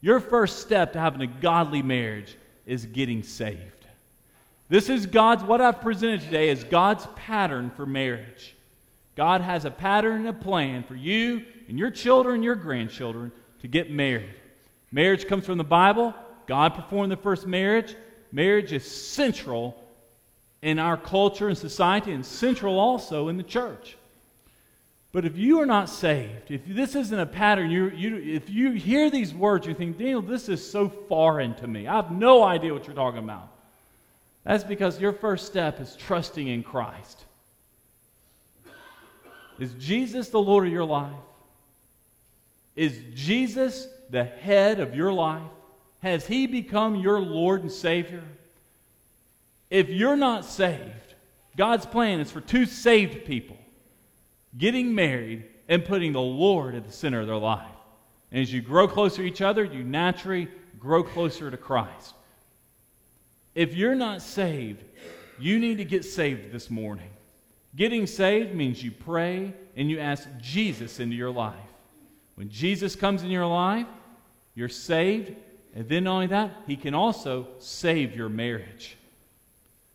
your 0.00 0.20
first 0.20 0.60
step 0.60 0.92
to 0.92 1.00
having 1.00 1.22
a 1.22 1.26
godly 1.26 1.82
marriage 1.82 2.36
is 2.66 2.86
getting 2.86 3.22
saved. 3.22 3.86
This 4.68 4.90
is 4.90 5.06
God's, 5.06 5.42
what 5.42 5.60
I've 5.60 5.80
presented 5.80 6.20
today 6.20 6.50
is 6.50 6.62
God's 6.64 7.06
pattern 7.16 7.70
for 7.70 7.86
marriage. 7.86 8.54
God 9.16 9.40
has 9.40 9.64
a 9.64 9.70
pattern 9.70 10.16
and 10.18 10.28
a 10.28 10.32
plan 10.32 10.84
for 10.84 10.94
you 10.94 11.44
and 11.68 11.78
your 11.78 11.90
children 11.90 12.42
your 12.42 12.54
grandchildren 12.54 13.32
to 13.62 13.68
get 13.68 13.90
married. 13.90 14.34
Marriage 14.92 15.26
comes 15.26 15.46
from 15.46 15.58
the 15.58 15.64
Bible. 15.64 16.14
God 16.46 16.74
performed 16.74 17.10
the 17.10 17.16
first 17.16 17.46
marriage. 17.46 17.96
Marriage 18.30 18.72
is 18.72 18.88
central 18.88 19.82
in 20.62 20.78
our 20.78 20.96
culture 20.96 21.48
and 21.48 21.58
society 21.58 22.12
and 22.12 22.24
central 22.24 22.78
also 22.78 23.28
in 23.28 23.36
the 23.36 23.42
church. 23.42 23.96
But 25.10 25.24
if 25.24 25.38
you 25.38 25.60
are 25.60 25.66
not 25.66 25.88
saved, 25.88 26.50
if 26.50 26.60
this 26.66 26.94
isn't 26.94 27.18
a 27.18 27.26
pattern, 27.26 27.70
you, 27.70 27.90
you, 27.90 28.16
if 28.16 28.50
you 28.50 28.72
hear 28.72 29.10
these 29.10 29.32
words, 29.32 29.66
you 29.66 29.74
think, 29.74 29.96
Daniel, 29.96 30.20
this 30.20 30.48
is 30.48 30.70
so 30.70 30.88
foreign 30.88 31.54
to 31.56 31.66
me. 31.66 31.86
I 31.86 31.96
have 31.96 32.10
no 32.10 32.44
idea 32.44 32.74
what 32.74 32.86
you're 32.86 32.94
talking 32.94 33.20
about. 33.24 33.48
That's 34.44 34.64
because 34.64 35.00
your 35.00 35.12
first 35.12 35.46
step 35.46 35.80
is 35.80 35.96
trusting 35.96 36.46
in 36.46 36.62
Christ. 36.62 37.24
Is 39.58 39.72
Jesus 39.74 40.28
the 40.28 40.40
Lord 40.40 40.66
of 40.66 40.72
your 40.72 40.84
life? 40.84 41.12
Is 42.76 43.00
Jesus 43.14 43.88
the 44.10 44.24
head 44.24 44.78
of 44.78 44.94
your 44.94 45.12
life? 45.12 45.42
Has 46.00 46.26
he 46.26 46.46
become 46.46 46.96
your 46.96 47.18
Lord 47.18 47.62
and 47.62 47.72
Savior? 47.72 48.22
If 49.68 49.88
you're 49.88 50.16
not 50.16 50.44
saved, 50.44 51.14
God's 51.56 51.86
plan 51.86 52.20
is 52.20 52.30
for 52.30 52.40
two 52.40 52.66
saved 52.66 53.24
people 53.24 53.57
getting 54.58 54.94
married 54.94 55.44
and 55.68 55.84
putting 55.84 56.12
the 56.12 56.20
Lord 56.20 56.74
at 56.74 56.84
the 56.84 56.92
center 56.92 57.20
of 57.20 57.26
their 57.26 57.36
life. 57.36 57.66
And 58.30 58.42
as 58.42 58.52
you 58.52 58.60
grow 58.60 58.88
closer 58.88 59.22
to 59.22 59.28
each 59.28 59.40
other, 59.40 59.64
you 59.64 59.84
naturally 59.84 60.48
grow 60.78 61.02
closer 61.02 61.50
to 61.50 61.56
Christ. 61.56 62.14
If 63.54 63.74
you're 63.74 63.94
not 63.94 64.22
saved, 64.22 64.84
you 65.38 65.58
need 65.58 65.78
to 65.78 65.84
get 65.84 66.04
saved 66.04 66.52
this 66.52 66.70
morning. 66.70 67.10
Getting 67.76 68.06
saved 68.06 68.54
means 68.54 68.82
you 68.82 68.90
pray 68.90 69.54
and 69.76 69.90
you 69.90 69.98
ask 69.98 70.28
Jesus 70.40 71.00
into 71.00 71.16
your 71.16 71.30
life. 71.30 71.54
When 72.34 72.50
Jesus 72.50 72.96
comes 72.96 73.22
in 73.22 73.30
your 73.30 73.46
life, 73.46 73.86
you're 74.54 74.68
saved, 74.68 75.34
and 75.74 75.88
then 75.88 76.04
not 76.04 76.14
only 76.14 76.26
that, 76.28 76.52
He 76.66 76.76
can 76.76 76.94
also 76.94 77.48
save 77.58 78.16
your 78.16 78.28
marriage. 78.28 78.96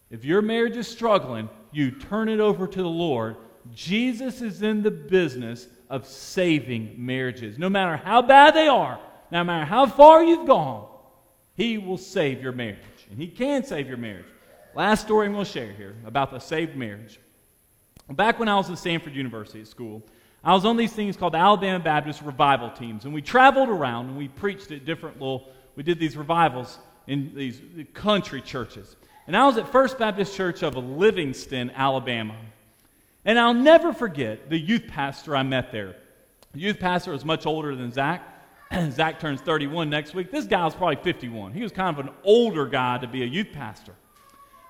If 0.09 0.24
your 0.24 0.41
marriage 0.41 0.78
is 0.78 0.88
struggling, 0.88 1.49
you 1.72 1.91
turn 1.91 2.30
it 2.30 2.39
over 2.39 2.68
to 2.68 2.82
the 2.82 2.88
Lord. 2.88 3.36
Jesus 3.74 4.41
is 4.41 4.61
in 4.61 4.84
the 4.84 4.91
business 4.91 5.68
of 5.89 6.07
saving 6.07 6.95
marriages. 6.97 7.57
No 7.57 7.70
matter 7.70 7.97
how 7.97 8.22
bad 8.22 8.55
they 8.55 8.68
are, 8.68 8.99
no 9.32 9.43
matter 9.43 9.66
how 9.66 9.86
far 9.86 10.24
you've 10.24 10.47
gone, 10.47 10.88
He 11.55 11.78
will 11.78 11.97
save 11.97 12.41
your 12.41 12.51
marriage. 12.51 12.80
And 13.09 13.20
He 13.20 13.28
can 13.28 13.64
save 13.64 13.88
your 13.88 13.97
marriage. 13.97 14.26
Last 14.76 15.01
story 15.01 15.28
I'm 15.28 15.34
going 15.34 15.45
to 15.45 15.51
share 15.51 15.72
here 15.72 15.95
about 16.05 16.32
the 16.32 16.39
saved 16.39 16.76
marriage. 16.76 17.20
Back 18.09 18.39
when 18.39 18.49
I 18.49 18.55
was 18.55 18.70
at 18.70 18.78
Samford 18.78 19.14
University 19.14 19.61
at 19.61 19.68
school, 19.68 20.03
I 20.43 20.53
was 20.53 20.66
on 20.66 20.76
these 20.76 20.91
things 20.91 21.16
called 21.16 21.36
Alabama 21.36 21.82
Baptist 21.82 22.22
revival 22.22 22.70
teams. 22.72 23.05
And 23.05 23.14
we 23.14 23.22
traveled 23.22 23.70
around 23.70 24.07
and 24.07 24.18
we 24.18 24.28
preached 24.28 24.72
at 24.72 24.84
different 24.84 25.20
little, 25.20 25.49
we 25.76 25.84
did 25.84 25.99
these 25.99 26.18
revivals 26.18 26.80
in 27.07 27.32
these 27.34 27.61
country 27.93 28.41
churches. 28.41 28.95
And 29.26 29.38
I 29.38 29.45
was 29.45 29.57
at 29.57 29.72
First 29.72 29.97
Baptist 29.97 30.36
Church 30.36 30.64
of 30.64 30.76
Livingston, 30.76 31.72
Alabama. 31.72 32.36
And 33.26 33.39
I'll 33.39 33.53
never 33.53 33.93
forget 33.93 34.49
the 34.49 34.57
youth 34.57 34.88
pastor 34.88 35.36
I 35.36 35.43
met 35.43 35.71
there. 35.71 35.95
The 36.53 36.59
youth 36.59 36.80
pastor 36.80 37.11
was 37.11 37.24
much 37.24 37.45
older 37.45 37.76
than 37.76 37.91
Zach. 37.91 38.21
Zach 38.91 39.19
turns 39.19 39.41
31 39.41 39.89
next 39.89 40.13
week. 40.13 40.32
This 40.32 40.45
guy 40.45 40.63
was 40.65 40.76
probably 40.76 40.97
51. 40.97 41.53
He 41.53 41.63
was 41.63 41.71
kind 41.71 41.97
of 41.97 42.05
an 42.05 42.13
older 42.24 42.65
guy 42.65 42.97
to 42.97 43.07
be 43.07 43.24
a 43.24 43.26
youth 43.26 43.51
pastor. 43.53 43.93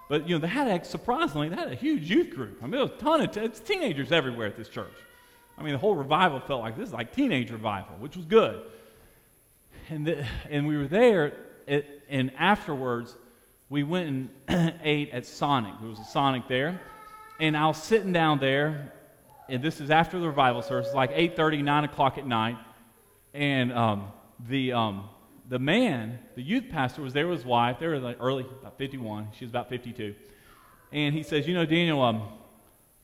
But, 0.09 0.27
you 0.27 0.35
know, 0.35 0.39
they 0.39 0.47
had, 0.47 0.67
a, 0.67 0.85
surprisingly, 0.85 1.49
they 1.49 1.55
had 1.55 1.71
a 1.71 1.75
huge 1.75 2.09
youth 2.09 2.29
group. 2.29 2.59
I 2.61 2.63
mean, 2.63 2.71
there 2.71 2.81
was 2.81 2.91
a 2.91 2.97
ton 2.97 3.21
of 3.21 3.31
t- 3.31 3.63
teenagers 3.65 4.11
everywhere 4.11 4.47
at 4.47 4.55
this 4.55 4.69
church. 4.69 4.93
I 5.57 5.63
mean, 5.63 5.73
the 5.73 5.79
whole 5.79 5.95
revival 5.95 6.39
felt 6.39 6.61
like 6.61 6.77
this 6.77 6.89
is 6.89 6.93
like 6.93 7.15
teenage 7.15 7.51
revival, 7.51 7.95
which 7.99 8.15
was 8.15 8.25
good. 8.25 8.63
And, 9.89 10.05
the, 10.05 10.25
and 10.49 10.67
we 10.67 10.77
were 10.77 10.87
there, 10.87 11.33
at, 11.67 11.85
and 12.09 12.31
afterwards, 12.37 13.15
we 13.69 13.83
went 13.83 14.29
and 14.47 14.79
ate 14.83 15.11
at 15.11 15.25
Sonic. 15.25 15.73
There 15.79 15.89
was 15.89 15.99
a 15.99 16.05
Sonic 16.05 16.47
there. 16.47 16.79
And 17.39 17.57
I 17.57 17.67
was 17.67 17.81
sitting 17.81 18.13
down 18.13 18.39
there, 18.39 18.93
and 19.49 19.63
this 19.63 19.81
is 19.81 19.89
after 19.89 20.19
the 20.19 20.27
revival 20.27 20.61
service, 20.61 20.93
like 20.93 21.11
8.30, 21.13 21.63
9 21.63 21.83
o'clock 21.85 22.17
at 22.17 22.27
night. 22.27 22.57
And 23.33 23.73
um, 23.73 24.07
the, 24.47 24.73
um, 24.73 25.09
the 25.49 25.59
man, 25.59 26.19
the 26.35 26.43
youth 26.43 26.65
pastor, 26.69 27.01
was 27.01 27.13
there 27.13 27.27
with 27.27 27.39
his 27.39 27.45
wife. 27.45 27.77
They 27.79 27.87
were 27.87 27.99
like 27.99 28.17
early, 28.19 28.45
about 28.61 28.77
51. 28.77 29.29
She 29.37 29.45
was 29.45 29.51
about 29.51 29.69
52. 29.69 30.15
And 30.91 31.13
he 31.13 31.23
says, 31.23 31.47
You 31.47 31.55
know, 31.55 31.65
Daniel, 31.65 32.01
um, 32.01 32.23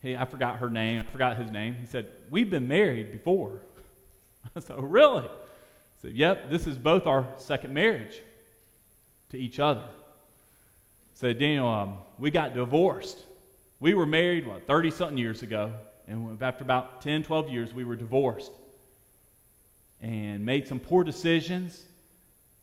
hey, 0.01 0.15
I 0.15 0.25
forgot 0.25 0.57
her 0.57 0.69
name. 0.69 0.99
I 0.99 1.11
forgot 1.11 1.37
his 1.37 1.49
name. 1.49 1.75
He 1.75 1.87
said, 1.87 2.07
We've 2.29 2.49
been 2.49 2.67
married 2.67 3.11
before. 3.11 3.61
I 4.55 4.59
said, 4.59 4.75
Oh, 4.77 4.83
really? 4.83 5.25
I 5.25 6.01
said, 6.01 6.13
Yep, 6.13 6.49
this 6.51 6.67
is 6.67 6.77
both 6.77 7.07
our 7.07 7.27
second 7.37 7.73
marriage 7.73 8.21
to 9.31 9.37
each 9.37 9.59
other. 9.59 9.81
I 9.81 11.15
said, 11.15 11.39
Daniel, 11.39 11.67
um, 11.67 11.97
we 12.17 12.31
got 12.31 12.53
divorced. 12.53 13.25
We 13.79 13.93
were 13.93 14.05
married, 14.05 14.45
what, 14.45 14.67
30 14.67 14.91
something 14.91 15.17
years 15.17 15.41
ago. 15.41 15.73
And 16.07 16.41
after 16.41 16.63
about 16.63 17.01
10, 17.01 17.23
12 17.23 17.49
years, 17.49 17.73
we 17.73 17.83
were 17.83 17.95
divorced 17.95 18.51
and 20.01 20.45
made 20.45 20.67
some 20.67 20.79
poor 20.79 21.03
decisions 21.03 21.85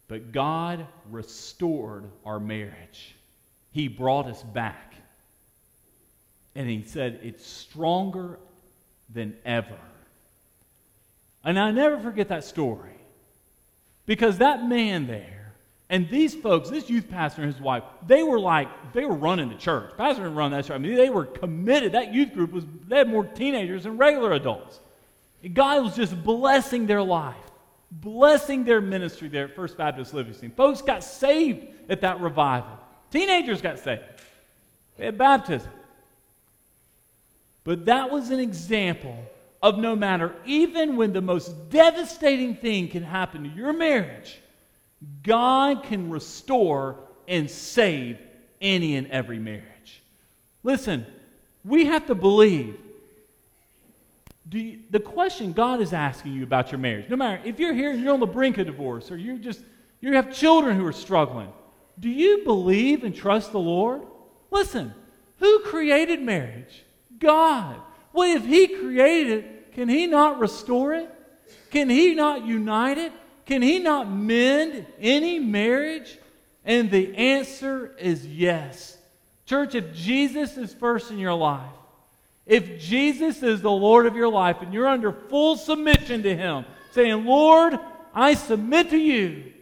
but 0.09 0.33
God 0.33 0.87
restored 1.11 2.05
our 2.25 2.39
marriage. 2.39 3.15
He 3.73 3.89
brought 3.89 4.27
us 4.27 4.43
back. 4.43 4.95
And 6.55 6.69
He 6.69 6.85
said, 6.85 7.21
It's 7.23 7.47
stronger 7.47 8.39
than 9.13 9.37
ever. 9.45 9.79
And 11.45 11.59
I 11.59 11.71
never 11.71 11.99
forget 12.01 12.29
that 12.29 12.45
story. 12.45 12.91
Because 14.05 14.39
that 14.39 14.65
man 14.65 15.07
there, 15.09 15.36
and 15.89 16.09
these 16.09 16.35
folks, 16.35 16.69
this 16.69 16.91
youth 16.91 17.09
pastor 17.09 17.43
and 17.43 17.53
his 17.53 17.61
wife, 17.61 17.85
they 18.07 18.23
were 18.23 18.41
like, 18.41 18.69
they 18.93 19.05
were 19.05 19.15
running 19.15 19.49
the 19.49 19.55
church. 19.55 19.93
Pastor 19.97 20.23
didn't 20.23 20.37
run 20.37 20.51
that 20.51 20.65
church. 20.65 20.75
I 20.75 20.79
mean, 20.79 20.97
they 20.97 21.11
were 21.11 21.27
committed. 21.27 21.93
That 21.93 22.13
youth 22.13 22.33
group 22.35 22.53
was, 22.53 22.65
they 22.89 22.99
had 22.99 23.09
more 23.09 23.25
teenagers 23.25 23.85
than 23.85 23.97
regular 23.97 24.33
adults. 24.33 24.81
And 25.45 25.55
God 25.55 25.85
was 25.85 25.95
just 25.95 26.21
blessing 26.25 26.87
their 26.87 27.03
life 27.03 27.37
blessing 27.91 28.65
their 28.65 28.81
ministry 28.81 29.29
there 29.29 29.45
at 29.45 29.55
First 29.55 29.77
Baptist 29.77 30.13
Livingston. 30.15 30.51
Folks 30.51 30.83
got 30.83 31.05
saved 31.05 31.67
at 31.89 32.01
that 32.01 32.21
revival. 32.21 32.79
Teenagers 33.11 33.63
got 33.63 33.79
saved. 33.79 34.03
They 34.97 35.07
had 35.07 35.19
baptism. 35.19 35.71
But 37.65 37.87
that 37.87 38.11
was 38.11 38.31
an 38.31 38.41
example 38.41 39.17
of 39.63 39.79
no 39.79 39.97
matter, 39.97 40.35
even 40.45 40.97
when 40.97 41.13
the 41.13 41.21
most 41.21 41.71
devastating 41.71 42.55
thing 42.55 42.89
can 42.89 43.03
happen 43.03 43.45
to 43.45 43.49
your 43.49 43.73
marriage, 43.73 44.39
God 45.23 45.85
can 45.85 46.11
restore 46.11 46.97
and 47.29 47.51
save 47.51 48.19
any 48.61 48.97
and 48.97 49.09
every 49.09 49.39
marriage. 49.39 50.03
Listen, 50.63 51.07
we 51.65 51.87
have 51.87 52.07
to 52.07 52.15
believe 52.15 52.79
you, 54.51 54.79
the 54.91 55.01
question 55.01 55.53
God 55.53 55.81
is 55.81 55.93
asking 55.93 56.33
you 56.35 56.45
about 56.45 56.71
your 56.71 56.79
marriage, 56.79 57.09
no 57.11 57.17
matter 57.17 57.41
if 57.45 57.59
you're 57.59 57.75
here 57.75 57.91
and 57.91 58.03
you're 58.03 58.15
on 58.15 58.21
the 58.21 58.27
brink 58.27 58.59
of 58.59 58.67
divorce 58.67 59.11
or 59.11 59.17
you 59.17 59.39
just 59.39 59.61
you 60.01 60.15
have 60.15 60.33
children 60.33 60.77
who 60.77 60.87
are 60.87 60.93
struggling, 60.93 61.53
do 61.99 62.09
you 62.09 62.45
believe 62.45 63.03
and 63.05 63.15
trust 63.15 63.53
the 63.53 63.59
Lord? 63.59 64.03
Listen, 64.51 64.95
who 65.39 65.61
created 65.61 66.23
marriage? 66.23 66.85
God. 67.19 67.81
Well, 68.13 68.37
if 68.37 68.45
He 68.45 68.69
created 68.69 69.45
it, 69.45 69.73
can 69.73 69.89
He 69.89 70.07
not 70.07 70.39
restore 70.39 70.95
it? 70.95 71.13
Can 71.71 71.91
He 71.91 72.15
not 72.15 72.47
unite 72.47 72.99
it? 72.99 73.13
Can 73.47 73.63
He 73.63 73.79
not 73.79 74.11
mend 74.11 74.87
any 75.01 75.39
marriage? 75.39 76.19
And 76.65 76.91
the 76.91 77.17
answer 77.17 77.95
is 77.97 78.27
yes. 78.27 78.99
Church, 79.47 79.75
if 79.77 79.95
Jesus 79.95 80.57
is 80.57 80.75
first 80.75 81.13
in 81.13 81.19
your 81.19 81.35
life, 81.35 81.71
if 82.45 82.81
Jesus 82.81 83.43
is 83.43 83.63
the 83.63 83.71
Lord 83.71 84.07
of 84.07 84.17
your 84.17 84.29
life 84.29 84.59
and 84.61 84.75
you're 84.75 84.89
under 84.89 85.13
full 85.13 85.57
submission 85.57 86.25
to 86.25 86.37
Him, 86.37 86.65
saying, 86.93 87.25
Lord, 87.25 87.79
I 88.13 88.35
submit 88.35 88.91
to 88.91 88.99
you, 88.99 89.53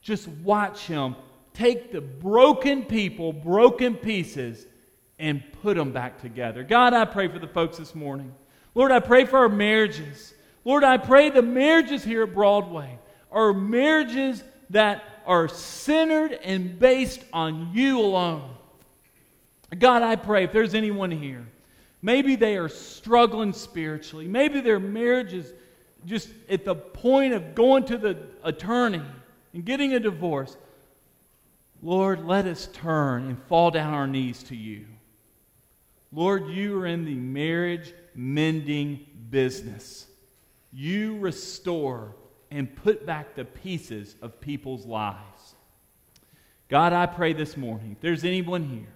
just 0.00 0.26
watch 0.28 0.86
Him 0.86 1.16
take 1.54 1.92
the 1.92 2.00
broken 2.00 2.82
people, 2.82 3.32
broken 3.32 3.94
pieces, 3.94 4.66
and 5.18 5.42
put 5.62 5.76
them 5.76 5.92
back 5.92 6.20
together. 6.20 6.64
God, 6.64 6.92
I 6.92 7.04
pray 7.04 7.28
for 7.28 7.38
the 7.38 7.46
folks 7.46 7.78
this 7.78 7.94
morning. 7.94 8.34
Lord, 8.74 8.90
I 8.90 8.98
pray 8.98 9.24
for 9.24 9.38
our 9.38 9.48
marriages. 9.48 10.33
Lord, 10.64 10.84
I 10.84 10.96
pray 10.96 11.30
the 11.30 11.42
marriages 11.42 12.02
here 12.02 12.22
at 12.22 12.34
Broadway 12.34 12.98
are 13.30 13.52
marriages 13.52 14.42
that 14.70 15.02
are 15.26 15.48
centered 15.48 16.32
and 16.32 16.78
based 16.78 17.20
on 17.32 17.70
you 17.74 18.00
alone. 18.00 18.50
God, 19.78 20.02
I 20.02 20.16
pray 20.16 20.44
if 20.44 20.52
there's 20.52 20.74
anyone 20.74 21.10
here, 21.10 21.46
maybe 22.00 22.36
they 22.36 22.56
are 22.56 22.68
struggling 22.68 23.52
spiritually, 23.52 24.28
maybe 24.28 24.60
their 24.60 24.80
marriage 24.80 25.34
is 25.34 25.52
just 26.06 26.28
at 26.48 26.64
the 26.64 26.74
point 26.74 27.32
of 27.32 27.54
going 27.54 27.84
to 27.86 27.98
the 27.98 28.16
attorney 28.42 29.02
and 29.52 29.64
getting 29.64 29.94
a 29.94 30.00
divorce. 30.00 30.56
Lord, 31.82 32.24
let 32.24 32.46
us 32.46 32.68
turn 32.72 33.28
and 33.28 33.42
fall 33.44 33.70
down 33.70 33.92
our 33.92 34.06
knees 34.06 34.42
to 34.44 34.56
you. 34.56 34.86
Lord, 36.12 36.48
you 36.48 36.80
are 36.80 36.86
in 36.86 37.04
the 37.04 37.14
marriage 37.14 37.92
mending 38.14 39.04
business. 39.30 40.06
You 40.74 41.18
restore 41.18 42.16
and 42.50 42.74
put 42.74 43.06
back 43.06 43.34
the 43.34 43.44
pieces 43.44 44.16
of 44.20 44.40
people's 44.40 44.84
lives. 44.84 45.54
God, 46.68 46.92
I 46.92 47.06
pray 47.06 47.32
this 47.32 47.56
morning, 47.56 47.92
if 47.92 48.00
there's 48.00 48.24
anyone 48.24 48.64
here, 48.64 48.88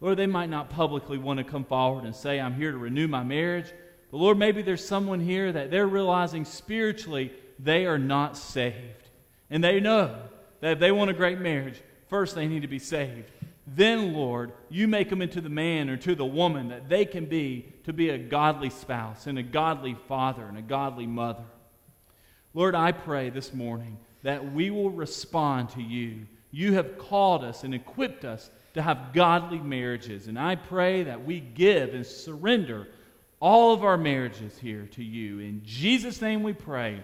Lord, 0.00 0.18
they 0.18 0.26
might 0.26 0.50
not 0.50 0.70
publicly 0.70 1.16
want 1.16 1.38
to 1.38 1.44
come 1.44 1.64
forward 1.64 2.04
and 2.04 2.14
say, 2.14 2.40
I'm 2.40 2.54
here 2.54 2.72
to 2.72 2.76
renew 2.76 3.06
my 3.06 3.22
marriage. 3.22 3.72
But 4.10 4.18
Lord, 4.18 4.36
maybe 4.36 4.62
there's 4.62 4.86
someone 4.86 5.20
here 5.20 5.52
that 5.52 5.70
they're 5.70 5.86
realizing 5.86 6.44
spiritually 6.44 7.32
they 7.58 7.86
are 7.86 7.98
not 7.98 8.36
saved. 8.36 9.08
And 9.50 9.62
they 9.62 9.78
know 9.78 10.18
that 10.60 10.72
if 10.72 10.78
they 10.80 10.90
want 10.90 11.10
a 11.10 11.14
great 11.14 11.38
marriage, 11.38 11.80
first 12.08 12.34
they 12.34 12.48
need 12.48 12.62
to 12.62 12.68
be 12.68 12.80
saved. 12.80 13.30
Then, 13.66 14.12
Lord, 14.12 14.52
you 14.68 14.86
make 14.86 15.08
them 15.08 15.22
into 15.22 15.40
the 15.40 15.48
man 15.48 15.88
or 15.88 15.96
to 15.98 16.14
the 16.14 16.24
woman 16.24 16.68
that 16.68 16.88
they 16.88 17.06
can 17.06 17.24
be 17.24 17.72
to 17.84 17.92
be 17.92 18.10
a 18.10 18.18
godly 18.18 18.70
spouse 18.70 19.26
and 19.26 19.38
a 19.38 19.42
godly 19.42 19.96
father 20.06 20.44
and 20.44 20.58
a 20.58 20.62
godly 20.62 21.06
mother. 21.06 21.44
Lord, 22.52 22.74
I 22.74 22.92
pray 22.92 23.30
this 23.30 23.54
morning 23.54 23.98
that 24.22 24.52
we 24.52 24.70
will 24.70 24.90
respond 24.90 25.70
to 25.70 25.82
you. 25.82 26.26
You 26.50 26.74
have 26.74 26.98
called 26.98 27.42
us 27.42 27.64
and 27.64 27.74
equipped 27.74 28.24
us 28.24 28.50
to 28.74 28.82
have 28.82 29.12
godly 29.12 29.58
marriages. 29.58 30.28
And 30.28 30.38
I 30.38 30.56
pray 30.56 31.04
that 31.04 31.24
we 31.24 31.40
give 31.40 31.94
and 31.94 32.04
surrender 32.04 32.88
all 33.40 33.72
of 33.72 33.82
our 33.82 33.96
marriages 33.96 34.58
here 34.58 34.88
to 34.92 35.02
you. 35.02 35.38
In 35.38 35.62
Jesus' 35.64 36.20
name 36.20 36.42
we 36.42 36.52
pray. 36.52 37.02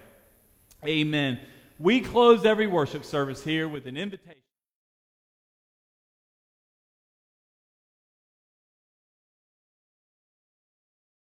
Amen. 0.87 1.41
We 1.79 2.01
close 2.01 2.45
every 2.45 2.67
worship 2.67 3.05
service 3.05 3.43
here 3.43 3.69
with 3.69 3.87
an 3.87 3.97
invitation. 3.97 4.40